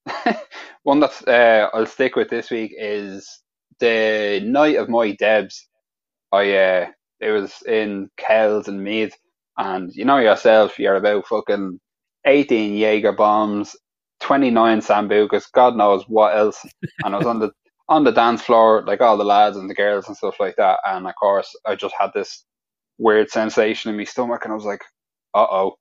one 0.83 0.99
that 1.01 1.27
uh, 1.27 1.69
I'll 1.75 1.85
stick 1.85 2.15
with 2.15 2.29
this 2.29 2.49
week 2.51 2.73
is 2.77 3.41
the 3.79 4.41
night 4.43 4.77
of 4.77 4.89
my 4.89 5.11
Debs. 5.13 5.67
I 6.31 6.53
uh, 6.55 6.87
it 7.21 7.31
was 7.31 7.55
in 7.67 8.09
Kells 8.17 8.67
and 8.67 8.83
Meath, 8.83 9.15
and 9.57 9.91
you 9.95 10.05
know 10.05 10.17
yourself, 10.19 10.79
you're 10.79 10.95
about 10.97 11.27
fucking 11.27 11.79
eighteen 12.25 12.75
Jaeger 12.75 13.13
bombs 13.13 13.75
29 14.21 14.81
sambucas, 14.81 15.51
God 15.53 15.77
knows 15.77 16.03
what 16.07 16.37
else. 16.37 16.65
And 17.03 17.15
I 17.15 17.17
was 17.17 17.27
on 17.27 17.39
the 17.39 17.51
on 17.89 18.03
the 18.03 18.11
dance 18.11 18.41
floor, 18.41 18.83
like 18.85 19.01
all 19.01 19.17
the 19.17 19.23
lads 19.25 19.57
and 19.57 19.69
the 19.69 19.75
girls 19.75 20.07
and 20.07 20.17
stuff 20.17 20.39
like 20.39 20.55
that. 20.57 20.79
And 20.85 21.07
of 21.07 21.15
course, 21.15 21.55
I 21.65 21.75
just 21.75 21.95
had 21.99 22.11
this 22.15 22.45
weird 22.99 23.29
sensation 23.31 23.91
in 23.91 23.97
my 23.97 24.05
stomach, 24.05 24.41
and 24.45 24.51
I 24.53 24.55
was 24.55 24.65
like, 24.65 24.83
"Uh 25.35 25.47
oh, 25.51 25.75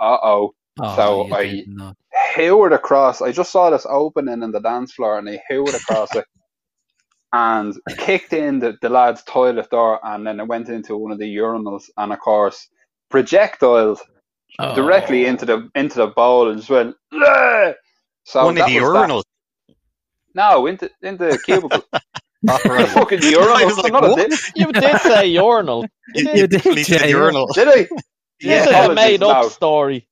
uh 0.00 0.18
oh." 0.22 0.54
Oh, 0.80 0.96
So 0.96 1.32
I- 1.32 1.46
did 1.46 1.68
not. 1.68 1.96
Heward 2.36 2.72
across. 2.72 3.22
I 3.22 3.32
just 3.32 3.52
saw 3.52 3.70
this 3.70 3.86
opening 3.88 4.42
in 4.42 4.52
the 4.52 4.60
dance 4.60 4.92
floor, 4.94 5.18
and 5.18 5.28
I 5.28 5.40
heward 5.48 5.74
across 5.74 6.14
it, 6.16 6.24
and 7.32 7.74
kicked 7.98 8.32
in 8.32 8.60
the, 8.60 8.76
the 8.82 8.88
lad's 8.90 9.22
toilet 9.24 9.70
door, 9.70 10.00
and 10.04 10.26
then 10.26 10.40
I 10.40 10.44
went 10.44 10.68
into 10.70 10.96
one 10.96 11.12
of 11.12 11.18
the 11.18 11.36
urinals, 11.36 11.90
and 11.96 12.12
of 12.12 12.20
course, 12.20 12.68
projectiles 13.10 14.02
oh. 14.60 14.74
directly 14.74 15.26
Oh. 15.26 15.30
into 15.30 15.46
the 15.46 15.70
into 15.74 15.98
the 15.98 16.08
bowl 16.08 16.50
and 16.50 16.58
just 16.58 16.70
went. 16.70 16.96
"Bleh!" 17.12 17.74
So 18.24 18.46
one 18.46 18.58
of 18.58 18.66
the 18.66 18.80
was 18.80 18.90
that. 18.92 19.10
urinals. 19.10 19.24
No, 20.34 20.66
into 20.66 20.90
into 21.02 21.26
the 21.26 21.38
cubicle. 21.38 21.84
The 22.76 22.86
fucking 22.88 23.20
I 23.22 23.30
urinal. 23.30 23.76
like, 23.78 23.92
Not 23.92 24.04
a 24.04 24.08
what? 24.08 24.16
dip. 24.16 24.32
You 24.54 24.72
did 24.72 24.98
say 25.00 25.26
urinal. 25.28 25.86
You 26.14 26.28
You, 26.32 26.46
did. 26.48 26.52
You 26.64 26.84
did, 26.86 27.02
literally 27.02 27.10
urinal. 27.10 27.48
Did 27.54 27.68
I? 27.68 27.88
This 28.44 28.66
is 28.66 28.78
a 28.78 28.88
made 28.88 29.22
up 29.24 29.42
no. 29.42 29.48
story. 29.48 30.07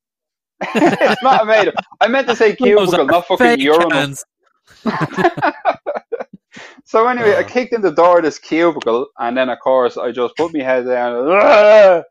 it's 0.75 1.23
not 1.23 1.43
a 1.43 1.45
made. 1.45 1.71
I 2.01 2.07
meant 2.07 2.27
to 2.27 2.35
say 2.35 2.55
Those 2.75 2.95
cubicle, 2.95 3.07
not 3.07 3.27
fucking 3.27 3.57
fake 3.57 3.59
urinal. 3.59 4.07
so 6.85 7.07
anyway, 7.07 7.35
I 7.35 7.43
Oh. 7.43 7.43
kicked 7.43 7.73
in 7.73 7.81
the 7.81 7.91
door 7.91 8.17
of 8.19 8.23
this 8.25 8.39
cubicle, 8.39 9.07
and 9.19 9.37
then 9.37 9.49
of 9.49 9.59
course 9.59 9.97
I 9.97 10.11
just 10.11 10.35
put 10.37 10.53
my 10.53 10.63
head 10.63 10.85
down, 10.87 11.27
"Ah!" 11.29 12.03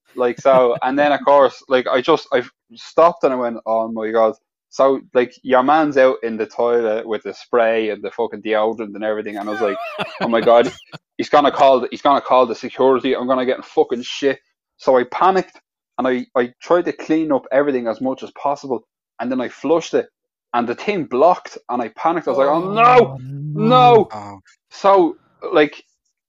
like 0.16 0.38
so, 0.40 0.76
and 0.82 0.98
then 0.98 1.12
of 1.12 1.20
course, 1.24 1.62
like 1.68 1.86
I 1.88 2.00
just 2.00 2.28
I 2.32 2.42
stopped 2.74 3.24
and 3.24 3.32
I 3.32 3.36
went, 3.36 3.58
oh 3.66 3.88
my 3.88 4.10
god. 4.10 4.34
So 4.70 5.00
like 5.14 5.34
your 5.42 5.62
man's 5.62 5.96
out 5.98 6.16
in 6.22 6.36
the 6.38 6.46
toilet 6.46 7.06
with 7.06 7.22
the 7.24 7.34
spray 7.34 7.90
and 7.90 8.02
the 8.02 8.10
fucking 8.10 8.42
deodorant 8.42 8.94
and 8.94 9.04
everything, 9.04 9.36
and 9.36 9.48
I 9.48 9.52
was 9.52 9.60
like, 9.62 9.78
oh 10.22 10.28
my 10.28 10.40
god, 10.40 10.72
he's 11.18 11.28
gonna 11.28 11.52
call 11.52 11.80
the, 11.80 11.88
he's 11.90 12.02
gonna 12.02 12.20
call 12.22 12.46
the 12.46 12.54
security. 12.54 13.14
I'm 13.16 13.26
gonna 13.28 13.46
get 13.46 13.58
in 13.58 13.62
fucking 13.62 14.02
shit. 14.02 14.40
So 14.78 14.96
I 14.98 15.04
panicked 15.04 15.60
and 15.98 16.08
I 16.08 16.26
I 16.36 16.52
tried 16.62 16.86
to 16.86 16.92
clean 16.92 17.32
up 17.32 17.46
everything 17.52 17.86
as 17.88 18.00
much 18.00 18.22
as 18.22 18.30
possible, 18.32 18.86
and 19.20 19.30
then 19.32 19.40
I 19.40 19.48
flushed 19.48 19.94
it, 19.94 20.06
and 20.54 20.68
the 20.68 20.74
thing 20.76 21.04
blocked, 21.06 21.58
and 21.70 21.82
I 21.82 21.88
panicked. 21.90 22.28
I 22.28 22.32
was 22.32 22.38
like, 22.38 22.48
oh, 22.48 22.62
oh 22.64 22.72
no, 22.72 23.18
no. 23.54 24.10
Oh, 24.12 24.40
So, 24.70 25.16
like, 25.52 25.82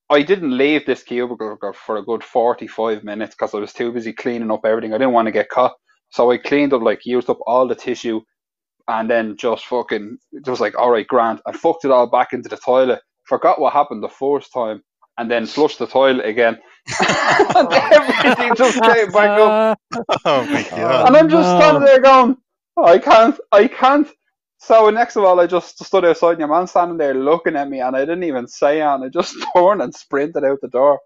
I 0.09 0.21
didn't 0.23 0.57
leave 0.57 0.85
this 0.85 1.03
cubicle 1.03 1.57
for 1.73 1.97
a 1.97 2.03
good 2.03 2.23
45 2.23 3.03
minutes 3.03 3.35
because 3.35 3.53
I 3.55 3.59
was 3.59 3.73
too 3.73 3.91
busy 3.91 4.13
cleaning 4.13 4.51
up 4.51 4.65
everything. 4.65 4.93
I 4.93 4.97
didn't 4.99 5.13
want 5.13 5.27
to 5.27 5.33
get 5.33 5.49
caught. 5.49 5.73
So 6.09 6.31
I 6.31 6.37
cleaned 6.37 6.73
up, 6.73 6.81
like, 6.81 7.05
used 7.05 7.29
up 7.29 7.39
all 7.47 7.67
the 7.67 7.75
tissue 7.75 8.21
and 8.87 9.09
then 9.09 9.37
just 9.37 9.65
fucking, 9.67 10.19
just 10.45 10.61
like, 10.61 10.77
all 10.77 10.91
right, 10.91 11.07
Grant. 11.07 11.41
I 11.47 11.53
fucked 11.53 11.85
it 11.85 11.91
all 11.91 12.09
back 12.09 12.33
into 12.33 12.49
the 12.49 12.57
toilet. 12.57 13.01
Forgot 13.25 13.59
what 13.61 13.73
happened 13.73 14.03
the 14.03 14.09
first 14.09 14.53
time 14.53 14.83
and 15.17 15.31
then 15.31 15.47
flushed 15.47 15.79
the 15.79 15.87
toilet 15.87 16.25
again. 16.25 16.59
And 17.55 17.73
everything 17.73 18.55
just 18.55 18.81
came 18.81 19.11
back 19.11 19.39
up. 19.39 19.79
oh 20.25 20.45
my 20.45 20.63
god. 20.69 21.07
And 21.07 21.17
I'm 21.17 21.29
just 21.29 21.49
no. 21.49 21.59
standing 21.59 21.85
there 21.85 22.01
going, 22.01 22.37
I 22.77 22.97
can't, 22.99 23.39
I 23.51 23.67
can't. 23.67 24.07
So 24.59 24.89
next 24.89 25.17
of 25.17 25.25
all, 25.25 25.39
I 25.41 25.47
just 25.47 25.83
stood 25.83 26.05
outside, 26.05 26.31
and 26.31 26.39
your 26.39 26.47
man 26.47 26.67
standing 26.67 26.97
there 26.97 27.13
looking 27.13 27.57
at 27.57 27.69
me, 27.69 27.81
and 27.81 27.95
I 27.95 28.01
didn't 28.01 28.23
even 28.23 28.47
say 28.47 28.81
anything. 28.81 29.05
I 29.05 29.09
just 29.09 29.35
turned 29.55 29.81
and 29.81 29.93
sprinted 29.93 30.43
out 30.43 30.59
the 30.61 30.69
door. 30.69 30.99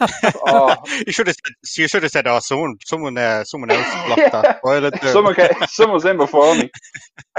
Oh, 0.46 0.74
you 1.06 1.12
should 1.12 1.28
have 1.28 1.36
said. 1.36 1.80
You 1.80 1.86
should 1.86 2.02
have 2.02 2.10
said, 2.10 2.26
"Oh, 2.26 2.40
someone, 2.40 2.76
someone, 2.84 3.16
uh, 3.16 3.44
someone 3.44 3.70
else 3.70 3.86
blocked 4.06 4.18
Yeah. 4.20 4.30
that 4.30 4.60
toilet." 4.60 5.00
there." 5.00 5.12
someone, 5.12 5.34
came, 5.36 5.50
someone 5.68 5.94
was 5.94 6.04
in 6.04 6.16
before 6.16 6.56
me, 6.56 6.70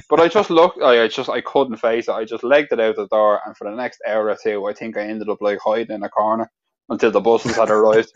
but 0.10 0.22
I 0.22 0.30
just 0.30 0.50
looked. 0.50 0.82
I, 0.82 1.04
I 1.04 1.08
just, 1.10 1.30
I 1.30 1.42
couldn't 1.42 1.76
face 1.76 2.08
it. 2.08 2.14
I 2.14 2.24
just 2.24 2.42
legged 2.42 2.72
it 2.72 2.80
out 2.80 2.96
the 2.96 3.08
door, 3.08 3.42
and 3.46 3.58
for 3.58 3.70
the 3.70 3.76
next 3.76 4.00
hour 4.08 4.30
or 4.30 4.38
two, 4.42 4.66
I 4.66 4.74
think 4.74 4.96
I 4.96 5.02
ended 5.02 5.28
up 5.28 5.42
like 5.42 5.60
hiding 5.62 5.94
in 5.94 6.04
a 6.04 6.10
corner 6.10 6.50
until 6.90 7.12
the 7.12 7.22
buses 7.22 7.56
had 7.56 7.70
arrived. 7.70 8.12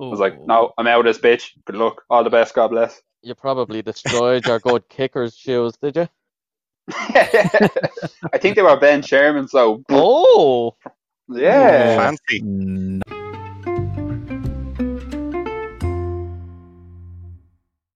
I 0.00 0.04
was 0.04 0.20
like, 0.20 0.40
no, 0.46 0.72
I'm 0.78 0.86
out 0.86 1.06
of 1.06 1.14
this 1.14 1.18
bitch. 1.22 1.50
Good 1.66 1.76
luck. 1.76 2.02
All 2.08 2.24
the 2.24 2.30
best. 2.30 2.54
God 2.54 2.68
bless. 2.68 3.00
You 3.22 3.34
probably 3.34 3.82
destroyed 3.82 4.46
your 4.46 4.58
good 4.58 4.88
kicker's 4.88 5.36
shoes, 5.36 5.76
did 5.76 5.96
you? 5.96 6.08
I 6.90 8.38
think 8.40 8.56
they 8.56 8.62
were 8.62 8.78
Ben 8.78 9.02
Sherman, 9.02 9.46
so 9.48 9.82
Oh, 9.90 10.74
yeah. 11.28 11.96
fancy. 11.96 12.40
No. 12.42 13.02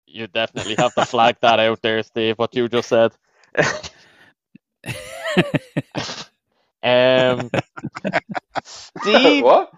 you 0.06 0.28
definitely 0.28 0.76
have 0.76 0.94
to 0.96 1.06
flag 1.06 1.38
that 1.42 1.60
out 1.60 1.82
there, 1.82 2.04
Steve. 2.04 2.38
What 2.38 2.54
you 2.56 2.68
just 2.70 2.90
said. 2.90 3.12
um, 6.84 7.50
Steve, 8.64 9.44
what? 9.44 9.72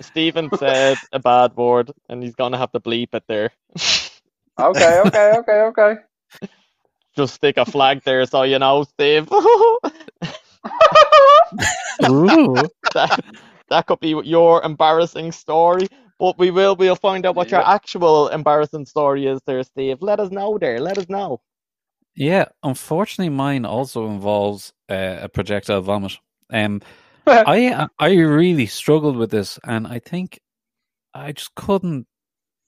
Stephen 0.00 0.50
said 0.56 0.98
a 1.12 1.18
bad 1.18 1.56
word, 1.56 1.92
and 2.08 2.22
he's 2.22 2.34
gonna 2.34 2.58
have 2.58 2.72
to 2.72 2.80
bleep 2.80 3.14
it 3.14 3.24
there. 3.28 3.50
Okay, 4.58 5.00
okay, 5.06 5.32
okay, 5.38 5.60
okay. 5.62 5.94
Just 7.16 7.34
stick 7.34 7.56
a 7.56 7.64
flag 7.64 8.02
there, 8.04 8.26
so 8.26 8.42
you 8.42 8.58
know, 8.58 8.84
Steve. 8.84 9.28
Ooh. 12.04 12.54
that, 12.94 13.24
that 13.70 13.86
could 13.86 14.00
be 14.00 14.14
your 14.24 14.62
embarrassing 14.62 15.32
story. 15.32 15.88
But 16.18 16.38
we 16.38 16.50
will 16.50 16.76
we'll 16.76 16.96
find 16.96 17.26
out 17.26 17.34
what 17.34 17.50
your 17.50 17.66
actual 17.66 18.28
embarrassing 18.28 18.86
story 18.86 19.26
is 19.26 19.40
there, 19.46 19.62
Steve. 19.64 20.02
Let 20.02 20.20
us 20.20 20.30
know 20.30 20.58
there. 20.58 20.80
Let 20.80 20.98
us 20.98 21.08
know. 21.08 21.40
Yeah, 22.14 22.46
unfortunately, 22.62 23.30
mine 23.30 23.64
also 23.64 24.06
involves 24.06 24.72
uh, 24.90 25.18
a 25.22 25.28
projectile 25.28 25.80
vomit. 25.80 26.18
Um, 26.52 26.82
I 27.26 27.88
I 27.98 28.14
really 28.14 28.66
struggled 28.66 29.16
with 29.16 29.30
this, 29.30 29.58
and 29.64 29.86
I 29.86 29.98
think 30.00 30.40
I 31.14 31.32
just 31.32 31.54
couldn't 31.54 32.06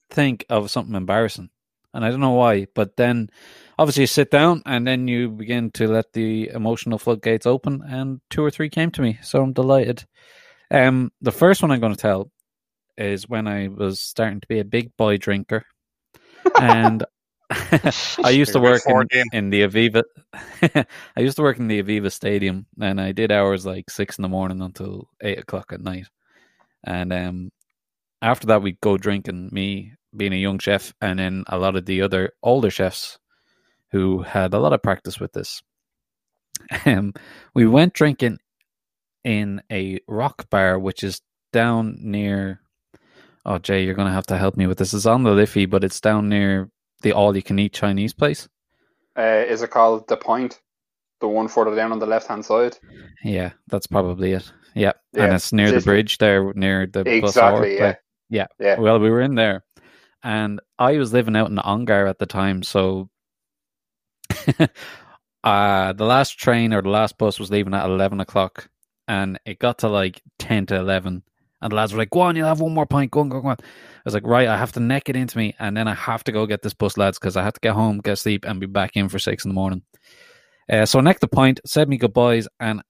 think 0.09 0.45
of 0.49 0.71
something 0.71 0.95
embarrassing, 0.95 1.49
and 1.93 2.05
I 2.05 2.09
don't 2.09 2.21
know 2.21 2.31
why. 2.31 2.67
But 2.73 2.95
then, 2.95 3.29
obviously, 3.77 4.03
you 4.03 4.07
sit 4.07 4.31
down, 4.31 4.61
and 4.65 4.87
then 4.87 5.07
you 5.07 5.29
begin 5.29 5.71
to 5.71 5.87
let 5.87 6.13
the 6.13 6.49
emotional 6.49 6.97
floodgates 6.97 7.45
open, 7.45 7.83
and 7.85 8.21
two 8.29 8.43
or 8.43 8.51
three 8.51 8.69
came 8.69 8.91
to 8.91 9.01
me, 9.01 9.19
so 9.21 9.41
I'm 9.41 9.53
delighted. 9.53 10.05
Um, 10.71 11.11
the 11.21 11.31
first 11.31 11.61
one 11.61 11.71
I'm 11.71 11.81
going 11.81 11.95
to 11.95 12.01
tell 12.01 12.31
is 12.97 13.27
when 13.27 13.47
I 13.47 13.67
was 13.67 13.99
starting 13.99 14.39
to 14.39 14.47
be 14.47 14.59
a 14.59 14.65
big 14.65 14.95
boy 14.95 15.17
drinker, 15.17 15.65
and 16.61 17.03
I 18.23 18.31
used 18.31 18.53
to 18.53 18.59
work 18.59 18.81
in, 18.87 19.23
in 19.33 19.49
the 19.49 19.61
Aviva. 19.61 20.03
I 21.15 21.19
used 21.19 21.37
to 21.37 21.41
work 21.41 21.57
in 21.57 21.67
the 21.67 21.81
Aviva 21.81 22.11
Stadium, 22.11 22.65
and 22.81 22.99
I 22.99 23.11
did 23.11 23.31
hours 23.31 23.65
like 23.65 23.89
six 23.89 24.17
in 24.17 24.23
the 24.23 24.29
morning 24.29 24.61
until 24.61 25.09
eight 25.21 25.39
o'clock 25.39 25.71
at 25.71 25.81
night. 25.81 26.07
And 26.83 27.13
um, 27.13 27.51
after 28.21 28.47
that, 28.47 28.61
we'd 28.61 28.81
go 28.81 28.97
drinking. 28.97 29.49
Me 29.51 29.93
being 30.15 30.33
a 30.33 30.37
young 30.37 30.59
chef, 30.59 30.93
and 31.01 31.19
then 31.19 31.43
a 31.47 31.57
lot 31.57 31.75
of 31.75 31.85
the 31.85 32.01
other 32.01 32.33
older 32.43 32.69
chefs 32.69 33.19
who 33.91 34.21
had 34.21 34.53
a 34.53 34.59
lot 34.59 34.73
of 34.73 34.83
practice 34.83 35.19
with 35.19 35.33
this. 35.33 35.61
Um, 36.85 37.13
we 37.53 37.67
went 37.67 37.93
drinking 37.93 38.39
in 39.25 39.61
a 39.69 39.99
rock 40.07 40.49
bar, 40.49 40.79
which 40.79 41.03
is 41.03 41.21
down 41.51 41.97
near. 41.99 42.61
Oh, 43.45 43.59
Jay, 43.59 43.83
you're 43.83 43.93
going 43.93 44.07
to 44.07 44.13
have 44.13 44.27
to 44.27 44.37
help 44.37 44.55
me 44.55 44.65
with 44.65 44.77
this. 44.77 44.93
It's 44.93 45.05
on 45.05 45.23
the 45.23 45.31
Liffey, 45.31 45.65
but 45.65 45.83
it's 45.83 45.99
down 45.99 46.29
near 46.29 46.71
the 47.05 47.13
all-you-can-eat 47.13 47.71
Chinese 47.71 48.13
place. 48.13 48.49
Uh, 49.15 49.45
is 49.47 49.61
it 49.61 49.69
called 49.69 50.07
the 50.07 50.17
point? 50.17 50.59
The 51.21 51.27
one 51.27 51.47
further 51.47 51.75
down 51.75 51.91
on 51.91 51.99
the 51.99 52.07
left 52.07 52.27
hand 52.27 52.43
side. 52.43 52.77
Yeah, 53.23 53.51
that's 53.67 53.85
probably 53.85 54.31
it. 54.31 54.51
Yeah, 54.73 54.93
Yeah, 55.13 55.25
and 55.25 55.33
it's 55.35 55.53
near 55.53 55.71
the 55.71 55.81
bridge 55.81 56.17
there, 56.17 56.51
near 56.55 56.87
the 56.87 57.03
bus 57.03 57.29
Exactly. 57.29 57.77
Yeah. 57.77 57.95
Yeah. 58.29 58.47
Yeah. 58.59 58.79
Well, 58.79 58.99
we 58.99 59.11
were 59.11 59.21
in 59.21 59.35
there, 59.35 59.63
and 60.23 60.59
I 60.79 60.97
was 60.97 61.13
living 61.13 61.35
out 61.35 61.51
in 61.51 61.59
Ongar 61.59 62.07
at 62.07 62.17
the 62.17 62.25
time, 62.25 62.63
so 62.63 63.09
uh, 65.43 65.93
the 65.93 66.05
last 66.05 66.39
train 66.39 66.73
or 66.73 66.81
the 66.81 66.89
last 66.89 67.19
bus 67.19 67.39
was 67.39 67.51
leaving 67.51 67.75
at 67.75 67.85
eleven 67.85 68.19
o'clock, 68.19 68.67
and 69.07 69.39
it 69.45 69.59
got 69.59 69.77
to 69.79 69.89
like 69.89 70.23
ten 70.39 70.65
to 70.65 70.75
eleven, 70.75 71.21
and 71.65 71.71
the 71.71 71.75
lads 71.75 71.93
were 71.93 71.99
like, 71.99 72.11
"Go 72.11 72.21
on, 72.21 72.35
you'll 72.35 72.47
have 72.47 72.61
one 72.61 72.73
more 72.73 72.85
pint. 72.85 73.09
Go 73.09 73.21
on, 73.21 73.29
go 73.29 73.37
on." 73.37 73.43
Go 73.43 73.49
on. 73.49 73.57
I 73.59 74.01
was 74.05 74.13
like, 74.13 74.27
"Right, 74.27 74.47
I 74.47 74.55
have 74.55 74.71
to 74.73 74.79
neck 74.79 75.09
it 75.09 75.15
into 75.15 75.35
me, 75.37 75.55
and 75.57 75.75
then 75.75 75.87
I 75.87 75.95
have 75.95 76.23
to 76.25 76.31
go 76.31 76.45
get 76.45 76.61
this 76.61 76.75
bus, 76.75 76.95
lads, 76.95 77.17
because 77.17 77.35
I 77.35 77.43
have 77.43 77.53
to 77.53 77.59
get 77.59 77.73
home, 77.73 77.97
get 77.97 78.19
sleep, 78.19 78.45
and 78.45 78.59
be 78.59 78.67
back 78.67 78.91
in 78.95 79.09
for 79.09 79.17
six 79.17 79.43
in 79.43 79.49
the 79.49 79.55
morning." 79.55 79.81
Uh, 80.71 80.85
so 80.85 80.99
I 80.99 81.01
necked 81.01 81.21
the 81.21 81.27
pint, 81.27 81.61
said 81.65 81.89
me 81.89 81.97
goodbyes, 81.97 82.47
and 82.59 82.83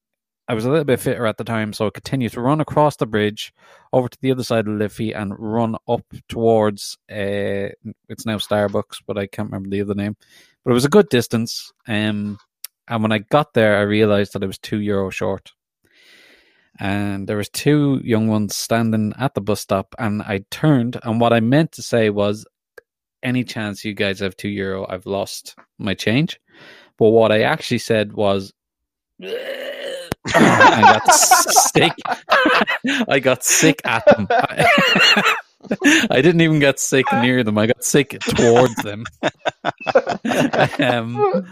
I 0.48 0.54
was 0.54 0.66
a 0.66 0.70
little 0.70 0.84
bit 0.84 1.00
fitter 1.00 1.26
at 1.26 1.38
the 1.38 1.46
time, 1.46 1.72
so 1.72 1.88
I 1.88 1.90
continued 1.90 2.34
to 2.34 2.42
run 2.42 2.60
across 2.60 2.98
the 2.98 3.06
bridge 3.06 3.54
over 3.94 4.10
to 4.10 4.18
the 4.22 4.32
other 4.32 4.44
side 4.44 4.68
of 4.68 4.74
Liffey 4.74 5.14
and 5.14 5.34
run 5.40 5.78
up 5.88 6.04
towards 6.28 6.98
uh, 7.10 7.72
it's 8.10 8.26
now 8.26 8.38
Starbucks, 8.38 9.02
but 9.08 9.18
I 9.18 9.26
can't 9.26 9.50
remember 9.50 9.70
the 9.70 9.82
other 9.82 9.96
name. 9.96 10.16
But 10.64 10.72
it 10.72 10.76
was 10.76 10.86
a 10.86 10.90
good 10.90 11.10
distance. 11.10 11.72
Um, 11.88 12.38
and 12.88 13.02
when 13.02 13.12
I 13.12 13.20
got 13.20 13.54
there, 13.54 13.78
I 13.78 13.82
realized 13.82 14.34
that 14.34 14.44
I 14.44 14.48
was 14.48 14.60
two 14.60 14.80
euro 14.82 15.10
short. 15.10 15.54
And 16.80 17.28
there 17.28 17.38
was 17.38 17.50
two 17.50 18.02
young 18.04 18.28
ones 18.28 18.56
standing 18.56 19.14
at 19.18 19.34
the 19.34 19.42
bus 19.42 19.62
stop, 19.62 19.96
and 19.98 20.22
I 20.22 20.42
turned, 20.52 21.00
and 21.04 21.22
what 21.22 21.34
I 21.34 21.40
meant 21.40 21.72
to 21.74 21.82
say 21.82 22.10
was, 22.10 22.46
"Any 23.24 23.44
chance 23.44 23.86
you 23.86 23.94
guys 23.94 24.20
have 24.20 24.36
two 24.36 24.50
euro? 24.50 24.86
I've 24.90 25.06
lost 25.06 25.56
my 25.78 25.94
change." 25.94 26.40
But 26.98 27.10
what 27.10 27.32
I 27.32 27.42
actually 27.42 27.80
said 27.80 28.14
was, 28.14 28.54
I 30.34 30.82
got 30.82 31.14
sick. 31.14 31.94
I 33.08 33.20
got 33.20 33.44
sick 33.44 33.82
at 33.86 34.06
them. 34.06 34.28
I 36.10 36.22
didn't 36.22 36.42
even 36.42 36.60
get 36.60 36.80
sick 36.80 37.06
near 37.22 37.44
them. 37.44 37.58
I 37.58 37.68
got 37.68 37.84
sick 37.84 38.18
towards 38.22 38.76
them. 38.76 39.06
um, 40.80 41.46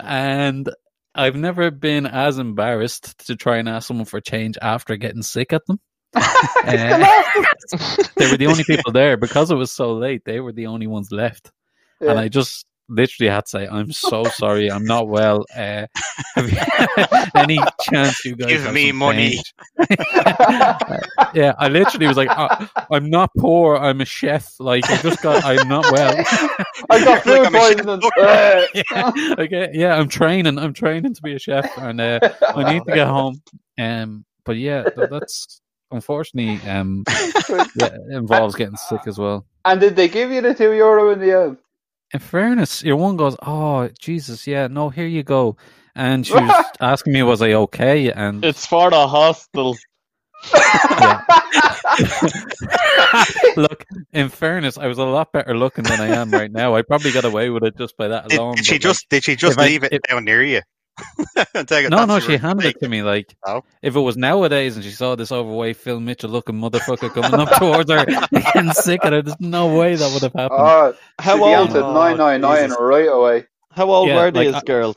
and 0.00 0.70
I've 1.18 1.34
never 1.36 1.70
been 1.72 2.06
as 2.06 2.38
embarrassed 2.38 3.26
to 3.26 3.34
try 3.36 3.56
and 3.58 3.68
ask 3.68 3.88
someone 3.88 4.06
for 4.06 4.20
change 4.20 4.56
after 4.62 4.96
getting 4.96 5.22
sick 5.22 5.52
at 5.52 5.66
them. 5.66 5.80
Uh, 6.14 6.22
they 8.16 8.30
were 8.30 8.36
the 8.36 8.46
only 8.48 8.62
people 8.66 8.92
there 8.92 9.16
because 9.16 9.50
it 9.50 9.56
was 9.56 9.72
so 9.72 9.92
late. 9.94 10.22
They 10.24 10.38
were 10.38 10.52
the 10.52 10.66
only 10.68 10.86
ones 10.86 11.10
left, 11.10 11.50
Yeah. 12.00 12.10
and 12.12 12.20
I 12.20 12.28
just 12.28 12.66
literally 12.88 13.30
had 13.30 13.44
to 13.46 13.50
say, 13.50 13.66
"I'm 13.68 13.92
so 13.92 14.24
sorry. 14.24 14.70
I'm 14.70 14.84
not 14.84 15.08
well. 15.08 15.44
Uh, 15.56 15.86
have 16.34 16.50
you 16.50 16.58
any 17.34 17.58
chance 17.82 18.24
you 18.24 18.36
guys 18.36 18.48
Give 18.48 18.62
have 18.62 18.74
me 18.74 18.88
some 18.88 18.96
money." 18.96 19.38
yeah, 21.34 21.54
I 21.58 21.68
literally 21.68 22.06
was 22.06 22.16
like, 22.16 22.30
"Uh, 22.30 22.66
"I'm 22.90 23.10
not 23.10 23.30
poor. 23.38 23.76
I'm 23.76 24.00
a 24.00 24.04
chef. 24.04 24.58
Like 24.58 24.88
I 24.90 24.96
just 25.02 25.22
got. 25.22 25.44
I'm 25.44 25.68
not 25.68 25.90
well." 25.92 26.24
I 26.90 27.04
got 27.04 27.24
Like 27.24 27.24
food 27.24 27.46
I'm 27.46 27.54
a 27.54 27.58
chef. 27.60 27.76
poisoning. 27.76 28.10
Uh, 28.20 28.62
yeah, 28.74 29.34
okay, 29.38 29.68
yeah, 29.72 29.96
I'm 29.96 30.08
training. 30.08 30.58
I'm 30.58 30.72
training 30.72 31.14
to 31.14 31.22
be 31.22 31.34
a 31.34 31.38
chef, 31.38 31.70
and 31.78 32.00
uh, 32.00 32.20
I 32.42 32.72
need 32.72 32.84
to 32.86 32.94
get 32.94 33.06
home. 33.06 33.40
Um, 33.78 34.24
but 34.44 34.56
yeah, 34.56 34.84
th- 34.84 35.10
that's 35.10 35.60
unfortunately 35.90 36.60
um, 36.70 37.04
yeah, 37.76 37.96
involves 38.10 38.54
getting 38.54 38.76
sick 38.76 39.00
as 39.06 39.18
well. 39.18 39.46
and 39.64 39.80
did 39.80 39.96
they 39.96 40.08
give 40.08 40.30
you 40.30 40.40
the 40.40 40.54
two 40.54 40.72
euro 40.72 41.10
in 41.10 41.20
the 41.20 41.32
end? 41.32 41.56
In 42.14 42.20
fairness, 42.20 42.82
your 42.82 42.96
one 42.96 43.16
goes, 43.16 43.36
"Oh 43.42 43.88
Jesus, 43.98 44.46
yeah, 44.46 44.66
no, 44.66 44.88
here 44.88 45.06
you 45.06 45.22
go," 45.22 45.56
and 45.94 46.26
she 46.26 46.32
was 46.34 46.64
asking 46.80 47.12
me, 47.12 47.22
"Was 47.22 47.42
I 47.42 47.52
okay?" 47.52 48.10
And 48.12 48.44
It's 48.44 48.66
for 48.66 48.90
the 48.90 49.06
hostel. 49.06 49.76
look, 53.56 53.84
in 54.12 54.28
fairness, 54.28 54.78
I 54.78 54.86
was 54.86 54.98
a 54.98 55.04
lot 55.04 55.32
better 55.32 55.56
looking 55.56 55.84
than 55.84 56.00
I 56.00 56.08
am 56.08 56.30
right 56.30 56.50
now. 56.50 56.74
I 56.76 56.82
probably 56.82 57.12
got 57.12 57.24
away 57.24 57.50
with 57.50 57.64
it 57.64 57.76
just 57.76 57.96
by 57.96 58.08
that 58.08 58.28
Did, 58.28 58.38
alone. 58.38 58.56
did 58.56 58.64
she 58.64 58.72
but, 58.72 58.74
like, 58.76 58.80
just 58.82 59.06
did 59.10 59.24
she 59.24 59.36
just 59.36 59.52
if 59.54 59.58
I- 59.58 59.66
leave 59.66 59.84
it 59.84 59.92
if- 59.92 60.02
down 60.02 60.24
near 60.24 60.42
you? 60.42 60.60
Take 61.66 61.86
it, 61.86 61.90
No, 61.90 62.04
no, 62.04 62.20
she 62.20 62.36
handed 62.36 62.56
mistake. 62.56 62.76
it 62.76 62.84
to 62.84 62.88
me. 62.88 63.02
Like, 63.02 63.34
Oh. 63.46 63.62
if 63.82 63.94
it 63.96 64.00
was 64.00 64.16
nowadays 64.16 64.76
and 64.76 64.84
she 64.84 64.90
saw 64.90 65.14
this 65.14 65.30
overweight 65.32 65.76
Phil 65.76 66.00
Mitchell 66.00 66.30
looking 66.30 66.56
motherfucker 66.56 67.10
coming 67.12 67.40
up 67.40 67.50
towards 67.58 67.90
her 67.90 68.04
getting 68.32 68.72
sick 68.72 69.00
at 69.04 69.12
her, 69.12 69.22
there's 69.22 69.40
no 69.40 69.76
way 69.78 69.94
that 69.94 70.12
would 70.12 70.22
have 70.22 70.32
happened. 70.32 70.60
Oh, 70.60 70.94
How 71.18 71.36
she 71.36 71.42
old? 71.42 71.52
answered 71.68 71.82
Oh, 71.84 71.94
nine 71.94 72.16
nine 72.18 72.40
nine 72.40 72.64
Jesus. 72.68 72.78
right 72.80 73.08
away. 73.08 73.46
How 73.70 73.90
old 73.90 74.08
Yeah, 74.08 74.16
were 74.24 74.30
these 74.30 74.54
I- 74.54 74.60
girls? 74.62 74.96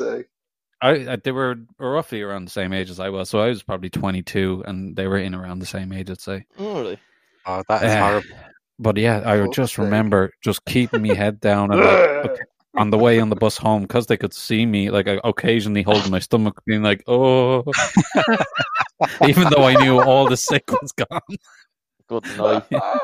I, 0.83 0.89
I, 1.11 1.15
they 1.17 1.31
were 1.31 1.57
roughly 1.77 2.23
around 2.23 2.45
the 2.45 2.51
same 2.51 2.73
age 2.73 2.89
as 2.89 2.99
I 2.99 3.09
was, 3.09 3.29
so 3.29 3.39
I 3.39 3.49
was 3.49 3.61
probably 3.61 3.91
22, 3.91 4.63
and 4.65 4.95
they 4.95 5.05
were 5.05 5.19
in 5.19 5.35
around 5.35 5.59
the 5.59 5.67
same 5.67 5.93
age, 5.93 6.09
I'd 6.09 6.19
say. 6.19 6.45
Oh, 6.57 6.79
really? 6.81 6.99
Oh, 7.45 7.61
that 7.69 7.83
is 7.83 7.91
Uh, 7.91 7.99
horrible. 7.99 8.27
But 8.79 8.97
yeah, 8.97 9.21
I 9.23 9.39
would 9.39 9.53
just 9.53 9.75
sake. 9.75 9.83
remember 9.85 10.31
just 10.43 10.65
keeping 10.65 11.03
me 11.03 11.13
head 11.13 11.39
down 11.39 11.71
and 11.71 11.81
like, 11.81 11.89
okay, 12.31 12.41
on 12.77 12.89
the 12.89 12.97
way 12.97 13.19
on 13.19 13.29
the 13.29 13.35
bus 13.35 13.57
home 13.57 13.81
because 13.83 14.07
they 14.07 14.17
could 14.17 14.33
see 14.33 14.65
me, 14.65 14.89
like 14.89 15.07
I 15.07 15.19
occasionally 15.23 15.81
holding 15.81 16.11
my 16.11 16.19
stomach, 16.19 16.61
being 16.65 16.83
like, 16.83 17.03
"Oh," 17.07 17.63
even 19.27 19.47
though 19.49 19.63
I 19.65 19.73
knew 19.83 20.01
all 20.01 20.27
the 20.29 20.37
sick 20.37 20.63
was 20.81 20.91
gone. 20.91 21.21
Good 22.07 22.25
night. 22.37 22.63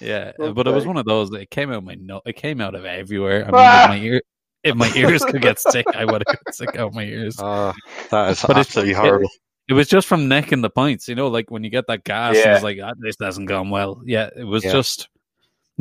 Yeah, 0.00 0.32
but 0.38 0.66
it 0.66 0.72
was 0.72 0.86
one 0.86 0.96
of 0.96 1.04
those. 1.04 1.28
that 1.30 1.42
It 1.42 1.50
came 1.50 1.68
out 1.70 1.76
of 1.78 1.84
my 1.84 1.94
no, 1.94 2.22
it 2.24 2.34
came 2.36 2.62
out 2.62 2.74
of 2.74 2.86
everywhere. 2.86 3.44
I 3.46 3.50
mean, 3.50 3.82
if 3.84 3.88
my 3.90 3.98
ear, 4.06 4.22
if 4.64 4.74
my 4.74 4.90
ears 4.96 5.22
could 5.22 5.42
get 5.42 5.58
sick, 5.58 5.84
I 5.94 6.06
would 6.06 6.22
have 6.26 6.36
got 6.42 6.54
sick 6.54 6.76
out 6.76 6.94
my 6.94 7.04
ears. 7.04 7.36
Oh, 7.38 7.74
that 8.10 8.30
is 8.30 8.40
But 8.40 8.52
it's- 8.52 8.66
absolutely 8.68 8.92
it- 8.92 8.96
horrible. 8.96 9.28
It 9.68 9.74
was 9.74 9.86
just 9.86 10.06
from 10.08 10.28
necking 10.28 10.62
the 10.62 10.70
pints, 10.70 11.08
you 11.08 11.14
know, 11.14 11.28
like 11.28 11.50
when 11.50 11.62
you 11.62 11.68
get 11.68 11.86
that 11.88 12.04
gas, 12.04 12.36
Yeah. 12.36 12.54
it's 12.54 12.64
like 12.64 12.78
ah, 12.82 12.94
this 13.00 13.16
hasn't 13.20 13.48
gone 13.48 13.68
well. 13.68 14.00
Yeah, 14.06 14.30
it 14.34 14.44
was 14.44 14.64
Yeah. 14.64 14.72
just. 14.72 15.10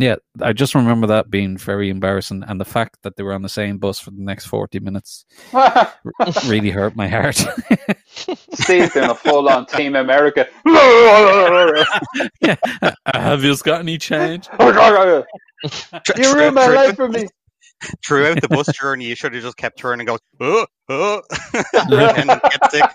Yeah, 0.02 0.16
I 0.42 0.54
just 0.54 0.76
remember 0.76 1.08
that 1.08 1.30
being 1.30 1.58
very 1.58 1.90
embarrassing, 1.90 2.44
and 2.48 2.58
the 2.58 2.64
fact 2.64 3.00
that 3.04 3.18
they 3.18 3.24
were 3.24 3.34
on 3.34 3.42
the 3.42 3.50
same 3.50 3.80
bus 3.80 4.00
for 4.00 4.12
the 4.12 4.22
next 4.22 4.46
forty 4.46 4.80
minutes 4.80 5.26
really 6.48 6.70
hurt 6.70 6.96
my 6.96 7.06
heart. 7.10 7.36
Steve's 8.54 8.94
doing 8.94 9.10
a 9.10 9.16
full 9.16 9.50
on 9.50 9.66
Team 9.66 9.98
America. 9.98 10.48
yeah. 12.42 12.56
Have 13.08 13.44
you 13.44 13.58
got 13.58 13.82
any 13.82 13.98
change? 13.98 14.48
you 14.58 14.72
Thr- 14.72 16.34
ruined 16.34 16.56
my 16.56 16.66
throughout- 16.66 16.76
life 16.76 16.96
for 16.96 17.10
me. 17.10 17.28
Throughout 18.06 18.42
the 18.42 18.48
bus 18.48 18.68
journey, 18.78 19.06
you 19.06 19.16
should 19.16 19.34
have 19.34 19.44
just 19.44 19.58
kept 19.58 19.80
turning 19.80 20.08
and 20.08 20.20
going, 20.20 20.20
oh, 20.42 20.66
oh, 20.90 21.22
and 22.18 22.28
get 22.30 22.72
sick. 22.72 22.90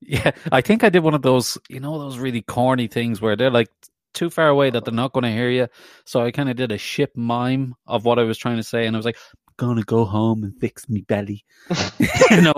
Yeah, 0.00 0.32
I 0.50 0.60
think 0.60 0.82
I 0.84 0.88
did 0.90 1.00
one 1.00 1.14
of 1.14 1.22
those, 1.22 1.56
you 1.68 1.78
know, 1.80 1.98
those 1.98 2.18
really 2.18 2.42
corny 2.42 2.88
things 2.88 3.20
where 3.20 3.36
they're 3.36 3.50
like 3.50 3.68
too 4.14 4.30
far 4.30 4.48
away 4.48 4.70
that 4.70 4.84
they're 4.84 4.94
not 4.94 5.12
going 5.12 5.24
to 5.24 5.32
hear 5.32 5.50
you. 5.50 5.68
So 6.06 6.22
I 6.22 6.30
kind 6.30 6.48
of 6.50 6.56
did 6.56 6.72
a 6.72 6.78
ship 6.78 7.12
mime 7.16 7.74
of 7.86 8.04
what 8.04 8.18
I 8.18 8.24
was 8.24 8.38
trying 8.38 8.56
to 8.58 8.62
say, 8.62 8.86
and 8.86 8.96
I 8.96 8.98
was 8.98 9.06
like, 9.06 9.18
"I'm 9.48 9.54
gonna 9.56 9.82
go 9.84 10.04
home 10.04 10.44
and 10.44 10.54
fix 10.60 10.88
me 10.88 11.02
belly." 11.02 11.44
you 12.30 12.42
know, 12.42 12.54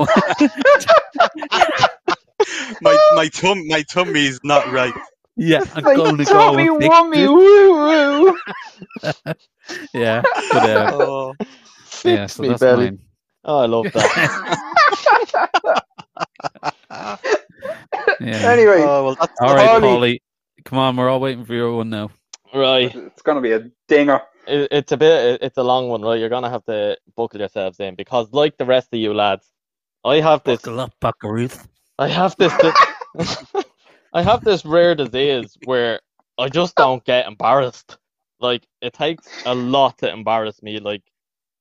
My 2.80 2.98
my 3.14 3.28
tum 3.28 3.66
my 3.68 3.82
tummy's 3.82 4.40
not 4.44 4.70
right. 4.72 4.94
yeah, 5.36 5.60
I'm 5.74 5.84
Like, 5.84 5.96
going 5.96 6.18
to 6.18 6.26
go 6.26 6.32
Tommy 6.32 6.66
and 6.66 6.70
fix 6.78 6.94
Wummy. 6.94 7.28
Woo 7.28 7.72
Woo. 7.74 8.36
Yeah, 9.94 10.22
but, 10.52 10.64
uh, 10.64 10.92
Oh, 10.92 11.32
yeah, 12.04 12.26
Fix 12.26 12.34
so 12.34 12.42
me 12.42 12.48
that's 12.48 12.60
belly. 12.60 12.86
mine. 12.86 12.98
Oh, 13.44 13.58
I 13.60 13.66
love 13.66 13.92
that. 13.92 14.12
Yeah. 18.20 18.50
Anyway, 18.50 18.82
oh, 18.82 19.04
well, 19.04 19.16
that's 19.20 19.40
all 19.40 19.54
right, 19.54 19.68
Paulie. 19.70 20.20
Paulie, 20.64 20.70
come 20.70 20.78
on, 20.78 20.96
we're 20.96 21.08
all 21.08 21.20
waiting 21.20 21.44
for 21.44 21.54
your 21.54 21.74
one 21.76 21.90
now. 21.90 22.10
right. 22.54 22.94
it's 22.94 23.22
going 23.22 23.36
to 23.36 23.42
be 23.42 23.52
a 23.52 23.70
dinger. 23.88 24.20
It, 24.46 24.68
it's 24.70 24.92
a 24.92 24.96
bit. 24.96 25.42
It's 25.42 25.58
a 25.58 25.62
long 25.62 25.88
one, 25.88 26.02
right? 26.02 26.18
You're 26.18 26.28
gonna 26.28 26.50
have 26.50 26.64
to 26.66 26.98
buckle 27.16 27.40
yourselves 27.40 27.80
in 27.80 27.94
because, 27.94 28.30
like 28.32 28.58
the 28.58 28.66
rest 28.66 28.88
of 28.92 28.98
you 28.98 29.14
lads, 29.14 29.50
I 30.04 30.20
have 30.20 30.42
this. 30.44 30.60
Buckle 30.60 30.80
up, 30.80 30.92
Buckaroos. 31.00 31.66
I 31.98 32.08
have 32.08 32.36
this. 32.36 32.52
I 34.12 34.22
have 34.22 34.44
this 34.44 34.64
rare 34.64 34.94
disease 34.94 35.56
where 35.64 36.00
I 36.38 36.48
just 36.48 36.74
don't 36.76 37.04
get 37.04 37.26
embarrassed. 37.26 37.96
Like 38.38 38.66
it 38.82 38.92
takes 38.92 39.26
a 39.46 39.54
lot 39.54 39.96
to 39.98 40.12
embarrass 40.12 40.62
me. 40.62 40.78
Like 40.78 41.02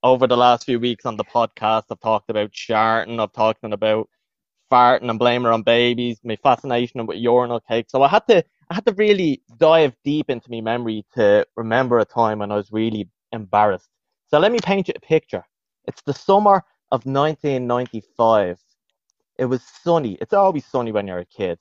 over 0.04 0.28
the 0.28 0.38
last 0.38 0.66
few 0.66 0.80
weeks 0.80 1.06
on 1.06 1.16
the 1.16 1.24
podcast, 1.24 1.84
I've 1.90 2.02
talked 2.02 2.30
about 2.30 2.54
sharting. 2.54 3.20
I've 3.20 3.32
talked 3.32 3.64
about 3.64 4.10
farting 4.70 5.10
and 5.10 5.20
blaming 5.20 5.54
on 5.54 5.64
babies. 5.64 6.20
My 6.26 6.36
fascination 6.36 7.06
with 7.06 7.18
urinal 7.18 7.62
cake. 7.62 7.86
So 7.90 8.04
I 8.04 8.10
had 8.10 8.28
to. 8.28 8.44
I 8.74 8.78
had 8.78 8.88
to 8.88 8.94
really 8.94 9.40
dive 9.60 9.96
deep 10.04 10.32
into 10.32 10.50
my 10.50 10.60
memory 10.60 11.06
to 11.14 11.46
remember 11.56 12.00
a 12.00 12.06
time 12.06 12.40
when 12.40 12.52
I 12.52 12.56
was 12.56 12.72
really 12.72 13.08
embarrassed. 13.32 13.88
So 14.32 14.40
let 14.40 14.52
me 14.52 14.58
paint 14.64 14.88
you 14.88 14.96
a 14.98 15.00
picture. 15.00 15.46
It's 15.86 16.02
the 16.02 16.14
summer 16.16 16.64
of 16.92 17.06
1995. 17.06 18.58
It 19.38 19.46
was 19.46 19.62
sunny. 19.84 20.18
It's 20.20 20.34
always 20.34 20.66
sunny 20.66 20.92
when 20.92 21.06
you're 21.06 21.20
a 21.20 21.26
kid. 21.26 21.60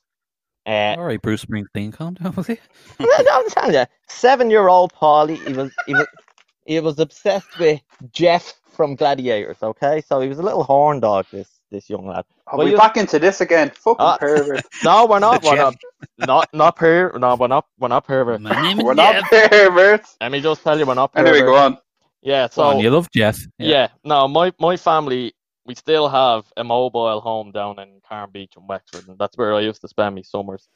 Uh, 0.65 0.95
All 0.97 1.03
right, 1.03 1.21
Bruce 1.21 1.45
Springsteen, 1.45 1.93
calm 1.93 2.15
down, 2.15 2.33
will 2.33 2.45
you? 2.49 2.57
I'm 2.99 3.47
telling 3.49 3.75
you, 3.75 3.85
seven-year-old 4.09 4.91
Paulie, 4.93 5.37
he 5.45 5.53
was 5.53 5.71
he 5.85 5.93
was 5.93 6.07
he 6.65 6.79
was 6.79 6.97
obsessed 6.97 7.59
with 7.59 7.79
Jet 8.11 8.55
from 8.71 8.95
Gladiators. 8.95 9.61
Okay, 9.61 10.01
so 10.01 10.19
he 10.19 10.29
was 10.29 10.39
a 10.39 10.43
little 10.43 10.63
horn 10.63 10.99
dog. 10.99 11.27
This 11.31 11.59
this 11.73 11.89
young 11.89 12.07
lad. 12.07 12.23
Are 12.47 12.57
Well, 12.57 12.65
we 12.65 12.71
you- 12.71 12.77
back 12.77 12.95
into 12.95 13.19
this 13.19 13.41
again? 13.41 13.69
Fucking 13.75 14.05
Ah. 14.05 14.17
pervert. 14.17 14.63
No, 14.85 15.05
we're 15.05 15.19
not. 15.19 15.43
We're 15.43 15.55
not. 15.57 15.75
not 16.19 16.49
not 16.53 16.75
per 16.77 17.11
no, 17.17 17.35
we're 17.35 17.47
not 17.47 17.65
we're 17.79 17.89
not 17.89 18.05
pervert. 18.05 18.39
My 18.41 18.61
name 18.61 18.79
is 18.79 18.85
We're 18.85 18.93
not 18.93 19.23
perverts. 19.29 20.15
Let 20.21 20.31
me 20.31 20.39
just 20.39 20.63
tell 20.63 20.77
you, 20.79 20.85
we're 20.85 20.93
not 20.93 21.11
pervert. 21.11 21.27
Anyway, 21.35 21.45
go 21.45 21.55
on. 21.55 21.77
Yeah, 22.21 22.47
Go 22.55 22.61
on, 22.63 22.75
so 22.75 22.79
you 22.79 22.89
love 22.89 23.09
Jet. 23.11 23.35
yeah. 23.57 23.87
no, 24.05 24.27
my 24.29 24.53
my 24.59 24.77
family 24.77 25.33
we 25.65 25.75
still 25.75 26.07
have 26.09 26.45
a 26.57 26.63
mobile 26.63 27.21
home 27.21 27.51
down 27.51 27.79
in 27.79 28.01
Carne 28.07 28.29
Beach 28.31 28.53
in 28.57 28.67
Wexford, 28.67 29.07
and 29.07 29.17
that's 29.17 29.37
where 29.37 29.53
I 29.53 29.61
used 29.61 29.81
to 29.81 29.87
spend 29.87 30.15
my 30.15 30.21
summers 30.21 30.67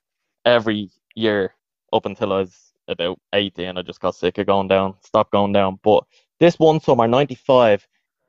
every 0.45 0.89
year 1.15 1.53
up 1.93 2.05
until 2.05 2.33
I 2.33 2.37
was 2.39 2.53
about 2.87 3.19
eighteen. 3.33 3.77
I 3.77 3.81
just 3.81 3.99
got 3.99 4.15
sick 4.15 4.37
of 4.37 4.47
going 4.47 4.67
down, 4.69 4.95
stopped 5.03 5.31
going 5.31 5.51
down. 5.53 5.79
But 5.83 6.03
this 6.39 6.57
one 6.57 6.79
summer, 6.79 7.07
'95, 7.07 7.85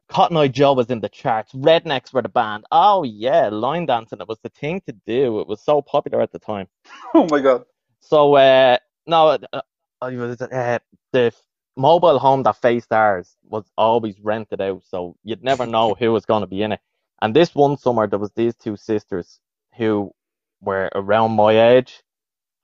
Cotton 0.09 0.36
Eye 0.38 0.48
Joe 0.48 0.72
was 0.72 0.90
in 0.90 1.00
the 1.00 1.09
charts. 1.09 1.52
Rednex 1.52 2.12
were 2.12 2.22
the 2.22 2.28
band. 2.28 2.64
Oh 2.72 3.02
yeah, 3.02 3.48
line 3.48 3.86
dancing. 3.86 4.20
It 4.20 4.28
was 4.28 4.38
the 4.42 4.48
thing 4.48 4.80
to 4.86 4.92
do. 5.06 5.40
It 5.40 5.46
was 5.46 5.62
so 5.62 5.82
popular 5.82 6.20
at 6.20 6.32
the 6.32 6.38
time. 6.38 6.68
Oh 7.14 7.26
my 7.30 7.40
god. 7.40 7.64
So 8.00 8.34
uh, 8.34 8.78
no, 9.06 9.28
uh, 9.28 9.38
uh, 9.52 9.61
uh, 10.02 10.78
the 11.12 11.32
mobile 11.76 12.18
home 12.18 12.42
that 12.42 12.56
faced 12.56 12.92
ours 12.92 13.36
was 13.44 13.64
always 13.76 14.20
rented 14.20 14.61
out, 14.61 14.82
so 14.84 15.16
you'd 15.24 15.44
never 15.44 15.66
know 15.74 15.94
who 15.94 16.12
was 16.12 16.26
going 16.26 16.42
to 16.42 16.46
be 16.46 16.62
in 16.62 16.72
it. 16.72 16.80
And 17.20 17.34
this 17.34 17.54
one 17.54 17.76
summer, 17.76 18.06
there 18.06 18.18
was 18.18 18.32
these 18.34 18.54
two 18.54 18.76
sisters 18.76 19.40
who 19.76 20.12
were 20.61 20.90
around 20.94 21.32
my 21.32 21.76
age, 21.76 22.02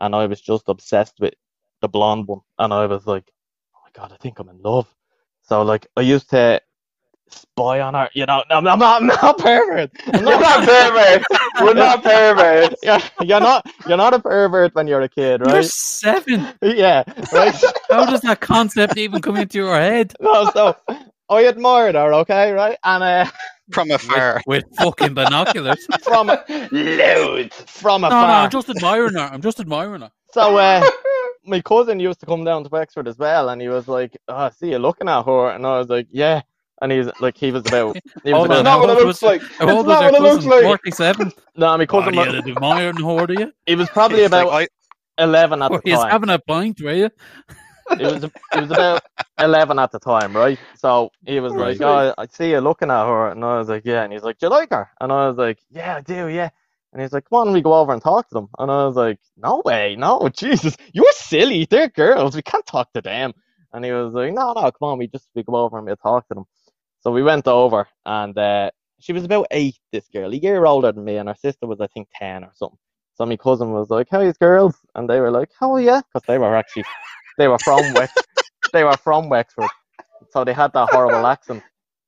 and 0.00 0.14
I 0.14 0.26
was 0.26 0.40
just 0.40 0.68
obsessed 0.68 1.14
with 1.20 1.34
the 1.80 1.88
blonde 1.88 2.26
one, 2.26 2.40
and 2.58 2.72
I 2.72 2.86
was 2.86 3.06
like, 3.06 3.30
oh 3.74 3.80
my 3.84 3.90
god, 3.92 4.12
I 4.12 4.16
think 4.22 4.38
I'm 4.38 4.48
in 4.48 4.62
love. 4.62 4.86
So 5.42 5.62
like, 5.62 5.86
I 5.96 6.02
used 6.02 6.30
to 6.30 6.60
spy 7.34 7.80
on 7.80 7.94
her, 7.94 8.08
you 8.14 8.26
know. 8.26 8.42
I'm, 8.50 8.66
I'm 8.66 8.78
not, 8.78 9.02
I'm 9.02 9.06
not 9.08 9.38
pervert. 9.38 9.90
I'm 10.06 10.24
We're 10.24 10.40
not 10.40 10.64
perverts. 10.68 11.24
We're 11.60 11.74
not 11.74 12.02
perverts. 12.02 12.74
you're, 12.82 12.98
you're 13.26 13.40
not 13.40 13.66
you're 13.86 13.96
not 13.96 14.14
a 14.14 14.18
pervert 14.20 14.74
when 14.74 14.86
you're 14.86 15.02
a 15.02 15.08
kid, 15.08 15.40
right? 15.42 15.54
You're 15.54 15.62
seven. 15.64 16.48
yeah, 16.62 17.04
right. 17.32 17.54
How 17.90 18.06
does 18.06 18.20
that 18.22 18.40
concept 18.40 18.96
even 18.96 19.20
come 19.22 19.36
into 19.36 19.58
your 19.58 19.74
head? 19.76 20.14
no, 20.20 20.50
so 20.52 20.76
I 21.28 21.42
admired 21.42 21.94
her, 21.94 22.12
okay, 22.14 22.52
right? 22.52 22.76
And 22.84 23.02
uh, 23.02 23.26
From 23.72 23.90
afar. 23.90 24.42
With 24.46 24.64
fucking 24.78 25.14
binoculars. 25.14 25.86
from 26.02 26.30
Loads. 26.72 27.56
from 27.66 28.04
afar. 28.04 28.20
No, 28.22 28.26
no, 28.26 28.32
I'm 28.34 28.50
just 28.50 28.68
admiring 28.68 29.14
her. 29.14 29.20
I'm 29.32 29.40
just 29.42 29.60
admiring 29.60 30.02
her. 30.02 30.10
So 30.32 30.56
uh, 30.56 30.84
my 31.46 31.60
cousin 31.60 32.00
used 32.00 32.20
to 32.20 32.26
come 32.26 32.44
down 32.44 32.64
to 32.64 32.68
Wexford 32.70 33.06
as 33.08 33.18
well, 33.18 33.48
and 33.50 33.60
he 33.62 33.68
was 33.68 33.86
like, 33.88 34.16
"Oh, 34.28 34.34
I 34.36 34.50
see 34.50 34.70
you 34.70 34.78
looking 34.78 35.08
at 35.08 35.24
her," 35.24 35.50
and 35.50 35.66
I 35.66 35.78
was 35.78 35.88
like, 35.88 36.08
"Yeah." 36.10 36.42
And 36.84 36.92
he's 36.92 37.08
like, 37.18 37.36
he 37.38 37.50
was 37.50 37.62
about, 37.66 37.96
he 38.24 38.32
was 38.32 38.34
Hold 38.34 38.46
about 38.46 38.58
on, 38.58 38.64
not 38.64 38.70
how 38.70 38.80
what 38.80 38.90
it 38.90 38.96
old 38.98 39.06
looks 39.06 39.22
was- 39.22 39.40
like. 39.40 39.42
How 39.42 39.64
It's 39.64 39.72
old 39.72 39.86
was 39.86 39.94
not 39.94 40.02
your 40.02 40.12
what 40.12 40.20
it 40.20 40.22
looks 40.22 40.44
cousin? 40.44 40.50
like. 40.50 40.64
47? 40.64 41.32
no, 41.56 41.78
my 41.78 41.82
Oh, 41.82 41.86
cousin, 41.86 42.14
you 42.14 42.20
was, 42.20 42.28
had 42.34 42.48
admiring 42.48 42.96
her, 43.04 43.26
do 43.26 43.34
you? 43.40 43.52
he 43.66 43.74
was 43.74 43.88
probably 43.88 44.20
It's 44.20 44.32
like, 44.32 44.46
about 44.46 44.68
I, 45.18 45.24
eleven 45.24 45.62
at 45.62 45.70
Were 45.70 45.80
the 45.82 45.90
you 45.90 45.96
time. 45.96 46.10
having 46.10 46.28
a 46.30 46.38
pint, 46.38 46.80
were 46.82 46.92
you? 46.92 47.10
It 47.90 48.00
was 48.00 48.24
it 48.24 48.32
was 48.60 48.70
about 48.70 49.02
eleven 49.38 49.78
at 49.78 49.92
the 49.92 49.98
time, 49.98 50.34
right? 50.36 50.58
So 50.76 51.10
he 51.26 51.38
was 51.40 51.52
like, 51.52 51.78
Right. 51.80 52.12
"Oh, 52.16 52.22
I 52.22 52.26
see 52.26 52.50
you 52.50 52.60
looking 52.60 52.90
at 52.90 53.04
her," 53.06 53.28
and 53.28 53.44
I 53.44 53.58
was 53.58 53.68
like, 53.68 53.82
"Yeah," 53.84 54.02
and 54.04 54.12
he's 54.12 54.22
like, 54.22 54.38
"Do 54.38 54.46
you 54.46 54.50
like 54.50 54.70
her?" 54.70 54.90
And 55.00 55.12
I 55.12 55.28
was 55.28 55.36
like, 55.36 55.58
"Yeah, 55.70 55.96
I 55.96 56.00
do, 56.00 56.28
yeah." 56.28 56.48
And 56.92 57.02
he's 57.02 57.12
like, 57.12 57.28
"Come 57.28 57.40
on, 57.48 57.52
we 57.52 57.60
go 57.60 57.74
over 57.74 57.92
and 57.92 58.00
talk 58.02 58.28
to 58.30 58.34
them." 58.34 58.48
And 58.58 58.70
I 58.70 58.86
was 58.86 58.96
like, 58.96 59.18
"No 59.36 59.60
way, 59.66 59.96
no, 59.96 60.28
Jesus, 60.34 60.76
you're 60.94 61.12
silly. 61.12 61.66
They're 61.68 61.88
girls. 61.88 62.34
We 62.34 62.42
can't 62.42 62.66
talk 62.66 62.90
to 62.94 63.02
them." 63.02 63.32
And 63.74 63.84
he 63.84 63.92
was 63.92 64.14
like, 64.14 64.32
"No, 64.32 64.52
no, 64.54 64.62
come 64.72 64.88
on, 64.88 64.98
we 64.98 65.06
just 65.08 65.28
we 65.34 65.42
go 65.42 65.56
over 65.56 65.76
and 65.78 65.86
we 65.86 65.94
talk 65.96 66.26
to 66.28 66.34
them." 66.34 66.44
So 67.04 67.12
we 67.12 67.22
went 67.22 67.46
over, 67.46 67.86
and 68.06 68.36
uh, 68.38 68.70
she 68.98 69.12
was 69.12 69.24
about 69.24 69.48
eight. 69.50 69.78
This 69.92 70.08
girl, 70.08 70.32
a 70.32 70.36
year 70.36 70.64
older 70.64 70.90
than 70.90 71.04
me, 71.04 71.18
and 71.18 71.28
her 71.28 71.34
sister 71.34 71.66
was, 71.66 71.80
I 71.82 71.86
think, 71.88 72.08
ten 72.18 72.44
or 72.44 72.52
something. 72.54 72.78
So 73.14 73.26
my 73.26 73.36
cousin 73.36 73.72
was 73.72 73.90
like, 73.90 74.08
How 74.10 74.20
are 74.20 74.24
"How 74.24 74.28
is 74.30 74.38
girls?" 74.38 74.76
And 74.94 75.08
they 75.08 75.20
were 75.20 75.30
like, 75.30 75.50
How 75.60 75.74
are 75.74 75.80
you? 75.82 76.02
because 76.14 76.26
they 76.26 76.38
were 76.38 76.56
actually 76.56 76.84
they 77.36 77.46
were 77.48 77.58
from 77.58 77.82
Wex, 77.94 78.08
they 78.72 78.84
were 78.84 78.96
from 78.96 79.28
Wexford, 79.28 79.68
so 80.30 80.44
they 80.44 80.54
had 80.54 80.72
that 80.72 80.88
horrible 80.90 81.26
accent. 81.26 81.62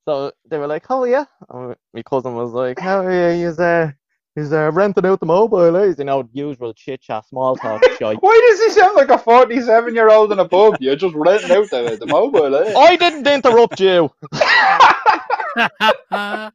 So 0.05 0.31
they 0.49 0.57
were 0.57 0.67
like, 0.67 0.85
"Oh 0.89 1.03
yeah," 1.03 1.25
and 1.49 1.75
my 1.93 2.01
cousin 2.01 2.33
was 2.35 2.51
like, 2.53 2.79
"How 2.79 3.01
are 3.05 3.11
you? 3.35 3.45
He's 3.45 3.59
uh, 3.59 3.91
he's 4.37 4.53
uh, 4.53 4.71
renting 4.71 5.05
out 5.05 5.19
the 5.19 5.25
mobile, 5.25 5.75
eh?" 5.75 5.93
You 5.97 6.05
know, 6.05 6.29
usual 6.31 6.73
chit 6.73 7.01
chat, 7.01 7.27
small 7.27 7.55
talk, 7.55 7.83
shite. 7.99 8.21
Why 8.21 8.49
does 8.49 8.63
he 8.63 8.79
sound 8.79 8.95
like 8.95 9.09
a 9.09 9.17
47 9.17 9.95
year 9.95 10.09
old 10.09 10.31
in 10.31 10.39
a 10.39 10.47
pub? 10.47 10.77
You're 10.79 10.95
just 10.95 11.15
renting 11.15 11.51
out 11.51 11.69
the, 11.69 11.97
the 11.99 12.05
mobile, 12.05 12.55
eh? 12.55 12.73
I 12.77 12.95
didn't 12.95 13.27
interrupt 13.27 13.79
you. 13.79 14.11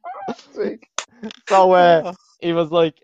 So 1.47 1.71
uh, 1.71 2.13
he 2.41 2.53
was 2.53 2.71
like, 2.71 3.01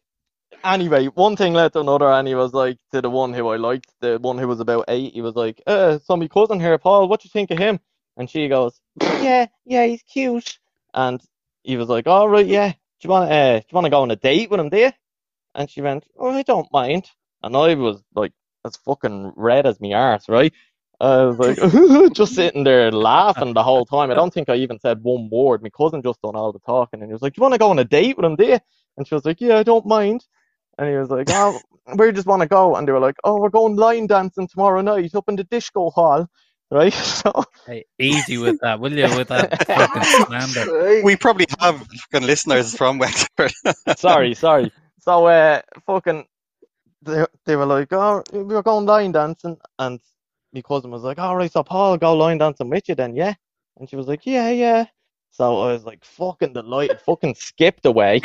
anyway, 0.63 1.07
one 1.07 1.35
thing 1.35 1.53
led 1.53 1.73
to 1.73 1.79
another, 1.79 2.07
and 2.07 2.27
he 2.27 2.35
was 2.35 2.53
like 2.53 2.77
to 2.91 3.01
the 3.01 3.09
one 3.09 3.33
who 3.33 3.47
I 3.47 3.57
liked, 3.57 3.91
the 4.01 4.17
one 4.19 4.37
who 4.37 4.47
was 4.47 4.59
about 4.59 4.85
eight. 4.87 5.13
He 5.13 5.21
was 5.21 5.35
like, 5.35 5.61
"Uh, 5.67 5.99
so 5.99 6.17
my 6.17 6.27
cousin 6.27 6.59
here, 6.59 6.77
Paul. 6.77 7.07
What 7.07 7.21
do 7.21 7.27
you 7.27 7.31
think 7.31 7.51
of 7.51 7.57
him?" 7.57 7.79
And 8.17 8.29
she 8.29 8.47
goes, 8.47 8.79
"Yeah, 9.01 9.47
yeah, 9.65 9.85
he's 9.85 10.03
cute." 10.03 10.59
And 10.93 11.21
he 11.63 11.77
was 11.77 11.89
like, 11.89 12.07
"All 12.07 12.29
right, 12.29 12.45
yeah. 12.45 12.73
Do 13.01 13.07
you 13.07 13.11
want 13.11 13.31
uh, 13.31 13.59
do 13.59 13.65
you 13.69 13.75
want 13.75 13.85
to 13.85 13.91
go 13.91 14.01
on 14.01 14.11
a 14.11 14.15
date 14.15 14.49
with 14.51 14.59
him, 14.59 14.69
do 14.69 14.77
you?" 14.77 14.91
And 15.55 15.69
she 15.69 15.81
went, 15.81 16.05
"Oh, 16.17 16.31
I 16.31 16.43
don't 16.43 16.71
mind." 16.73 17.05
And 17.43 17.55
I 17.55 17.75
was 17.75 18.03
like, 18.15 18.33
as 18.65 18.75
fucking 18.77 19.33
red 19.35 19.65
as 19.65 19.79
me 19.79 19.93
arse, 19.93 20.27
right? 20.29 20.53
I 20.99 21.23
was 21.23 21.39
like, 21.39 21.57
just 22.13 22.35
sitting 22.35 22.65
there 22.65 22.91
laughing 22.91 23.53
the 23.53 23.63
whole 23.63 23.85
time. 23.85 24.11
I 24.11 24.15
don't 24.15 24.33
think 24.33 24.49
I 24.49 24.55
even 24.55 24.79
said 24.79 25.01
one 25.01 25.29
word. 25.31 25.63
My 25.63 25.69
cousin 25.69 26.01
just 26.01 26.21
done 26.21 26.35
all 26.35 26.51
the 26.51 26.59
talking, 26.59 27.01
and 27.01 27.09
he 27.09 27.13
was 27.13 27.21
like, 27.21 27.33
"Do 27.33 27.39
you 27.39 27.43
want 27.43 27.53
to 27.53 27.59
go 27.59 27.69
on 27.69 27.79
a 27.79 27.85
date 27.85 28.17
with 28.17 28.25
him, 28.25 28.35
do 28.35 28.45
you?" 28.45 28.59
And 28.97 29.07
she 29.07 29.15
was 29.15 29.25
like, 29.25 29.39
"Yeah, 29.41 29.57
I 29.59 29.63
don't 29.63 29.85
mind." 29.85 30.25
And 30.77 30.89
he 30.89 30.95
was 30.95 31.09
like, 31.09 31.27
"Oh, 31.31 31.59
you 31.97 32.11
just 32.11 32.27
want 32.27 32.41
to 32.41 32.47
go?" 32.47 32.75
And 32.75 32.87
they 32.87 32.91
were 32.91 32.99
like, 32.99 33.17
"Oh, 33.23 33.39
we're 33.39 33.49
going 33.49 33.75
line 33.77 34.07
dancing 34.07 34.47
tomorrow 34.47 34.81
night 34.81 35.15
up 35.15 35.29
in 35.29 35.37
the 35.37 35.45
disco 35.45 35.89
hall." 35.89 36.27
Right? 36.71 36.93
So 37.19 37.43
Hey, 37.65 37.85
easy 37.99 38.37
with 38.37 38.59
that, 38.61 38.79
will 38.79 38.93
you? 38.93 39.03
With 39.15 39.27
that 39.29 39.65
fucking 39.67 40.03
slander. 40.03 40.65
Sick. 40.65 41.03
we 41.03 41.15
probably 41.15 41.47
have 41.59 41.85
fucking 42.11 42.25
listeners 42.25 42.75
from 42.75 42.97
Wexford. 42.99 43.51
sorry, 43.97 44.33
sorry. 44.33 44.71
So 44.99 45.25
uh, 45.25 45.61
fucking, 45.85 46.25
they 47.01 47.25
they 47.45 47.55
were 47.55 47.65
like, 47.65 47.91
"Oh, 47.93 48.23
we 48.31 48.43
were 48.43 48.63
going 48.63 48.85
line 48.85 49.11
dancing," 49.11 49.57
and 49.77 49.99
my 50.53 50.61
cousin 50.61 50.91
was 50.91 51.03
like, 51.03 51.19
"All 51.19 51.35
right, 51.35 51.51
so 51.51 51.63
Paul 51.63 51.97
go 51.97 52.15
line 52.15 52.37
dancing 52.37 52.69
with 52.69 52.89
you 52.89 52.95
then, 52.95 53.15
yeah?" 53.15 53.33
And 53.77 53.89
she 53.89 53.95
was 53.95 54.07
like, 54.07 54.25
"Yeah, 54.25 54.49
yeah." 54.49 54.85
So 55.31 55.61
I 55.61 55.73
was 55.73 55.85
like, 55.85 56.03
fucking 56.03 56.53
delighted, 56.53 56.99
fucking 57.01 57.35
skipped 57.35 57.85
away. 57.85 58.21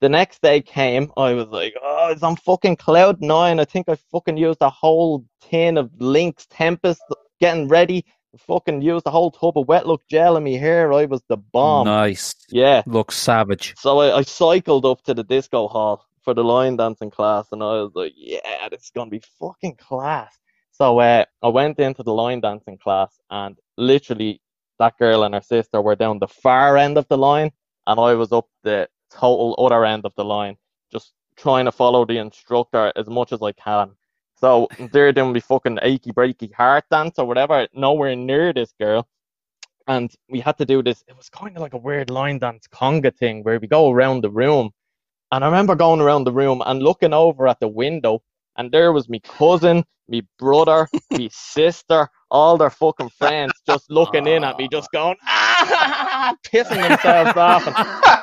The 0.00 0.08
next 0.08 0.42
day 0.42 0.60
came, 0.60 1.12
I 1.16 1.34
was 1.34 1.48
like, 1.48 1.74
oh, 1.82 2.08
it's 2.10 2.22
on 2.22 2.36
fucking 2.36 2.76
cloud 2.76 3.20
nine. 3.20 3.60
I 3.60 3.64
think 3.64 3.88
I 3.88 3.96
fucking 4.10 4.36
used 4.36 4.62
a 4.62 4.70
whole 4.70 5.24
tin 5.42 5.76
of 5.76 5.90
Lynx 5.98 6.46
Tempest 6.50 7.02
getting 7.40 7.68
ready. 7.68 8.04
Fucking 8.38 8.80
used 8.80 9.06
a 9.06 9.10
whole 9.10 9.32
tub 9.32 9.58
of 9.58 9.66
wet 9.66 9.88
look 9.88 10.02
gel 10.08 10.36
in 10.36 10.44
my 10.44 10.50
hair. 10.50 10.92
I 10.92 11.06
was 11.06 11.22
the 11.28 11.36
bomb. 11.36 11.86
Nice. 11.86 12.34
Yeah. 12.48 12.82
Looks 12.86 13.16
savage. 13.16 13.74
So 13.76 13.98
I, 13.98 14.18
I 14.18 14.22
cycled 14.22 14.86
up 14.86 15.02
to 15.04 15.14
the 15.14 15.24
disco 15.24 15.66
hall 15.66 16.06
for 16.22 16.34
the 16.34 16.44
line 16.44 16.76
dancing 16.76 17.10
class, 17.10 17.48
and 17.50 17.62
I 17.62 17.82
was 17.82 17.92
like, 17.94 18.12
yeah, 18.16 18.68
this 18.68 18.84
is 18.84 18.90
gonna 18.94 19.10
be 19.10 19.22
fucking 19.38 19.76
class. 19.76 20.38
So 20.70 20.98
uh, 21.00 21.24
I 21.42 21.48
went 21.48 21.78
into 21.78 22.02
the 22.02 22.12
line 22.12 22.40
dancing 22.40 22.78
class, 22.78 23.18
and 23.30 23.56
literally 23.76 24.40
that 24.78 24.96
girl 24.98 25.24
and 25.24 25.34
her 25.34 25.40
sister 25.40 25.80
were 25.80 25.96
down 25.96 26.18
the 26.18 26.28
far 26.28 26.76
end 26.76 26.98
of 26.98 27.08
the 27.08 27.18
line, 27.18 27.50
and 27.86 27.98
I 27.98 28.14
was 28.14 28.32
up 28.32 28.48
the 28.62 28.88
total 29.10 29.56
other 29.58 29.84
end 29.84 30.04
of 30.04 30.14
the 30.16 30.24
line, 30.24 30.56
just 30.92 31.12
trying 31.36 31.64
to 31.64 31.72
follow 31.72 32.04
the 32.04 32.18
instructor 32.18 32.92
as 32.96 33.08
much 33.08 33.32
as 33.32 33.42
I 33.42 33.52
can. 33.52 33.92
So 34.40 34.68
they're 34.92 35.12
doing 35.12 35.32
me 35.32 35.40
fucking 35.40 35.78
achy 35.82 36.12
breaky 36.12 36.52
heart 36.52 36.84
dance 36.90 37.18
or 37.18 37.26
whatever, 37.26 37.68
nowhere 37.74 38.16
near 38.16 38.52
this 38.52 38.72
girl. 38.80 39.06
And 39.86 40.10
we 40.28 40.40
had 40.40 40.56
to 40.58 40.64
do 40.64 40.82
this. 40.82 41.04
It 41.08 41.16
was 41.16 41.28
kind 41.28 41.56
of 41.56 41.62
like 41.62 41.74
a 41.74 41.78
weird 41.78 42.10
line 42.10 42.38
dance 42.38 42.66
conga 42.72 43.14
thing 43.14 43.42
where 43.42 43.58
we 43.58 43.66
go 43.66 43.90
around 43.90 44.22
the 44.22 44.30
room. 44.30 44.70
And 45.32 45.44
I 45.44 45.46
remember 45.46 45.74
going 45.74 46.00
around 46.00 46.24
the 46.24 46.32
room 46.32 46.62
and 46.64 46.82
looking 46.82 47.12
over 47.12 47.46
at 47.48 47.60
the 47.60 47.68
window, 47.68 48.22
and 48.56 48.72
there 48.72 48.92
was 48.92 49.08
me 49.08 49.20
cousin, 49.20 49.84
me 50.08 50.22
brother, 50.38 50.88
me 51.10 51.28
sister, 51.32 52.08
all 52.30 52.56
their 52.56 52.70
fucking 52.70 53.10
friends 53.10 53.52
just 53.66 53.90
looking 53.90 54.26
in 54.26 54.42
at 54.44 54.58
me, 54.58 54.68
just 54.70 54.90
going, 54.92 55.16
ah, 55.26 56.34
pissing 56.44 56.86
themselves 56.88 57.36
off. 57.36 57.66
And, 57.66 57.76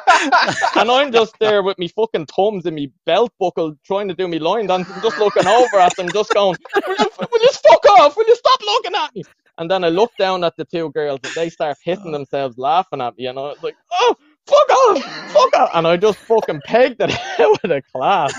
and 0.76 0.89
I'm 0.91 1.11
just 1.11 1.38
there 1.39 1.63
with 1.63 1.78
me 1.78 1.88
fucking 1.88 2.26
thumbs 2.28 2.65
in 2.65 2.76
me 2.76 2.91
belt 3.05 3.32
buckle 3.39 3.76
trying 3.86 4.07
to 4.07 4.13
do 4.13 4.28
me 4.28 4.39
line 4.39 4.68
dance 4.68 4.89
and 4.89 5.01
just 5.01 5.18
looking 5.18 5.47
over 5.47 5.78
at 5.78 5.95
them, 5.95 6.09
just 6.09 6.34
going, 6.34 6.55
will 6.76 6.95
you, 6.99 7.09
will 7.32 7.41
you 7.41 7.49
fuck 7.49 7.86
off? 7.99 8.15
Will 8.18 8.28
you 8.28 8.36
stop 8.36 8.59
looking 8.61 8.95
at 8.95 9.15
me? 9.15 9.24
And 9.59 9.70
then 9.72 9.84
I 9.84 9.89
look 9.89 10.11
down 10.18 10.43
at 10.43 10.55
the 10.57 10.65
two 10.65 10.91
girls 10.91 11.20
and 11.24 11.34
they 11.34 11.49
start 11.49 11.78
hitting 11.84 12.11
themselves 12.11 12.57
laughing 12.57 13.01
at 13.01 13.18
me. 13.18 13.26
And 13.26 13.39
I 13.39 13.43
was 13.43 13.63
like, 13.63 13.76
oh, 13.91 14.15
fuck 14.45 14.70
off, 14.70 15.03
fuck 15.32 15.53
off. 15.55 15.70
And 15.74 15.88
I 15.88 15.97
just 15.97 16.20
fucking 16.20 16.61
pegged 16.65 17.01
it 17.01 17.11
out 17.39 17.59
of 17.63 17.70
the 17.70 17.82
class. 17.93 18.34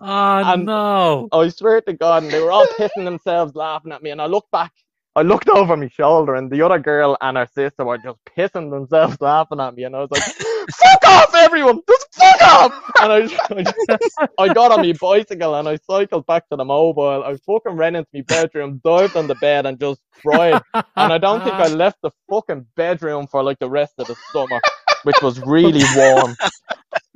Oh, 0.00 0.52
And- 0.52 0.66
no. 0.66 1.28
I 1.32 1.48
swear 1.48 1.80
to 1.82 1.92
God, 1.92 2.24
and 2.24 2.32
they 2.32 2.40
were 2.40 2.50
all 2.50 2.66
pissing 2.78 3.04
themselves 3.04 3.54
laughing 3.54 3.92
at 3.92 4.02
me. 4.02 4.10
And 4.10 4.20
I 4.20 4.26
looked 4.26 4.50
back, 4.50 4.72
I 5.14 5.22
looked 5.22 5.48
over 5.48 5.76
my 5.76 5.86
shoulder, 5.86 6.34
and 6.34 6.50
the 6.50 6.62
other 6.62 6.80
girl 6.80 7.16
and 7.20 7.36
her 7.36 7.46
sister 7.54 7.84
were 7.84 7.98
just 7.98 8.18
pissing 8.36 8.70
themselves 8.72 9.16
laughing 9.20 9.60
at 9.60 9.76
me. 9.76 9.84
And 9.84 9.94
I 9.94 10.00
was 10.00 10.10
like, 10.10 10.24
fuck 10.72 11.04
off, 11.06 11.34
everyone! 11.34 11.80
Just 11.88 12.06
fuck 12.14 12.42
off! 12.42 12.92
And 13.00 13.12
I, 13.12 13.16
I, 13.50 13.62
just- 13.62 14.18
I 14.38 14.52
got 14.52 14.72
on 14.72 14.80
my 14.82 14.92
bicycle 15.00 15.54
and 15.54 15.68
I 15.68 15.76
cycled 15.76 16.26
back 16.26 16.48
to 16.50 16.56
the 16.56 16.64
mobile. 16.64 17.22
I 17.24 17.36
fucking 17.36 17.76
ran 17.76 17.96
into 17.96 18.08
my 18.14 18.22
bedroom, 18.22 18.80
dived 18.84 19.16
on 19.16 19.26
the 19.26 19.34
bed, 19.36 19.66
and 19.66 19.78
just 19.80 20.00
cried. 20.22 20.60
And 20.74 21.12
I 21.12 21.18
don't 21.18 21.42
think 21.42 21.54
I 21.54 21.68
left 21.84 21.98
the 22.02 22.10
fucking 22.30 22.66
bedroom 22.76 23.26
for 23.26 23.42
like 23.42 23.58
the 23.58 23.70
rest 23.70 23.94
of 23.98 24.06
the 24.06 24.16
summer, 24.32 24.60
which 25.04 25.16
was 25.22 25.40
really 25.40 25.84
warm. 25.96 26.36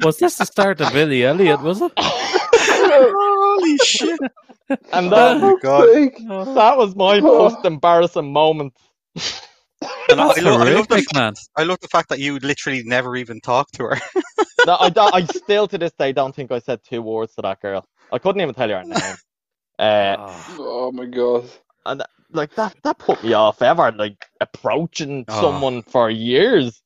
Was 0.05 0.19
this 0.19 0.37
the 0.39 0.47
start 0.47 0.81
of 0.81 0.93
Billy 0.93 1.25
Elliot? 1.25 1.61
Was 1.63 1.81
it? 1.83 1.93
Holy 1.97 3.77
shit! 3.79 4.21
And 4.93 5.13
Oh 5.13 5.17
that, 5.17 5.41
my 5.41 5.55
god! 5.63 5.89
Oh. 6.29 6.55
That 6.55 6.77
was 6.77 6.95
my 6.95 7.19
oh. 7.19 7.49
most 7.49 7.65
embarrassing 7.65 8.33
moment. 8.33 8.75
And 10.11 10.21
I, 10.21 10.29
That's 10.29 10.39
I, 10.39 10.43
lo- 10.43 10.59
I 10.59 10.65
love 10.71 10.89
the 10.89 10.99
horrific, 10.99 11.07
man. 11.15 11.35
I 11.57 11.65
love 11.65 11.79
the 11.81 11.89
fact 11.89 12.09
that 12.11 12.19
you 12.19 12.39
literally 12.39 12.83
never 12.85 13.17
even 13.17 13.41
talked 13.41 13.75
to 13.75 13.85
her. 13.85 13.99
No, 14.67 14.77
I, 14.79 14.91
don't, 14.91 15.15
I 15.15 15.25
still 15.25 15.69
to 15.69 15.79
this 15.79 15.93
day 15.93 16.13
don't 16.13 16.35
think 16.35 16.51
I 16.53 16.59
said 16.59 16.81
two 16.85 17.01
words 17.01 17.35
to 17.37 17.43
that 17.43 17.63
girl. 17.63 17.87
I 18.13 18.19
couldn't 18.19 18.43
even 18.43 18.55
tell 18.55 18.69
you 18.69 18.75
her 18.77 18.85
name. 18.85 19.17
Uh, 19.79 20.17
ah. 20.19 20.57
oh 20.59 20.93
my 20.93 21.07
god. 21.07 21.45
and 21.87 22.03
like 22.33 22.55
that, 22.57 22.75
that 22.83 22.99
put 22.99 23.23
me 23.25 23.33
off 23.35 23.63
ever. 23.63 23.93
Like 23.93 24.27
approaching 24.41 25.25
Oh. 25.29 25.41
someone 25.41 25.83
for 25.83 26.11
years. 26.11 26.83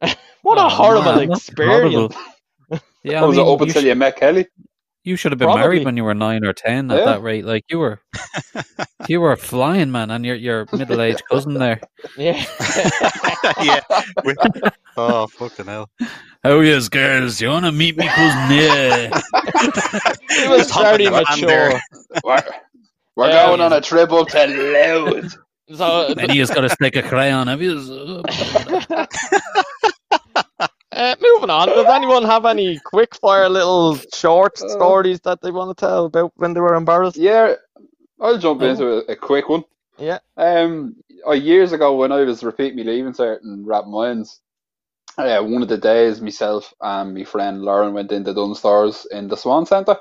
what 0.42 0.58
a 0.58 0.68
Oh, 0.68 0.68
horrible 0.68 1.14
man, 1.16 1.30
experience. 1.30 2.12
horrible. 2.12 2.14
Yeah, 3.04 3.22
I 3.22 3.26
was 3.26 3.38
mean, 3.38 3.46
it 3.46 3.48
up 3.48 3.62
you, 3.62 3.66
until 3.66 3.82
sh- 3.82 3.86
you 3.86 3.94
met 3.94 4.16
Kelly? 4.16 4.46
You 5.04 5.16
should 5.16 5.32
have 5.32 5.38
been 5.40 5.46
Probably. 5.46 5.62
married 5.62 5.84
when 5.84 5.96
you 5.96 6.04
were 6.04 6.14
nine 6.14 6.44
or 6.44 6.52
ten 6.52 6.88
at 6.90 6.98
Yeah. 6.98 7.04
that 7.06 7.22
rate. 7.22 7.44
Like 7.44 7.64
you 7.68 7.78
were, 7.80 8.00
you 9.08 9.20
were 9.20 9.34
flying, 9.36 9.90
man, 9.90 10.10
and 10.12 10.24
your 10.24 10.36
your 10.36 10.66
middle 10.72 11.00
aged 11.00 11.22
cousin 11.30 11.54
there. 11.54 11.80
Yeah. 12.16 12.44
yeah. 13.62 13.80
With- 14.24 14.38
oh 14.96 15.26
fucking 15.26 15.66
hell! 15.66 15.90
Oh 16.44 16.60
yes, 16.60 16.88
girls, 16.88 17.40
you 17.40 17.48
wanna 17.48 17.72
meet 17.72 17.96
me 17.96 18.06
cousin? 18.06 18.56
Yeah. 18.56 19.20
he 20.30 20.48
was 20.48 20.58
Just 20.68 20.70
humping 20.70 21.10
very 21.10 21.24
mature. 21.24 21.80
We're, 22.22 22.42
we're 23.16 23.28
Yeah. 23.30 23.46
going 23.46 23.60
on 23.60 23.72
a 23.72 23.80
trip 23.80 24.12
up 24.12 24.28
to 24.28 24.46
Louth. 24.46 25.34
So, 25.74 26.14
Benny 26.14 26.38
has 26.38 26.50
got 26.50 26.64
a 26.64 26.68
stick 26.68 26.96
of 26.96 27.04
crayon. 27.06 27.46
Have 27.48 27.62
you? 27.62 28.22
Uh, 30.92 31.16
moving 31.20 31.50
on. 31.50 31.68
Does 31.68 31.86
anyone 31.92 32.24
have 32.24 32.44
any 32.46 32.78
quick 32.80 33.14
fire 33.16 33.48
little 33.48 33.96
short 34.14 34.60
Uh, 34.62 34.68
stories 34.68 35.20
that 35.20 35.40
they 35.42 35.50
want 35.50 35.76
to 35.76 35.80
tell 35.86 36.06
about 36.06 36.32
when 36.36 36.54
they 36.54 36.60
were 36.60 36.74
embarrassed? 36.74 37.16
Yeah, 37.16 37.54
I'll 38.20 38.38
jump 38.38 38.62
Oh. 38.62 38.66
into 38.66 38.86
a, 38.88 38.98
a 39.12 39.16
quick 39.16 39.48
one. 39.48 39.64
Yeah. 39.98 40.18
Um, 40.36 40.96
uh, 41.26 41.32
years 41.32 41.72
ago 41.72 41.96
when 41.96 42.12
I 42.12 42.22
was 42.24 42.42
repeating 42.44 42.76
me 42.76 42.84
leaving 42.84 43.14
certain 43.14 43.64
Rathmines, 43.66 44.40
uh, 45.18 45.42
one 45.42 45.62
of 45.62 45.68
the 45.68 45.78
days 45.78 46.20
myself 46.20 46.72
and 46.80 47.14
my 47.14 47.24
friend 47.24 47.62
Lauren 47.62 47.94
went 47.94 48.12
into 48.12 48.34
Dunnes 48.34 48.58
Stores 48.58 49.06
in 49.10 49.28
the 49.28 49.36
Swan 49.36 49.66
Centre, 49.66 49.96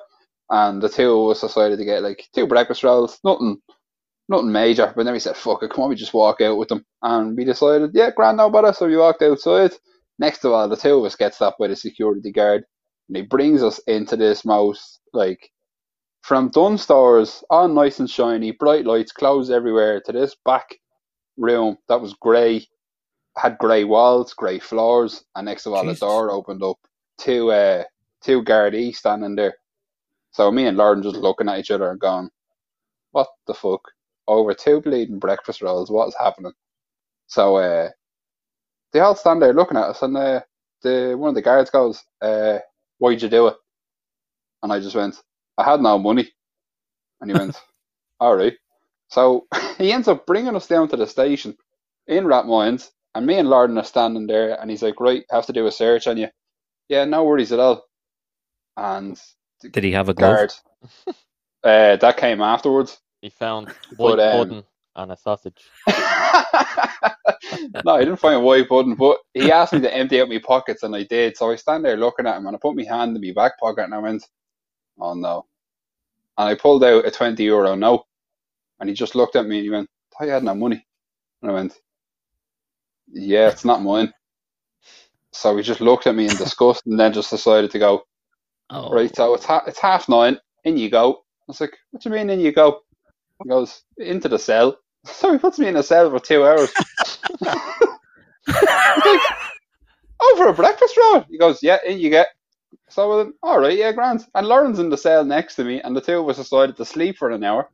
and 0.50 0.82
the 0.82 0.90
two 0.90 1.12
of 1.22 1.32
us 1.32 1.42
decided 1.42 1.78
to 1.78 1.86
get 1.86 2.04
like 2.04 2.28
two 2.34 2.48
breakfast 2.48 2.84
rolls, 2.84 3.20
nothing, 3.24 3.58
nothing 4.30 4.52
major. 4.52 4.94
But 4.96 5.04
then 5.04 5.14
we 5.14 5.20
said, 5.20 5.36
"Fuck 5.38 5.64
it, 5.64 5.72
come 5.72 5.84
on, 5.84 5.90
we 5.90 5.96
just 5.96 6.14
walk 6.14 6.42
out 6.42 6.58
with 6.58 6.70
them," 6.70 6.86
and 7.02 7.36
we 7.38 7.44
decided, 7.46 7.92
"Yeah, 7.94 8.12
grand, 8.12 8.38
no 8.38 8.50
bother." 8.50 8.74
So 8.74 8.88
we 8.88 8.98
walked 8.98 9.22
outside. 9.22 9.72
Next 10.20 10.46
of 10.46 10.52
all, 10.54 10.70
the 10.70 10.78
two 10.78 10.98
of 11.00 11.06
us 11.06 11.16
get 11.16 11.36
stopped 11.36 11.60
by 11.60 11.68
the 11.68 11.76
security 11.76 12.32
guard, 12.32 12.64
and 13.10 13.18
he 13.18 13.24
brings 13.24 13.64
us 13.64 13.80
into 13.88 14.16
this 14.16 14.46
most 14.46 15.00
like 15.14 15.50
from 16.24 16.50
Dunnes 16.50 16.84
Stores, 16.84 17.44
all 17.50 17.68
nice 17.70 18.00
and 18.00 18.10
shiny, 18.10 18.52
bright 18.52 18.86
lights, 18.86 19.12
clothes 19.14 19.52
everywhere, 19.52 20.02
to 20.06 20.14
this 20.14 20.36
back 20.46 20.78
room 21.38 21.78
that 21.90 22.02
was 22.02 22.14
grey, 22.16 22.68
had 23.38 23.58
grey 23.60 23.84
walls, 23.86 24.34
grey 24.34 24.60
floors, 24.60 25.24
and 25.36 25.46
next 25.46 25.66
of 25.68 25.74
all, 25.74 25.86
Jesus. 25.86 26.00
the 26.00 26.06
door 26.06 26.32
opened 26.32 26.64
up. 26.64 26.78
Two, 27.20 27.52
uh, 27.52 27.84
two 28.24 28.44
Gardaí 28.44 28.96
standing 28.96 29.36
there. 29.36 29.56
So 30.32 30.52
me 30.52 30.68
and 30.68 30.78
Lauren 30.78 31.04
just 31.04 31.18
looking 31.18 31.50
at 31.50 31.60
each 31.60 31.72
other 31.72 31.92
and 31.92 32.00
going, 32.00 32.30
"What 33.12 33.30
the 33.48 33.54
fuck?" 33.56 33.82
Over 34.28 34.54
two 34.56 34.82
bleeding 34.82 35.20
breakfast 35.20 35.62
rolls. 35.62 35.92
What's 35.92 36.18
happening? 36.18 36.54
So 37.28 37.58
uh, 37.58 37.90
they 38.94 39.02
all 39.02 39.16
stand 39.16 39.42
there 39.42 39.54
looking 39.54 39.78
at 39.78 39.86
us, 39.90 40.02
and 40.04 40.18
uh, 40.18 40.42
the 40.84 41.16
one 41.18 41.30
of 41.30 41.36
the 41.36 41.42
guards 41.44 41.70
goes, 41.72 42.04
uh, 42.22 42.60
"Why'd 43.00 43.22
you 43.22 43.30
do 43.30 43.48
it?" 43.48 43.56
And 44.64 44.74
I 44.74 44.80
just 44.80 44.96
went, 44.96 45.22
I 45.58 45.64
had 45.64 45.82
no 45.82 45.98
money. 46.00 46.30
And 47.22 47.30
he 47.30 47.36
went, 47.36 47.56
all 48.22 48.36
right. 48.36 48.56
So 49.10 49.48
he 49.78 49.94
ends 49.94 50.08
up 50.08 50.26
bringing 50.26 50.56
us 50.56 50.68
down 50.68 50.90
to 50.90 50.98
the 50.98 51.08
station 51.08 51.58
in 52.08 52.26
Rathmines, 52.26 52.90
and 53.16 53.26
me 53.26 53.38
and 53.38 53.50
Lauren 53.50 53.78
are 53.78 53.84
standing 53.86 54.28
there, 54.28 54.60
and 54.60 54.70
he's 54.70 54.84
like, 54.84 55.00
right, 55.00 55.26
have 55.32 55.48
to 55.48 55.54
do 55.54 55.68
a 55.68 55.72
search 55.72 56.08
on 56.08 56.18
you. 56.18 56.30
Yeah, 56.90 57.06
no 57.06 57.26
worries 57.26 57.52
at 57.54 57.60
all. 57.60 57.86
And 58.78 59.20
the 59.62 59.74
Did 59.74 59.84
he 59.86 59.92
have 59.94 60.10
a 60.10 60.14
glove? 60.16 60.46
guard, 60.46 60.54
uh, 61.64 61.98
that 61.98 62.18
came 62.18 62.42
afterwards. 62.42 63.00
He 63.22 63.30
found 63.30 63.72
white 63.90 64.20
But, 64.20 64.22
um, 64.22 64.52
pudding 64.52 64.64
and 64.96 65.12
a 65.12 65.18
sausage. 65.18 65.62
no, 65.88 65.96
I 67.96 68.00
didn't 68.00 68.18
find 68.18 68.36
a 68.36 68.40
white 68.40 68.70
button, 68.70 68.96
but 68.96 69.20
he 69.34 69.52
asked 69.52 69.74
me 69.74 69.82
to 69.82 69.94
empty 69.96 70.22
out 70.22 70.30
my 70.30 70.40
pockets, 70.40 70.84
and 70.84 70.96
I 70.96 71.04
did. 71.04 71.38
So 71.38 71.52
I 71.52 71.56
stand 71.56 71.86
there 71.86 71.98
looking 71.98 72.28
at 72.28 72.38
him, 72.38 72.48
and 72.48 72.56
I 72.56 72.60
put 72.62 72.76
my 72.76 72.84
hand 72.84 73.16
in 73.16 73.22
my 73.22 73.34
back 73.34 73.60
pocket, 73.60 73.86
and 73.86 73.94
I 73.96 74.00
went, 74.00 74.26
"Oh 75.00 75.14
no!" 75.14 75.46
And 76.38 76.50
I 76.50 76.56
pulled 76.56 76.84
out 76.84 77.06
a 77.08 77.12
twenty 77.12 77.44
euro 77.46 77.76
note, 77.76 78.06
and 78.80 78.90
he 78.90 78.96
just 78.96 79.16
looked 79.16 79.36
at 79.36 79.46
me 79.48 79.58
and 79.58 79.66
he 79.66 79.72
went, 79.72 79.90
"I 80.20 80.28
had 80.28 80.44
no 80.44 80.56
money," 80.56 80.86
and 81.42 81.52
I 81.52 81.54
went, 81.54 81.74
"Yeah, 83.12 83.50
it's 83.50 83.66
not 83.66 83.84
mine." 83.84 84.14
So 85.34 85.56
he 85.58 85.64
just 85.64 85.82
looked 85.82 86.08
at 86.08 86.16
me 86.16 86.26
in 86.30 86.36
disgust, 86.38 86.86
and 86.88 87.00
then 87.00 87.14
just 87.14 87.32
decided 87.32 87.72
to 87.72 87.80
go, 87.80 88.04
Oh, 88.72 88.92
"Right, 88.92 89.16
so 89.16 89.34
it's 89.36 89.46
ha- 89.46 89.64
it's 89.68 89.80
half 89.80 90.10
nine. 90.10 90.40
In 90.66 90.78
you 90.78 90.90
go." 90.90 91.14
I 91.16 91.46
was 91.48 91.62
like, 91.62 91.78
"What 91.92 92.04
do 92.04 92.10
you 92.10 92.16
mean 92.16 92.30
in 92.32 92.40
you 92.42 92.52
go?" 92.54 92.82
He 93.44 93.50
goes, 93.50 93.84
"Into 93.98 94.30
the 94.30 94.40
cell." 94.40 94.78
So 95.06 95.32
he 95.32 95.40
puts 95.40 95.58
me 95.58 95.68
in 95.68 95.78
a 95.78 95.84
cell 95.84 96.10
for 96.10 96.20
two 96.20 96.46
hours. 96.46 96.72
Like, 98.48 99.22
oh, 100.20 100.36
for 100.38 100.48
a 100.48 100.54
breakfast 100.54 100.98
roll? 100.98 101.26
He 101.30 101.38
goes, 101.38 101.62
yeah, 101.64 101.78
in 101.86 102.00
you 102.00 102.10
get. 102.10 102.28
So 102.90 103.12
I 103.12 103.18
went, 103.18 103.36
all 103.44 103.60
right, 103.60 103.78
yeah, 103.78 103.92
grand. 103.92 104.26
And 104.36 104.48
Lauren's 104.48 104.80
in 104.80 104.90
the 104.90 104.98
cell 104.98 105.24
next 105.24 105.56
to 105.56 105.64
me, 105.64 105.82
and 105.82 105.96
the 105.96 106.02
two 106.02 106.20
of 106.20 106.30
us 106.30 106.38
decided 106.38 106.76
to 106.78 106.86
sleep 106.86 107.18
for 107.18 107.30
an 107.32 107.44
hour. 107.44 107.70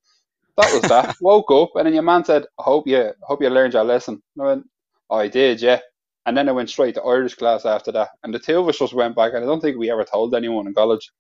That 0.58 0.72
was 0.74 0.90
that. 0.90 1.16
Woke 1.22 1.52
up, 1.52 1.72
and 1.76 1.86
then 1.86 1.94
your 1.94 2.04
man 2.04 2.24
said, 2.26 2.44
I 2.60 2.64
hope 2.64 2.88
you, 2.88 3.12
hope 3.22 3.42
you 3.42 3.50
learned 3.50 3.74
your 3.74 3.84
lesson. 3.84 4.22
And 4.36 4.44
I 4.44 4.48
went, 4.48 4.70
oh, 5.10 5.18
I 5.18 5.28
did, 5.28 5.62
yeah. 5.62 5.80
And 6.26 6.36
then 6.36 6.50
I 6.50 6.52
went 6.52 6.70
straight 6.70 6.96
to 6.96 7.04
Irish 7.04 7.36
class 7.36 7.66
after 7.66 7.92
that. 7.94 8.10
And 8.24 8.34
the 8.34 8.40
two 8.40 8.60
of 8.60 8.68
us 8.68 8.80
just 8.80 8.94
went 8.94 9.16
back, 9.16 9.34
and 9.34 9.44
I 9.44 9.48
don't 9.48 9.62
think 9.62 9.78
we 9.78 9.90
ever 9.92 10.04
told 10.04 10.36
anyone 10.36 10.68
in 10.68 10.74
college. 10.74 11.12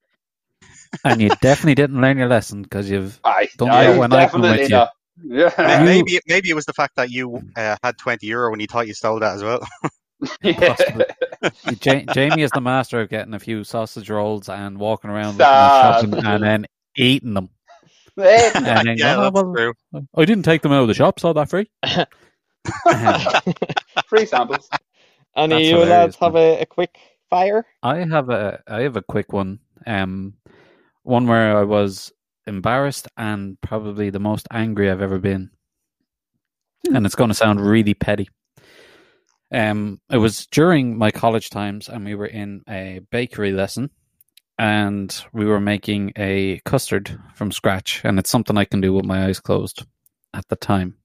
and 1.03 1.21
you 1.21 1.29
definitely 1.41 1.75
didn't 1.75 2.01
learn 2.01 2.17
your 2.17 2.27
lesson 2.27 2.63
because 2.63 2.89
you've 2.89 3.19
I, 3.23 3.49
Don't 3.57 3.69
I 3.71 3.85
go 3.85 3.99
when 3.99 4.13
I 4.13 4.27
come 4.27 4.41
with 4.41 4.69
you. 4.69 4.69
not. 4.69 4.89
May- 5.23 5.49
Yeah. 5.57 5.83
Maybe 5.83 6.19
maybe 6.27 6.49
it 6.49 6.55
was 6.55 6.65
the 6.65 6.73
fact 6.73 6.95
that 6.95 7.11
you 7.11 7.41
uh, 7.55 7.75
had 7.83 7.97
twenty 7.97 8.27
euro 8.27 8.51
when 8.51 8.59
you 8.59 8.67
thought 8.67 8.87
you 8.87 8.93
stole 8.93 9.19
that 9.19 9.35
as 9.35 9.43
well. 9.43 9.59
yeah. 10.41 10.75
Possibly. 10.75 11.05
Ja- 11.83 12.13
Jamie 12.13 12.41
is 12.43 12.51
the 12.51 12.61
master 12.61 13.01
of 13.01 13.09
getting 13.09 13.33
a 13.33 13.39
few 13.39 13.63
sausage 13.63 14.09
rolls 14.09 14.49
and 14.49 14.77
walking 14.79 15.09
around 15.09 15.37
looking 15.37 15.45
Stop. 15.45 15.95
at 15.95 16.01
shops 16.01 16.03
and, 16.03 16.27
and 16.27 16.43
then 16.43 16.65
eating 16.95 17.33
them. 17.33 17.49
And 18.17 18.65
then 18.65 18.97
yeah, 18.97 19.15
"Oh, 19.17 19.21
that's 19.23 19.33
well, 19.33 19.53
true. 19.53 19.73
I 20.15 20.25
didn't 20.25 20.45
take 20.45 20.63
them 20.63 20.71
out 20.71 20.81
of 20.81 20.87
the 20.87 20.95
shop, 20.95 21.19
so 21.19 21.33
that 21.33 21.49
free. 21.49 21.69
Free 24.07 24.25
samples. 24.25 24.67
Any 25.35 25.55
That's 25.55 25.65
of 25.65 25.69
you 25.69 25.77
lads 25.85 26.15
have 26.17 26.35
a, 26.35 26.61
a 26.61 26.65
quick 26.65 26.97
fire? 27.29 27.65
I 27.83 27.97
have 27.97 28.29
a 28.29 28.61
I 28.67 28.81
have 28.81 28.95
a 28.97 29.01
quick 29.03 29.33
one. 29.33 29.59
Um, 29.85 30.33
one 31.03 31.27
where 31.27 31.57
I 31.57 31.63
was 31.63 32.11
embarrassed 32.47 33.07
and 33.17 33.59
probably 33.61 34.09
the 34.09 34.19
most 34.19 34.47
angry 34.51 34.89
I've 34.89 35.01
ever 35.01 35.19
been, 35.19 35.51
and 36.93 37.05
it's 37.05 37.15
going 37.15 37.29
to 37.29 37.35
sound 37.35 37.61
really 37.61 37.93
petty. 37.93 38.29
Um, 39.51 40.01
it 40.11 40.17
was 40.17 40.47
during 40.47 40.97
my 40.97 41.11
college 41.11 41.49
times, 41.49 41.87
and 41.87 42.05
we 42.05 42.15
were 42.15 42.25
in 42.25 42.61
a 42.67 43.01
bakery 43.11 43.51
lesson, 43.51 43.89
and 44.57 45.15
we 45.33 45.45
were 45.45 45.59
making 45.59 46.13
a 46.17 46.59
custard 46.65 47.17
from 47.35 47.51
scratch, 47.51 48.01
and 48.03 48.19
it's 48.19 48.29
something 48.29 48.57
I 48.57 48.65
can 48.65 48.81
do 48.81 48.93
with 48.93 49.05
my 49.05 49.25
eyes 49.25 49.39
closed 49.39 49.85
at 50.33 50.47
the 50.49 50.55
time. 50.55 50.95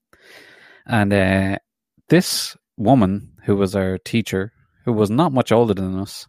And 0.86 1.12
uh, 1.12 1.59
this 2.09 2.57
woman, 2.76 3.32
who 3.45 3.57
was 3.57 3.76
our 3.76 3.99
teacher, 3.99 4.53
who 4.84 4.93
was 4.93 5.11
not 5.11 5.32
much 5.32 5.53
older 5.53 5.74
than 5.74 5.99
us, 5.99 6.26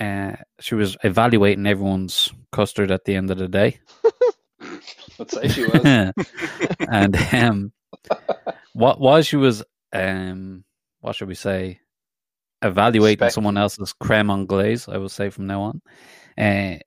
uh, 0.00 0.36
she 0.60 0.74
was 0.74 0.96
evaluating 1.02 1.66
everyone's 1.66 2.32
custard 2.52 2.90
at 2.90 3.04
the 3.04 3.14
end 3.14 3.30
of 3.30 3.38
the 3.38 3.48
day. 3.48 3.78
Let's 5.18 5.34
say 5.34 5.48
she 5.48 5.64
was. 5.64 6.12
and 6.90 7.16
um, 7.32 7.72
what 8.72 9.00
while 9.00 9.22
she 9.22 9.36
was 9.36 9.64
um, 9.92 10.64
what 11.00 11.16
should 11.16 11.28
we 11.28 11.34
say, 11.34 11.80
evaluating 12.62 13.18
Spec- 13.18 13.32
someone 13.32 13.56
else's 13.56 13.92
creme 13.92 14.30
anglaise, 14.30 14.88
I 14.88 14.98
will 14.98 15.08
say 15.08 15.30
from 15.30 15.46
now 15.46 15.62
on, 15.62 15.82
uh, 16.36 16.78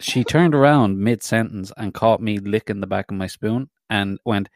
she 0.00 0.24
turned 0.24 0.54
around 0.54 0.98
mid 0.98 1.22
sentence 1.22 1.72
and 1.76 1.94
caught 1.94 2.20
me 2.20 2.38
licking 2.38 2.80
the 2.80 2.86
back 2.86 3.10
of 3.10 3.16
my 3.16 3.26
spoon 3.26 3.68
and 3.90 4.18
went, 4.24 4.48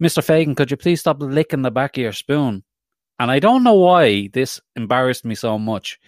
"Mister 0.00 0.22
Fagan, 0.22 0.54
could 0.54 0.70
you 0.70 0.76
please 0.76 1.00
stop 1.00 1.18
licking 1.20 1.62
the 1.62 1.70
back 1.70 1.96
of 1.96 2.02
your 2.02 2.12
spoon?" 2.12 2.64
and 3.18 3.30
I 3.30 3.38
don't 3.38 3.62
know 3.62 3.74
why 3.74 4.28
this 4.32 4.60
embarrassed 4.76 5.24
me 5.24 5.34
so 5.34 5.58
much, 5.58 5.98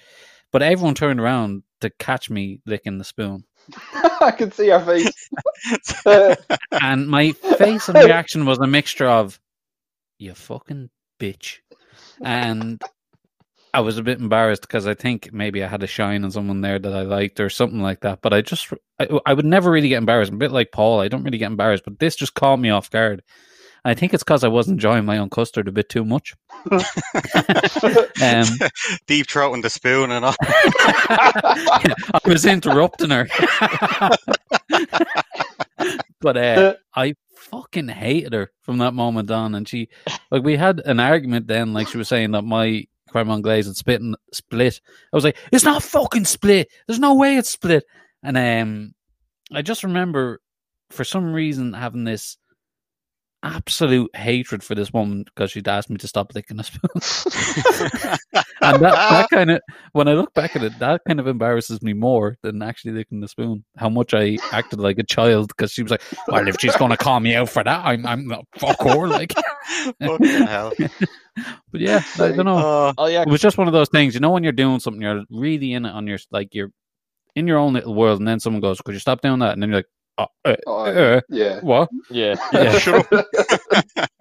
but 0.56 0.62
everyone 0.62 0.94
turned 0.94 1.20
around 1.20 1.62
to 1.82 1.90
catch 1.90 2.30
me 2.30 2.62
licking 2.64 2.96
the 2.96 3.04
spoon, 3.04 3.44
I 4.22 4.30
can 4.30 4.50
see 4.50 4.68
your 4.68 4.80
face. 4.80 5.28
and 6.82 7.06
my 7.06 7.32
face 7.32 7.90
and 7.90 7.98
reaction 7.98 8.46
was 8.46 8.58
a 8.58 8.66
mixture 8.66 9.06
of 9.06 9.38
"you 10.18 10.32
fucking 10.32 10.88
bitch," 11.20 11.58
and 12.24 12.80
I 13.74 13.80
was 13.80 13.98
a 13.98 14.02
bit 14.02 14.18
embarrassed 14.18 14.62
because 14.62 14.86
I 14.86 14.94
think 14.94 15.30
maybe 15.30 15.62
I 15.62 15.66
had 15.66 15.82
a 15.82 15.86
shine 15.86 16.24
on 16.24 16.30
someone 16.30 16.62
there 16.62 16.78
that 16.78 16.94
I 16.94 17.02
liked 17.02 17.38
or 17.38 17.50
something 17.50 17.82
like 17.82 18.00
that. 18.00 18.22
But 18.22 18.32
I 18.32 18.40
just, 18.40 18.72
I, 18.98 19.08
I 19.26 19.34
would 19.34 19.44
never 19.44 19.70
really 19.70 19.90
get 19.90 19.98
embarrassed. 19.98 20.30
I'm 20.30 20.36
a 20.36 20.38
bit 20.38 20.52
like 20.52 20.72
Paul. 20.72 21.00
I 21.00 21.08
don't 21.08 21.22
really 21.22 21.36
get 21.36 21.50
embarrassed, 21.50 21.84
but 21.84 21.98
this 21.98 22.16
just 22.16 22.32
caught 22.32 22.58
me 22.58 22.70
off 22.70 22.88
guard. 22.88 23.22
I 23.86 23.94
think 23.94 24.12
it's 24.12 24.24
because 24.24 24.42
I 24.42 24.48
was 24.48 24.66
enjoying 24.66 25.04
my 25.04 25.18
own 25.18 25.30
custard 25.30 25.68
a 25.68 25.72
bit 25.72 25.88
too 25.88 26.04
much. 26.04 26.34
um, 26.72 26.72
Deep 29.06 29.28
throating 29.28 29.62
the 29.62 29.70
spoon 29.70 30.10
and 30.10 30.24
all. 30.24 30.34
I 30.40 32.18
was 32.24 32.44
interrupting 32.44 33.10
her. 33.10 33.28
but 36.20 36.36
uh, 36.36 36.74
I 36.96 37.14
fucking 37.36 37.86
hated 37.86 38.32
her 38.32 38.50
from 38.62 38.78
that 38.78 38.92
moment 38.92 39.30
on. 39.30 39.54
And 39.54 39.68
she, 39.68 39.88
like, 40.32 40.42
we 40.42 40.56
had 40.56 40.80
an 40.80 40.98
argument 40.98 41.46
then, 41.46 41.72
like, 41.72 41.86
she 41.86 41.98
was 41.98 42.08
saying 42.08 42.32
that 42.32 42.42
my 42.42 42.88
creme 43.10 43.30
anglaise 43.30 43.66
had 43.66 43.76
split, 43.76 44.00
and 44.00 44.16
split. 44.32 44.80
I 45.12 45.16
was 45.16 45.22
like, 45.22 45.36
it's 45.52 45.64
not 45.64 45.84
fucking 45.84 46.24
split. 46.24 46.66
There's 46.88 46.98
no 46.98 47.14
way 47.14 47.36
it's 47.36 47.50
split. 47.50 47.84
And 48.24 48.36
um, 48.36 48.94
I 49.52 49.62
just 49.62 49.84
remember, 49.84 50.40
for 50.90 51.04
some 51.04 51.32
reason, 51.32 51.72
having 51.72 52.02
this 52.02 52.36
absolute 53.42 54.14
hatred 54.16 54.62
for 54.62 54.74
this 54.74 54.92
woman 54.92 55.24
because 55.24 55.50
she'd 55.52 55.68
asked 55.68 55.90
me 55.90 55.96
to 55.98 56.08
stop 56.08 56.34
licking 56.34 56.58
a 56.58 56.64
spoon. 56.64 56.90
and 58.62 58.82
that, 58.82 58.94
that 58.94 59.28
kind 59.30 59.50
of, 59.50 59.60
when 59.92 60.08
I 60.08 60.12
look 60.14 60.34
back 60.34 60.56
at 60.56 60.62
it, 60.62 60.78
that 60.78 61.02
kind 61.06 61.20
of 61.20 61.26
embarrasses 61.26 61.82
me 61.82 61.92
more 61.92 62.36
than 62.42 62.62
actually 62.62 62.92
licking 62.92 63.20
the 63.20 63.28
spoon. 63.28 63.64
How 63.76 63.88
much 63.88 64.14
I 64.14 64.38
acted 64.52 64.80
like 64.80 64.98
a 64.98 65.04
child 65.04 65.48
because 65.48 65.72
she 65.72 65.82
was 65.82 65.90
like, 65.90 66.02
"Well, 66.28 66.48
if 66.48 66.56
she's 66.60 66.76
going 66.76 66.90
to 66.90 66.96
call 66.96 67.20
me 67.20 67.34
out 67.34 67.50
for 67.50 67.62
that, 67.62 67.84
I'm, 67.84 68.06
I'm 68.06 68.26
not 68.26 68.44
fuck 68.56 68.80
her." 68.82 69.06
Like, 69.06 69.32
Fucking 70.02 70.26
hell. 70.46 70.72
but 70.78 71.80
yeah, 71.80 72.02
I 72.18 72.32
don't 72.32 72.46
know. 72.46 72.58
Oh, 72.58 72.92
Oh 72.98 73.06
yeah, 73.06 73.22
It 73.22 73.28
was 73.28 73.40
just 73.40 73.58
one 73.58 73.66
of 73.66 73.72
those 73.72 73.88
things, 73.88 74.14
you 74.14 74.20
know, 74.20 74.30
when 74.30 74.42
you're 74.42 74.52
doing 74.52 74.80
something, 74.80 75.02
you're 75.02 75.24
really 75.30 75.72
in 75.72 75.84
it 75.84 75.90
on 75.90 76.06
your 76.06 76.18
like 76.30 76.48
you're 76.52 76.70
in 77.34 77.46
your 77.46 77.58
own 77.58 77.74
little 77.74 77.94
world, 77.94 78.18
and 78.18 78.26
then 78.26 78.40
someone 78.40 78.60
goes, 78.62 78.80
"Could 78.80 78.94
you 78.94 79.00
stop 79.00 79.20
doing 79.20 79.40
that?" 79.40 79.52
And 79.52 79.62
then 79.62 79.70
you're 79.70 79.78
like, 79.80 79.86
"Oh, 80.18 80.26
uh, 80.44 80.56
Oh, 80.66 80.84
uh, 80.84 81.20
yeah. 81.28 81.60
what?" 81.60 81.90
yeah. 82.08 82.36
Yeah. 82.52 82.72
shut 82.78 83.06
up. 83.12 83.26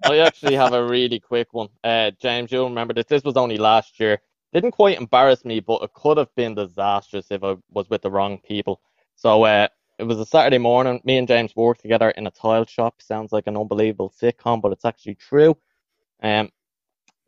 I 0.04 0.18
actually 0.18 0.54
have 0.54 0.72
a 0.72 0.84
really 0.86 1.20
quick 1.20 1.52
one. 1.52 1.68
Uh, 1.84 2.12
James, 2.20 2.52
you'll 2.52 2.68
remember 2.68 2.94
this. 2.94 3.06
This 3.06 3.24
was 3.24 3.36
only 3.36 3.58
last 3.58 4.00
year. 4.00 4.20
Didn't 4.52 4.72
quite 4.72 4.98
embarrass 4.98 5.44
me, 5.44 5.60
but 5.60 5.82
it 5.82 5.92
could 5.94 6.18
have 6.18 6.34
been 6.36 6.54
disastrous 6.54 7.30
if 7.30 7.44
I 7.44 7.56
was 7.70 7.90
with 7.90 8.02
the 8.02 8.10
wrong 8.10 8.38
people. 8.38 8.80
So 9.16 9.44
uh, 9.44 9.68
it 9.98 10.04
was 10.04 10.20
a 10.20 10.26
Saturday 10.26 10.58
morning. 10.58 11.00
Me 11.04 11.18
and 11.18 11.28
James 11.28 11.54
worked 11.56 11.82
together 11.82 12.10
in 12.10 12.26
a 12.26 12.30
tile 12.30 12.66
shop. 12.66 13.02
Sounds 13.02 13.32
like 13.32 13.46
an 13.46 13.56
unbelievable 13.56 14.10
sitcom, 14.10 14.62
but 14.62 14.72
it's 14.72 14.84
actually 14.84 15.16
true. 15.16 15.56
Um, 16.22 16.50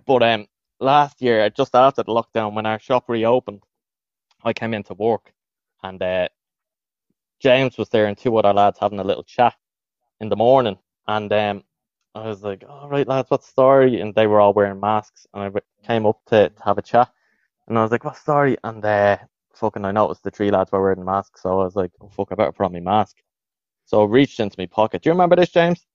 but 0.07 0.23
um, 0.23 0.47
last 0.81 1.21
year, 1.23 1.49
just 1.51 1.75
after 1.75 2.03
the 2.03 2.13
lockdown, 2.13 2.55
when 2.55 2.67
our 2.67 2.79
shop 2.79 3.09
reopened, 3.09 3.63
I 4.45 4.53
came 4.53 4.75
into 4.75 4.95
work, 4.95 5.33
and 5.83 6.03
uh, 6.03 6.29
James 7.41 7.79
was 7.79 7.89
there 7.91 8.07
and 8.07 8.19
two 8.19 8.37
other 8.37 8.53
lads 8.53 8.79
having 8.81 8.99
a 8.99 9.05
little 9.05 9.23
chat 9.25 9.55
in 10.21 10.29
the 10.29 10.37
morning, 10.37 10.77
and 11.07 11.33
um, 11.33 11.65
I 12.15 12.29
was 12.29 12.43
like, 12.43 12.65
"All 12.69 12.89
right, 12.89 13.07
lads, 13.07 13.31
what's 13.31 13.47
the 13.47 13.53
story?" 13.53 14.01
And 14.01 14.15
they 14.15 14.27
were 14.27 14.41
all 14.41 14.53
wearing 14.53 14.81
masks, 14.81 15.27
and 15.33 15.57
I 15.57 15.61
came 15.87 16.07
up 16.07 16.21
to, 16.27 16.49
to 16.49 16.63
have 16.65 16.79
a 16.79 16.83
chat, 16.83 17.11
and 17.69 17.79
I 17.79 17.83
was 17.83 17.93
like, 17.93 18.05
"What's 18.05 18.19
the 18.21 18.23
story?" 18.33 18.57
And 18.65 18.85
uh, 18.85 19.19
fucking, 19.55 19.85
I 19.85 19.93
noticed 19.93 20.25
the 20.25 20.31
three 20.31 20.51
lads 20.51 20.73
were 20.73 20.83
wearing 20.83 21.05
masks, 21.05 21.43
so 21.43 21.61
I 21.61 21.65
was 21.65 21.77
like, 21.77 21.93
"Oh 22.01 22.09
fuck, 22.09 22.29
I 22.33 22.35
better 22.35 22.53
put 22.53 22.67
on 22.67 22.73
my 22.73 22.81
mask." 22.81 23.17
So 23.85 24.03
I 24.03 24.07
reached 24.07 24.41
into 24.41 24.57
my 24.59 24.67
pocket. 24.67 25.03
Do 25.03 25.09
you 25.09 25.13
remember 25.13 25.37
this, 25.37 25.51
James? 25.51 25.87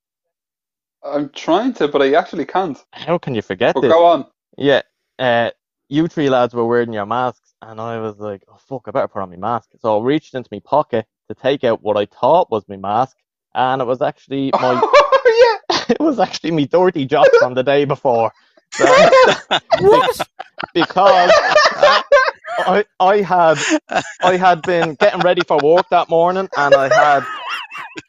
I'm 1.03 1.29
trying 1.29 1.73
to, 1.73 1.89
but 1.89 2.01
I 2.01 2.13
actually 2.13 2.45
can't. 2.45 2.77
How 2.93 3.17
can 3.17 3.35
you 3.35 3.41
forget 3.41 3.75
But 3.75 3.81
this? 3.81 3.91
go 3.91 4.05
on. 4.05 4.25
Yeah, 4.57 4.81
uh, 5.19 5.51
you 5.89 6.07
three 6.07 6.29
lads 6.29 6.53
were 6.53 6.65
wearing 6.65 6.93
your 6.93 7.05
masks, 7.05 7.53
and 7.61 7.81
I 7.81 7.99
was 7.99 8.17
like, 8.17 8.43
"Oh 8.47 8.57
fuck, 8.57 8.83
I 8.87 8.91
better 8.91 9.09
put 9.09 9.21
on 9.21 9.29
my 9.29 9.35
mask." 9.35 9.71
So 9.81 9.99
I 9.99 10.03
reached 10.03 10.33
into 10.33 10.49
my 10.49 10.61
pocket 10.63 11.05
to 11.29 11.35
take 11.35 11.63
out 11.63 11.81
what 11.83 11.97
I 11.97 12.05
thought 12.05 12.51
was 12.51 12.63
my 12.67 12.77
mask, 12.77 13.17
and 13.53 13.81
it 13.81 13.85
was 13.85 14.01
actually 14.01 14.51
my 14.61 14.73
yeah. 14.73 15.85
it 15.89 15.99
was 15.99 16.19
actually 16.19 16.51
me 16.51 16.65
dirty 16.65 17.05
jocks 17.05 17.37
from 17.39 17.53
the 17.53 17.63
day 17.63 17.85
before. 17.85 18.31
So, 18.73 18.85
What? 19.79 20.27
because 20.73 21.31
I 22.59 22.85
I 22.99 23.21
had 23.21 23.57
I 24.23 24.37
had 24.37 24.61
been 24.63 24.95
getting 24.95 25.21
ready 25.21 25.41
for 25.47 25.57
work 25.63 25.87
that 25.89 26.09
morning, 26.09 26.49
and 26.57 26.73
I 26.73 26.93
had 26.93 27.23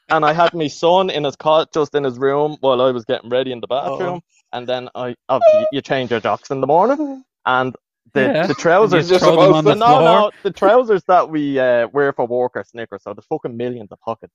and 0.09 0.25
I 0.25 0.33
had 0.33 0.53
my 0.53 0.67
son 0.67 1.09
in 1.09 1.23
his 1.23 1.35
cot 1.35 1.71
just 1.73 1.93
in 1.95 2.03
his 2.03 2.17
room 2.17 2.57
while 2.61 2.81
I 2.81 2.91
was 2.91 3.05
getting 3.05 3.29
ready 3.29 3.51
in 3.51 3.59
the 3.59 3.67
bathroom, 3.67 4.21
and 4.53 4.67
then 4.67 4.89
I 4.95 5.15
obviously 5.29 5.67
you 5.71 5.81
change 5.81 6.11
your 6.11 6.19
jocks 6.19 6.49
in 6.49 6.61
the 6.61 6.67
morning, 6.67 7.23
and 7.45 7.75
the 8.15 8.21
Yeah. 8.21 8.47
the 8.47 8.55
trousers. 8.55 9.09
You're 9.11 9.19
throw 9.19 9.35
them 9.43 9.53
on 9.53 9.63
the 9.65 9.73
to- 9.73 9.79
no, 9.79 9.85
floor. 9.85 10.01
no, 10.01 10.31
the 10.43 10.51
trousers 10.51 11.03
that 11.07 11.29
we 11.29 11.59
uh, 11.59 11.87
wear 11.89 12.11
for 12.13 12.25
work 12.25 12.53
are 12.55 12.63
Snickers, 12.63 13.03
so 13.03 13.13
there's 13.13 13.27
fucking 13.27 13.55
millions 13.55 13.91
of 13.91 13.99
pockets. 14.01 14.33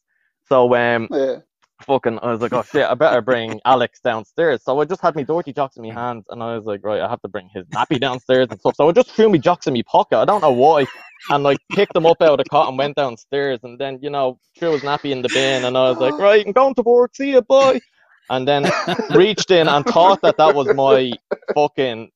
So 0.49 0.74
um, 0.76 1.09
Yeah. 1.11 1.37
fucking, 1.83 2.18
I 2.22 2.31
was 2.33 2.41
like, 2.41 2.53
oh 2.53 2.62
shit, 2.62 2.85
I 2.87 2.95
better 2.95 3.20
bring 3.20 3.61
Alex 3.64 4.01
downstairs. 4.01 4.62
So 4.64 4.81
I 4.81 4.85
just 4.85 5.01
had 5.01 5.16
my 5.16 5.22
dirty 5.24 5.53
jocks 5.53 5.76
in 5.76 5.83
my 5.83 5.93
hands, 5.95 6.24
and 6.31 6.43
I 6.43 6.57
was 6.57 6.64
like, 6.66 6.81
right, 6.85 7.01
I 7.01 7.09
have 7.09 7.22
to 7.22 7.28
bring 7.28 7.49
his 7.55 7.64
nappy 7.66 7.99
downstairs 8.01 8.49
and 8.51 8.61
stuff. 8.61 8.76
So 8.76 8.89
I 8.89 8.93
just 8.93 9.11
threw 9.11 9.28
my 9.28 9.39
jocks 9.39 9.66
in 9.66 9.74
my 9.74 9.83
pocket. 9.91 10.18
I 10.18 10.24
don't 10.24 10.41
know 10.43 10.53
why, 10.53 10.87
and 11.31 11.43
like 11.43 11.59
picked 11.72 11.95
them 11.95 12.07
up 12.07 12.22
out 12.22 12.33
of 12.33 12.39
the 12.39 12.45
cot 12.51 12.68
and 12.68 12.78
went 12.78 12.97
downstairs, 12.97 13.61
and 13.64 13.78
then 13.78 13.99
you 14.03 14.11
know 14.11 14.39
threw 14.59 14.72
his 14.72 14.83
nappy 14.83 15.11
in 15.11 15.22
the 15.22 15.28
bin, 15.28 15.64
and 15.64 15.76
I 15.76 15.91
was 15.91 15.99
like, 15.99 16.14
right, 16.18 16.45
I'm 16.47 16.53
going 16.53 16.74
to 16.76 16.83
work. 16.83 17.14
See 17.16 17.33
you, 17.33 17.43
bye. 17.43 17.81
And 18.31 18.47
then 18.47 18.70
reached 19.11 19.51
in 19.51 19.66
and 19.66 19.85
thought 19.85 20.20
that 20.22 20.37
that 20.37 20.55
was 20.55 20.68
my 20.74 21.11
fucking 21.53 22.03
m- 22.03 22.11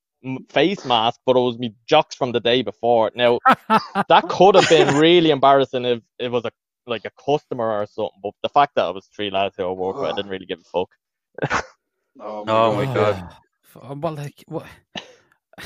face 0.50 0.84
mask, 0.84 1.20
but 1.26 1.36
it 1.36 1.40
was 1.40 1.58
me 1.58 1.74
jocks 1.86 2.14
from 2.14 2.32
the 2.32 2.40
day 2.40 2.62
before. 2.62 3.10
Now 3.14 3.38
that 3.68 4.24
could 4.28 4.54
have 4.54 4.68
been 4.68 4.96
really 4.96 5.30
embarrassing 5.30 5.84
if 5.84 6.00
it 6.18 6.30
was 6.30 6.44
a 6.44 6.50
like 6.86 7.04
a 7.04 7.10
customer 7.24 7.70
or 7.80 7.86
something. 7.86 8.20
But 8.22 8.32
the 8.42 8.48
fact 8.48 8.74
that 8.76 8.88
it 8.88 8.94
was 8.94 9.06
three 9.06 9.30
lads 9.30 9.54
who 9.56 9.64
I 9.68 9.72
work 9.72 9.96
with, 9.96 10.10
I 10.10 10.16
didn't 10.16 10.30
really 10.30 10.46
give 10.46 10.60
a 10.60 10.64
fuck. 10.64 11.64
Oh, 12.20 12.44
Oh 12.46 12.74
my 12.76 12.94
God. 12.94 13.28
Oh, 13.82 13.94
Well, 13.94 14.12
like, 14.14 14.44
what? 14.46 14.66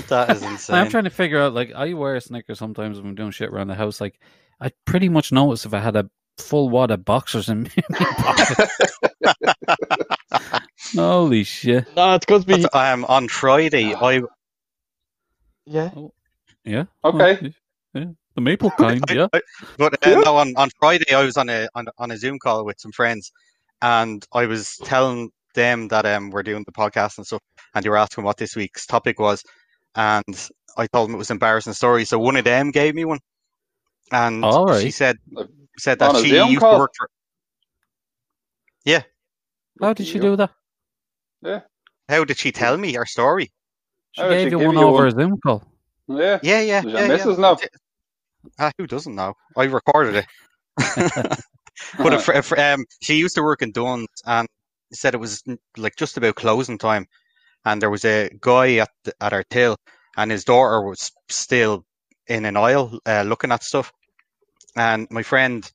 That 0.08 0.30
is 0.30 0.42
insane. 0.42 0.76
I'm 0.76 0.88
trying 0.90 1.04
to 1.04 1.10
figure 1.10 1.38
out. 1.40 1.52
Like, 1.54 1.72
I 1.74 1.92
wear 1.94 2.14
a 2.14 2.20
Snickers 2.20 2.58
sometimes 2.58 2.98
when 2.98 3.08
I'm 3.10 3.14
doing 3.14 3.30
shit 3.32 3.50
around 3.50 3.68
the 3.68 3.74
house. 3.74 4.00
Like, 4.00 4.18
I 4.60 4.70
pretty 4.86 5.08
much 5.10 5.30
notice 5.32 5.64
if 5.66 5.74
I 5.74 5.78
had 5.78 5.96
a 5.96 6.08
full 6.38 6.68
wad 6.70 6.90
of 6.90 7.04
boxers 7.04 7.48
in 7.50 7.68
my 7.90 8.04
pocket. 8.18 8.68
Holy 10.94 11.44
shit! 11.44 11.86
No, 11.96 12.14
it's 12.14 12.24
because 12.24 12.46
we. 12.46 12.64
um, 12.66 13.04
on 13.06 13.28
Friday, 13.28 13.94
I 13.94 14.22
Yeah. 15.68 15.90
Yeah. 16.64 16.84
Okay. 17.04 17.38
Oh, 17.94 17.98
yeah. 17.98 18.04
The 18.34 18.40
maple 18.40 18.70
kind. 18.70 19.04
Yeah. 19.10 19.26
But 19.76 19.94
uh, 20.06 20.10
Yeah. 20.10 20.22
no, 20.24 20.36
on, 20.36 20.54
on 20.56 20.70
Friday 20.78 21.12
I 21.12 21.24
was 21.24 21.36
on 21.36 21.48
a 21.48 21.68
on, 21.74 21.86
on 21.98 22.10
a 22.10 22.16
Zoom 22.16 22.38
call 22.38 22.64
with 22.64 22.80
some 22.80 22.92
friends, 22.92 23.30
and 23.82 24.24
I 24.32 24.46
was 24.46 24.76
telling 24.84 25.30
them 25.54 25.88
that 25.88 26.06
um 26.06 26.30
we're 26.30 26.42
doing 26.42 26.64
the 26.64 26.72
podcast 26.72 27.18
and 27.18 27.26
stuff, 27.26 27.42
and 27.74 27.84
they 27.84 27.90
were 27.90 27.98
asking 27.98 28.24
what 28.24 28.36
this 28.38 28.56
week's 28.56 28.86
topic 28.86 29.18
was, 29.20 29.42
and 29.94 30.48
I 30.76 30.86
told 30.86 31.08
them 31.08 31.14
it 31.14 31.18
was 31.18 31.30
embarrassing 31.30 31.74
story. 31.74 32.04
So 32.04 32.18
one 32.18 32.36
of 32.36 32.44
them 32.44 32.70
gave 32.70 32.94
me 32.94 33.04
one, 33.04 33.18
and 34.12 34.44
All 34.44 34.78
she 34.78 34.90
said 34.90 35.16
said 35.78 35.98
that 35.98 36.14
a 36.14 36.20
she 36.20 36.28
used 36.34 36.60
call? 36.60 36.72
to 36.72 36.78
work 36.78 36.92
for. 36.96 37.08
Yeah. 38.84 39.02
How 39.80 39.92
did 39.92 40.06
she 40.06 40.18
do 40.18 40.34
that? 40.36 40.50
Yeah. 41.42 41.60
How 42.08 42.24
did 42.24 42.38
she 42.38 42.52
tell 42.52 42.76
me 42.78 42.94
her 42.94 43.04
story? 43.06 43.52
She 44.12 44.22
Oh, 44.22 44.28
gave 44.30 44.46
she 44.46 44.50
you 44.50 44.58
one 44.58 44.76
over 44.76 45.02
one. 45.02 45.08
a 45.08 45.12
Zoom 45.12 45.38
call. 45.44 45.62
Yeah. 46.08 46.38
Yeah, 46.42 46.60
yeah, 46.60 46.82
Does 46.82 46.92
yeah, 46.92 47.06
yeah. 47.06 47.08
missus 47.14 47.38
know? 47.38 47.56
Ah, 48.58 48.70
who 48.78 48.86
doesn't 48.86 49.14
know? 49.14 49.34
I 49.56 49.64
recorded 49.64 50.16
it. 50.16 50.26
But 51.96 52.12
if, 52.14 52.28
if, 52.28 52.52
um, 52.58 52.84
she 53.02 53.14
used 53.16 53.36
to 53.36 53.42
work 53.42 53.62
in 53.62 53.70
Dunnes 53.72 54.08
and 54.26 54.48
said 54.92 55.14
it 55.14 55.18
was 55.20 55.42
like 55.76 55.94
just 55.96 56.16
about 56.16 56.34
closing 56.36 56.78
time, 56.78 57.06
and 57.64 57.80
there 57.80 57.90
was 57.90 58.04
a 58.04 58.30
guy 58.40 58.76
at 58.76 58.90
the, 59.04 59.12
at 59.20 59.32
our 59.32 59.44
till, 59.50 59.76
and 60.16 60.30
his 60.30 60.44
daughter 60.44 60.82
was 60.82 61.10
still 61.28 61.84
in 62.26 62.44
an 62.44 62.56
aisle 62.56 62.98
uh, 63.06 63.22
looking 63.22 63.52
at 63.52 63.62
stuff, 63.62 63.92
and 64.76 65.06
my 65.10 65.22
friend 65.22 65.70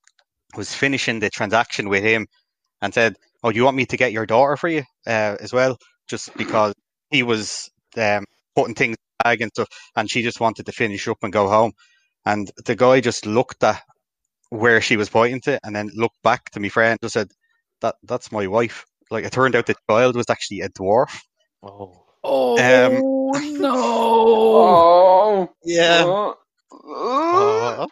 was 0.56 0.74
finishing 0.74 1.20
the 1.20 1.30
transaction 1.30 1.90
with 1.90 2.04
him, 2.04 2.28
and 2.82 2.94
said, 2.94 3.16
"Oh, 3.44 3.52
do 3.52 3.58
you 3.58 3.66
want 3.66 3.78
me 3.78 3.86
to 3.88 3.98
get 3.98 4.12
your 4.14 4.26
daughter 4.26 4.58
for 4.58 4.70
you 4.70 4.84
uh, 5.08 5.38
as 5.40 5.54
well?" 5.54 5.78
Just 6.08 6.36
because 6.38 6.74
he 7.12 7.24
was 7.24 7.70
um, 7.98 8.26
putting 8.56 8.76
things 8.76 8.92
in 8.98 9.06
the 9.20 9.24
bag 9.24 9.42
and 9.42 9.52
stuff, 9.54 9.70
and 9.96 10.10
she 10.10 10.22
just 10.24 10.40
wanted 10.40 10.66
to 10.68 10.72
finish 10.72 11.08
up 11.08 11.18
and 11.24 11.34
go 11.34 11.48
home, 11.48 11.74
and 12.26 12.52
the 12.66 12.76
guy 12.76 13.02
just 13.02 13.26
looked 13.26 13.64
at 13.64 13.82
where 14.50 14.82
she 14.82 14.98
was 14.98 15.10
pointing 15.10 15.42
to, 15.42 15.60
and 15.64 15.76
then 15.76 15.90
looked 15.96 16.22
back 16.24 16.50
to 16.52 16.60
my 16.60 16.70
friend 16.70 16.92
and 16.92 17.02
just 17.02 17.14
said, 17.14 17.32
"That 17.82 17.96
that's 18.04 18.32
my 18.32 18.48
wife." 18.48 18.86
Like 19.12 19.26
it 19.26 19.32
turned 19.32 19.56
out 19.56 19.66
the 19.66 19.76
child 19.90 20.16
was 20.16 20.30
actually 20.30 20.62
a 20.62 20.70
dwarf. 20.70 21.16
Oh. 21.62 22.00
Oh 22.24 22.58
Um, 22.58 23.04
no! 23.62 23.74
Oh. 23.76 25.50
Yeah. 25.64 26.04
Oh. 26.06 26.36
Oh, 26.72 27.88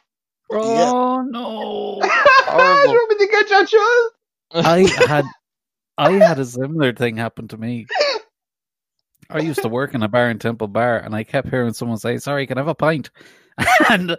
Oh 0.52 1.24
no! 1.30 2.00
Do 2.04 2.92
you 2.92 2.98
want 2.98 3.20
me 3.20 3.26
to 3.26 3.32
get 3.32 3.50
your 3.50 3.66
child? 3.66 4.12
I 4.54 4.88
had 5.08 5.26
I 5.98 6.12
had 6.14 6.40
a 6.40 6.46
similar 6.46 6.94
thing 6.94 7.18
happen 7.18 7.48
to 7.50 7.58
me. 7.58 7.86
I 9.32 9.40
used 9.40 9.62
to 9.62 9.70
work 9.70 9.94
in 9.94 10.04
a 10.04 10.08
bar 10.08 10.30
in 10.30 10.40
Temple 10.40 10.68
Bar, 10.68 10.98
and 11.00 11.16
I 11.16 11.24
kept 11.24 11.50
hearing 11.50 11.74
someone 11.74 11.98
say, 11.98 12.18
"Sorry, 12.18 12.46
can 12.48 12.58
I 12.58 12.62
have 12.62 12.68
a 12.68 12.76
pint?" 12.76 13.10
And 13.90 14.16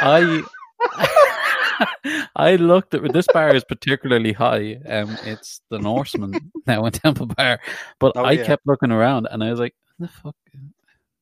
I, 0.00 0.42
I 2.36 2.56
looked 2.56 2.94
at 2.94 3.12
this 3.12 3.26
bar 3.32 3.54
is 3.54 3.64
particularly 3.64 4.32
high. 4.32 4.78
Um, 4.86 5.16
it's 5.24 5.60
the 5.70 5.78
Norseman 5.78 6.50
now 6.66 6.84
in 6.86 6.92
Temple 6.92 7.26
Bar, 7.26 7.60
but 7.98 8.12
Oh, 8.16 8.24
I 8.24 8.32
yeah. 8.32 8.44
kept 8.44 8.66
looking 8.66 8.90
around, 8.92 9.28
and 9.30 9.42
I 9.42 9.50
was 9.50 9.60
like, 9.60 9.74
"The 9.98 10.08
fuck." 10.08 10.36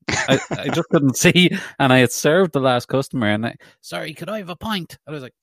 I, 0.08 0.40
I 0.50 0.68
just 0.68 0.88
couldn't 0.88 1.16
see, 1.24 1.50
and 1.78 1.92
I 1.92 1.98
had 1.98 2.12
served 2.12 2.52
the 2.52 2.60
last 2.60 2.88
customer, 2.88 3.28
and 3.28 3.46
I, 3.46 3.56
sorry, 3.80 4.12
could 4.14 4.28
I 4.28 4.38
have 4.38 4.48
a 4.50 4.56
pint? 4.56 4.98
I 5.06 5.10
was 5.12 5.22
like, 5.22 5.34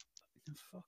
"Fuck." 0.72 0.84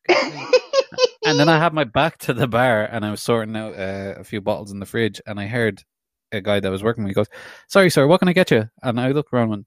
and 1.25 1.39
then 1.39 1.47
I 1.49 1.59
had 1.59 1.73
my 1.73 1.83
back 1.85 2.17
to 2.19 2.33
the 2.33 2.47
bar 2.47 2.83
and 2.85 3.05
I 3.05 3.11
was 3.11 3.21
sorting 3.21 3.55
out 3.55 3.73
uh, 3.73 4.15
a 4.17 4.23
few 4.23 4.41
bottles 4.41 4.71
in 4.71 4.79
the 4.79 4.85
fridge 4.85 5.21
and 5.27 5.39
I 5.39 5.45
heard 5.47 5.83
a 6.31 6.41
guy 6.41 6.59
that 6.59 6.71
was 6.71 6.83
working 6.83 7.03
with 7.03 7.09
me 7.09 7.13
goes, 7.13 7.27
Sorry, 7.67 7.89
sir, 7.89 8.07
what 8.07 8.19
can 8.19 8.29
I 8.29 8.33
get 8.33 8.51
you? 8.51 8.69
And 8.83 8.99
I 8.99 9.11
looked 9.11 9.33
around 9.33 9.53
and 9.53 9.65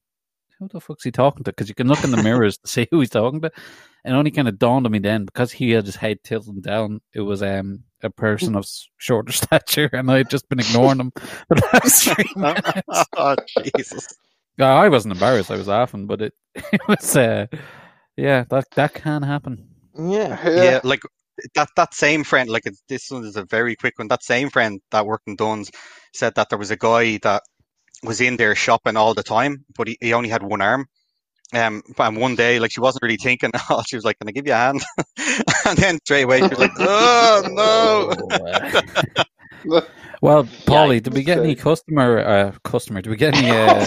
Who 0.59 0.69
the 0.69 0.81
fuck's 0.81 1.05
he 1.05 1.11
talking 1.11 1.45
to? 1.45 1.51
Because 1.51 1.69
you 1.69 1.75
can 1.75 1.89
look 1.89 2.05
in 2.05 2.11
the 2.11 2.23
mirrors 2.23 2.59
to 2.59 2.69
see 2.69 2.89
who 2.91 3.01
he's 3.01 3.11
talking 3.11 3.41
to. 3.43 3.51
And 4.05 4.17
only 4.17 4.31
kind 4.31 4.49
of 4.49 4.59
dawned 4.59 4.87
on 4.87 4.93
me 4.93 4.99
then 4.99 5.25
because 5.25 5.53
he 5.53 5.71
had 5.71 5.87
his 5.87 5.97
head 5.97 6.19
tilted 6.25 6.63
down. 6.63 7.01
It 7.15 7.21
was 7.21 7.43
um, 7.43 7.85
a 8.03 8.11
person 8.11 8.57
of 8.57 8.67
shorter 8.97 9.33
stature 9.33 9.91
and 9.93 10.11
I 10.11 10.19
had 10.19 10.31
just 10.31 10.49
been 10.49 10.61
ignoring 10.61 11.01
him 11.01 11.13
for 11.49 11.55
the 11.55 11.69
last 11.73 12.05
three 12.05 12.31
minutes. 12.37 13.09
oh, 13.17 13.37
Jesus. 13.77 14.09
I 14.59 14.89
wasn't 14.89 15.15
embarrassed. 15.15 15.51
I 15.51 15.57
was 15.57 15.69
laughing, 15.69 16.07
but 16.07 16.21
it, 16.21 16.35
it 16.55 16.81
was, 16.87 17.17
uh, 17.17 17.47
yeah, 18.17 18.45
that, 18.51 18.71
that 18.73 18.95
can 18.95 19.23
happen. 19.23 19.69
Yeah. 19.99 20.39
Yeah, 20.49 20.81
like 20.85 21.03
that 21.55 21.68
that 21.76 21.95
same 21.95 22.24
friend, 22.24 22.49
like 22.49 22.66
it's, 22.66 22.82
this 22.88 23.11
one 23.11 23.24
is 23.24 23.36
a 23.36 23.45
very 23.45 23.76
quick 23.76 23.99
one. 23.99 24.09
That 24.09 24.22
same 24.22 24.51
friend 24.51 24.80
that 24.90 25.07
worked 25.07 25.28
in 25.28 25.36
Dunnes 25.36 25.70
said 26.14 26.34
that 26.36 26.49
there 26.49 26.59
was 26.59 26.70
a 26.70 26.76
guy 26.76 27.18
that 27.22 27.43
was 28.03 28.20
in 28.20 28.36
there 28.36 28.55
shopping 28.55 28.97
all 28.97 29.14
the 29.14 29.22
time, 29.22 29.64
but 29.76 29.88
he, 29.88 29.97
he 30.01 30.12
only 30.12 30.28
had 30.28 30.43
one 30.43 30.61
arm. 30.61 30.86
Um, 31.55 31.82
and 31.99 32.16
one 32.16 32.34
day, 32.34 32.59
like 32.59 32.72
she 32.72 32.80
wasn't 32.80 33.03
really 33.03 33.18
thinking. 33.18 33.51
she 33.86 33.97
was 33.97 34.05
like, 34.05 34.18
"Can 34.18 34.28
I 34.28 34.32
give 34.32 34.47
you 34.47 34.55
a 34.55 34.57
hand?" 34.57 34.82
and 35.66 35.76
then 35.78 35.99
straight 36.05 36.22
away, 36.22 36.38
she 36.38 36.49
was 36.49 36.59
like, 36.59 36.72
"Oh 36.78 38.14
no!" 39.64 39.82
Well, 40.22 40.45
Paulie, 40.45 41.03
did 41.03 41.14
we 41.14 41.24
get 41.24 41.38
any 41.38 41.57
customer 41.57 42.20
uh, 42.20 42.53
customer? 42.62 43.03
Did 43.03 43.11
we 43.11 43.16
get 43.16 43.36
any 43.36 43.51
uh, 43.51 43.84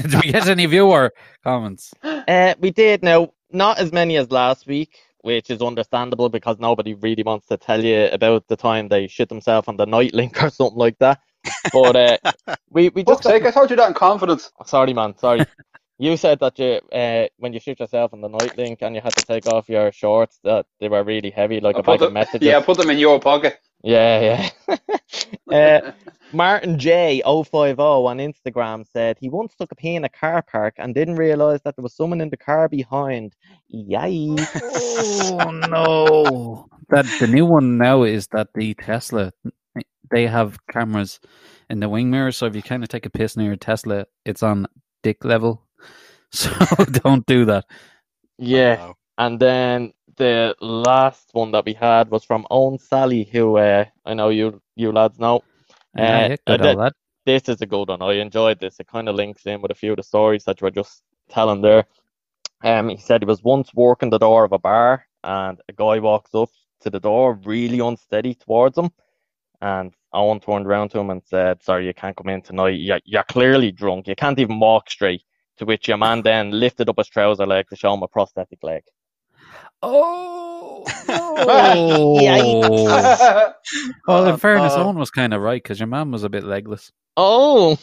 did 0.00 0.14
we 0.14 0.32
get 0.32 0.48
any 0.48 0.64
viewer 0.64 1.12
comments? 1.44 1.92
Uh, 2.02 2.54
we 2.58 2.70
did 2.70 3.02
now, 3.02 3.34
not 3.52 3.78
as 3.78 3.92
many 3.92 4.16
as 4.16 4.30
last 4.30 4.66
week, 4.66 4.98
which 5.22 5.50
is 5.50 5.62
understandable 5.62 6.28
because 6.28 6.58
nobody 6.58 6.94
really 6.94 7.22
wants 7.22 7.46
to 7.48 7.56
tell 7.56 7.84
you 7.84 8.08
about 8.12 8.46
the 8.48 8.56
time 8.56 8.88
they 8.88 9.06
shit 9.06 9.28
themselves 9.28 9.68
on 9.68 9.76
the 9.76 9.86
Nitelink 9.86 10.42
or 10.42 10.50
something 10.50 10.78
like 10.78 10.98
that. 10.98 11.20
But 11.72 11.96
uh, 11.96 12.56
we 12.70 12.88
we 12.90 13.02
just 13.02 13.22
Fuck's 13.22 13.26
sake, 13.26 13.46
I 13.46 13.50
told 13.50 13.70
you 13.70 13.76
that 13.76 13.88
in 13.88 13.94
confidence. 13.94 14.50
sorry, 14.66 14.92
man, 14.92 15.16
sorry. 15.18 15.46
You 15.98 16.16
said 16.16 16.40
that 16.40 16.58
you 16.58 16.80
uh, 16.92 17.28
when 17.36 17.52
you 17.52 17.60
shoot 17.60 17.78
yourself 17.78 18.14
on 18.14 18.20
the 18.20 18.28
Nitelink 18.28 18.78
and 18.80 18.94
you 18.94 19.02
had 19.02 19.14
to 19.16 19.24
take 19.26 19.46
off 19.46 19.68
your 19.68 19.92
shorts 19.92 20.38
that 20.44 20.66
they 20.80 20.88
were 20.88 21.04
really 21.04 21.30
heavy, 21.30 21.60
like 21.60 21.76
I 21.76 21.80
a 21.80 21.82
put 21.82 21.92
bag 21.92 22.02
of 22.02 22.06
them, 22.08 22.14
messages. 22.14 22.46
yeah, 22.46 22.60
put 22.60 22.78
them 22.78 22.90
in 22.90 22.98
your 22.98 23.20
pocket. 23.20 23.58
Yeah, 23.82 24.50
yeah. 24.68 24.76
uh, 25.52 25.92
Martin 26.32 26.78
J 26.78 27.22
050 27.24 27.58
on 27.80 28.18
Instagram 28.18 28.86
said 28.92 29.16
he 29.18 29.28
once 29.28 29.54
took 29.54 29.72
a 29.72 29.74
pee 29.74 29.96
in 29.96 30.04
a 30.04 30.08
car 30.08 30.42
park 30.42 30.74
and 30.78 30.94
didn't 30.94 31.16
realise 31.16 31.60
that 31.62 31.76
there 31.76 31.82
was 31.82 31.94
someone 31.94 32.20
in 32.20 32.30
the 32.30 32.36
car 32.36 32.68
behind. 32.68 33.34
Yikes. 33.74 34.46
Oh 35.02 35.50
no! 35.50 36.66
That 36.90 37.06
the 37.20 37.26
new 37.26 37.46
one 37.46 37.78
now 37.78 38.02
is 38.02 38.26
that 38.28 38.48
the 38.54 38.74
Tesla 38.74 39.32
they 40.10 40.26
have 40.26 40.58
cameras 40.66 41.20
in 41.68 41.80
the 41.80 41.88
wing 41.88 42.10
mirror, 42.10 42.32
so 42.32 42.46
if 42.46 42.56
you 42.56 42.62
kind 42.62 42.82
of 42.82 42.88
take 42.88 43.06
a 43.06 43.10
piss 43.10 43.36
near 43.36 43.52
a 43.52 43.56
Tesla, 43.56 44.06
it's 44.24 44.42
on 44.42 44.66
dick 45.02 45.24
level. 45.24 45.66
So 46.32 46.50
don't 47.02 47.26
do 47.26 47.44
that. 47.46 47.64
Yeah. 48.38 48.76
Oh, 48.80 48.94
And 49.18 49.40
then 49.40 49.92
the 50.20 50.54
last 50.60 51.30
one 51.32 51.52
that 51.52 51.64
we 51.66 51.74
had 51.74 52.10
was 52.10 52.24
from 52.24 52.46
Owen 52.50 52.78
Sally, 52.78 53.24
who 53.24 53.56
uh, 53.58 53.86
I 54.06 54.14
know 54.14 54.28
you 54.30 54.62
you 54.76 54.92
lads 54.92 55.18
know. 55.18 55.44
Uh, 55.98 56.30
Uh, 56.46 56.56
old 56.60 56.76
lad. 56.76 56.92
This 57.26 57.48
is 57.48 57.62
a 57.62 57.66
good 57.66 57.88
one. 57.88 58.02
I 58.02 58.14
enjoyed 58.14 58.60
this. 58.60 58.80
It 58.80 58.86
kind 58.88 59.08
of 59.08 59.16
links 59.16 59.46
in 59.46 59.62
with 59.62 59.72
a 59.72 59.74
few 59.74 59.92
of 59.92 59.96
the 59.98 60.02
stories 60.04 60.44
that 60.44 60.60
you 60.60 60.66
were 60.66 60.70
just 60.82 61.02
telling 61.30 61.62
there. 61.62 61.86
Um, 62.64 62.90
he 62.90 62.98
said 62.98 63.22
he 63.22 63.26
was 63.26 63.42
once 63.42 63.72
walking 63.74 64.10
the 64.10 64.18
door 64.18 64.44
of 64.44 64.52
a 64.52 64.58
bar, 64.58 65.06
and 65.24 65.60
a 65.68 65.72
guy 65.72 65.98
walks 66.00 66.34
up 66.34 66.50
to 66.82 66.90
the 66.90 67.00
door, 67.00 67.34
really 67.44 67.80
unsteady 67.80 68.34
towards 68.34 68.78
him, 68.78 68.90
and 69.60 69.94
Owen 70.12 70.40
turned 70.40 70.66
around 70.66 70.90
to 70.90 71.00
him 71.00 71.10
and 71.10 71.22
said, 71.24 71.62
"Sorry, 71.62 71.86
you 71.86 71.94
can't 71.94 72.16
come 72.16 72.28
in 72.30 72.42
tonight. 72.42 72.80
You're, 72.80 73.00
you're 73.04 73.24
clearly 73.24 73.72
drunk. 73.72 74.08
You 74.08 74.16
can't 74.16 74.38
even 74.40 74.60
walk 74.60 74.90
straight." 74.90 75.22
To 75.58 75.66
which 75.66 75.88
your 75.88 75.98
man 75.98 76.22
then 76.22 76.52
lifted 76.52 76.88
up 76.88 76.98
his 76.98 77.08
trouser 77.08 77.46
leg 77.46 77.68
to 77.70 77.76
show 77.76 77.94
him 77.94 78.02
a 78.02 78.08
prosthetic 78.08 78.62
leg. 78.62 78.82
Oh 79.82 80.84
Yikes. 82.20 83.54
Well, 84.06 84.26
in 84.26 84.32
Uh, 84.34 84.36
fairness, 84.36 84.72
uh, 84.74 84.84
Owen 84.84 84.98
was 84.98 85.10
kind 85.10 85.32
of 85.32 85.40
right 85.40 85.62
because 85.62 85.78
your 85.80 85.86
man 85.86 86.10
was 86.10 86.22
a 86.24 86.28
bit 86.28 86.44
legless. 86.44 86.90
Oh, 87.16 87.78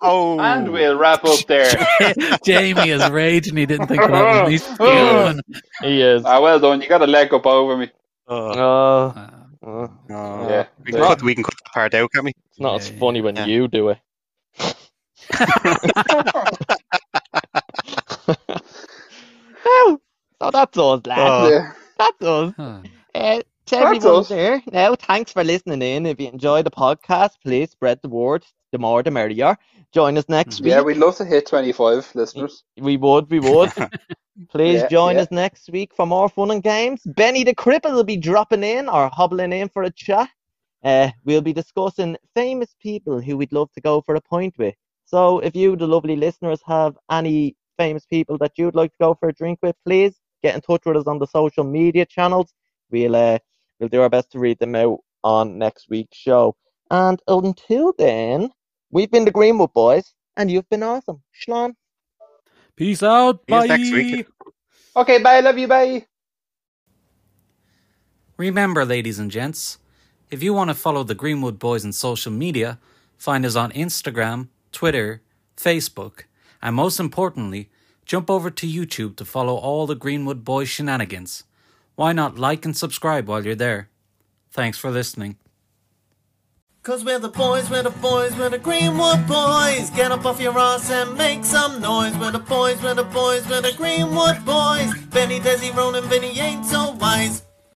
oh, 0.00 0.38
and 0.40 0.72
we'll 0.72 0.96
wrap 0.96 1.24
up 1.24 1.44
there. 1.46 1.70
Jamie 2.44 2.90
is 2.90 3.08
raging. 3.10 3.56
He 3.56 3.66
didn't 3.66 3.88
think 3.88 4.00
that 4.00 4.10
was 4.10 4.48
me 4.50 4.58
stealing. 4.58 5.40
he 5.82 6.02
is. 6.02 6.22
Ah, 6.24 6.40
well 6.40 6.58
done. 6.60 6.80
You 6.80 6.88
got 6.88 7.02
a 7.02 7.06
leg 7.06 7.32
up 7.34 7.46
over 7.46 7.76
me. 7.76 7.90
Oh, 8.28 8.52
Oh, 8.52 9.14
Uh, 9.66 9.88
oh. 10.10 10.48
Yeah. 10.48 10.66
We 10.84 10.92
can, 10.92 11.00
cut, 11.02 11.22
we 11.22 11.34
can 11.34 11.44
cut 11.44 11.54
that 11.64 11.72
part 11.72 11.94
out, 11.94 12.10
can 12.12 12.24
we? 12.24 12.32
It's 12.50 12.60
not 12.60 12.80
as 12.80 12.90
Yeah, 12.90 12.98
funny 12.98 13.20
when 13.20 13.36
yeah. 13.36 13.46
you 13.46 13.68
do 13.68 13.88
it. 13.90 13.98
Oh, 20.40 20.46
so 20.46 20.50
that's 20.50 20.78
us, 20.78 21.00
lads. 21.06 21.20
Oh. 21.20 21.50
Yeah. 21.50 21.72
That's 21.98 22.22
us. 22.22 22.54
huh. 22.56 22.80
Uh, 23.14 23.40
to 23.66 23.76
That's 23.76 23.82
everyone 23.84 24.20
us. 24.20 24.28
there, 24.28 24.62
now, 24.72 24.94
thanks 24.94 25.32
for 25.32 25.44
listening 25.44 25.82
in. 25.82 26.06
If 26.06 26.20
you 26.20 26.28
enjoy 26.28 26.62
the 26.62 26.70
podcast, 26.70 27.32
please 27.42 27.70
spread 27.70 28.00
the 28.02 28.08
word. 28.08 28.44
The 28.72 28.78
more, 28.78 29.02
the 29.02 29.10
merrier. 29.10 29.56
Join 29.92 30.16
us 30.18 30.28
next 30.28 30.60
week. 30.60 30.70
Yeah, 30.70 30.82
we'd 30.82 30.96
love 30.98 31.16
to 31.16 31.24
hit 31.24 31.46
25 31.46 32.14
listeners. 32.14 32.64
We 32.78 32.96
would, 32.96 33.30
we 33.30 33.40
would. 33.40 33.72
Please 34.50 34.82
Yeah, 34.82 34.88
join 34.88 35.16
yeah. 35.16 35.22
us 35.22 35.28
next 35.30 35.68
week 35.70 35.92
for 35.96 36.06
more 36.06 36.28
fun 36.28 36.50
and 36.50 36.62
games. 36.62 37.02
Benny 37.04 37.44
the 37.44 37.54
Cripple 37.54 37.92
will 37.94 38.04
be 38.04 38.16
dropping 38.16 38.62
in 38.62 38.88
or 38.88 39.08
hobbling 39.12 39.52
in 39.52 39.68
for 39.70 39.82
a 39.82 39.90
chat. 39.90 40.28
Uh, 40.84 41.10
we'll 41.24 41.40
be 41.40 41.52
discussing 41.52 42.16
famous 42.34 42.74
people 42.80 43.20
who 43.20 43.36
we'd 43.36 43.52
love 43.52 43.72
to 43.72 43.80
go 43.80 44.00
for 44.02 44.14
a 44.14 44.20
pint 44.20 44.54
with. 44.58 44.74
So 45.06 45.40
if 45.40 45.56
you, 45.56 45.74
the 45.76 45.88
lovely 45.88 46.16
listeners, 46.16 46.60
have 46.66 46.96
any 47.10 47.56
famous 47.78 48.06
people 48.06 48.38
that 48.38 48.52
you'd 48.56 48.74
like 48.76 48.92
to 48.92 48.98
go 49.00 49.14
for 49.14 49.28
a 49.30 49.32
drink 49.34 49.58
with, 49.62 49.74
please 49.84 50.14
get 50.42 50.54
in 50.54 50.60
touch 50.60 50.82
with 50.84 50.96
us 50.96 51.06
on 51.06 51.18
the 51.18 51.26
social 51.26 51.64
media 51.64 52.06
channels. 52.06 52.52
We'll 52.90 53.16
uh, 53.16 53.38
we'll 53.78 53.88
do 53.88 54.02
our 54.02 54.08
best 54.08 54.32
to 54.32 54.38
read 54.38 54.58
them 54.58 54.74
out 54.74 55.00
on 55.24 55.58
next 55.58 55.88
week's 55.88 56.16
show. 56.16 56.56
And 56.90 57.20
until 57.28 57.94
then, 57.98 58.50
we've 58.90 59.10
been 59.10 59.24
the 59.24 59.30
Greenwood 59.30 59.72
Boys, 59.74 60.14
and 60.36 60.50
you've 60.50 60.68
been 60.68 60.82
awesome. 60.82 61.22
Shlon. 61.34 61.74
Peace 62.76 63.02
out. 63.02 63.40
See 63.40 63.52
Bye. 63.52 63.66
next 63.66 63.92
week. 63.92 64.26
Okay, 64.96 65.22
bye. 65.22 65.40
Love 65.40 65.58
you. 65.58 65.68
Bye. 65.68 66.06
Remember, 68.36 68.84
ladies 68.84 69.18
and 69.18 69.30
gents, 69.30 69.78
if 70.30 70.42
you 70.42 70.54
want 70.54 70.70
to 70.70 70.74
follow 70.74 71.02
the 71.02 71.14
Greenwood 71.14 71.58
Boys 71.58 71.84
on 71.84 71.92
social 71.92 72.32
media, 72.32 72.78
find 73.16 73.44
us 73.44 73.56
on 73.56 73.72
Instagram, 73.72 74.48
Twitter, 74.70 75.22
Facebook, 75.56 76.22
and 76.62 76.76
most 76.76 77.00
importantly, 77.00 77.68
jump 78.08 78.30
over 78.30 78.50
to 78.50 78.66
YouTube 78.66 79.14
to 79.16 79.24
follow 79.24 79.54
all 79.54 79.86
the 79.86 79.94
Greenwood 79.94 80.42
Boys 80.42 80.68
shenanigans. 80.68 81.44
Why 81.94 82.12
not 82.12 82.38
like 82.38 82.64
and 82.64 82.76
subscribe 82.76 83.28
while 83.28 83.44
you're 83.44 83.54
there? 83.54 83.90
Thanks 84.50 84.78
for 84.78 84.90
listening. 84.90 85.36
Cause 86.82 87.04
we're 87.04 87.18
the 87.18 87.28
boys, 87.28 87.68
we're 87.68 87.82
the 87.82 87.90
boys, 87.90 88.34
we're 88.34 88.48
the 88.48 88.58
Greenwood 88.58 89.26
boys. 89.26 89.90
Get 89.90 90.10
up 90.10 90.24
off 90.24 90.40
your 90.40 90.58
ass 90.58 90.90
and 90.90 91.18
make 91.18 91.44
some 91.44 91.82
noise. 91.82 92.16
We're 92.16 92.32
the 92.32 92.38
boys, 92.38 92.82
we're 92.82 92.94
the 92.94 93.04
boys, 93.04 93.46
we're 93.46 93.60
the 93.60 93.74
Greenwood 93.76 94.42
boys. 94.46 94.94
Benny, 95.12 95.38
Desi, 95.38 95.76
Ronan, 95.76 96.04
Vinny 96.04 96.38
ain't 96.40 96.64
so 96.64 96.92
wise. 96.92 97.42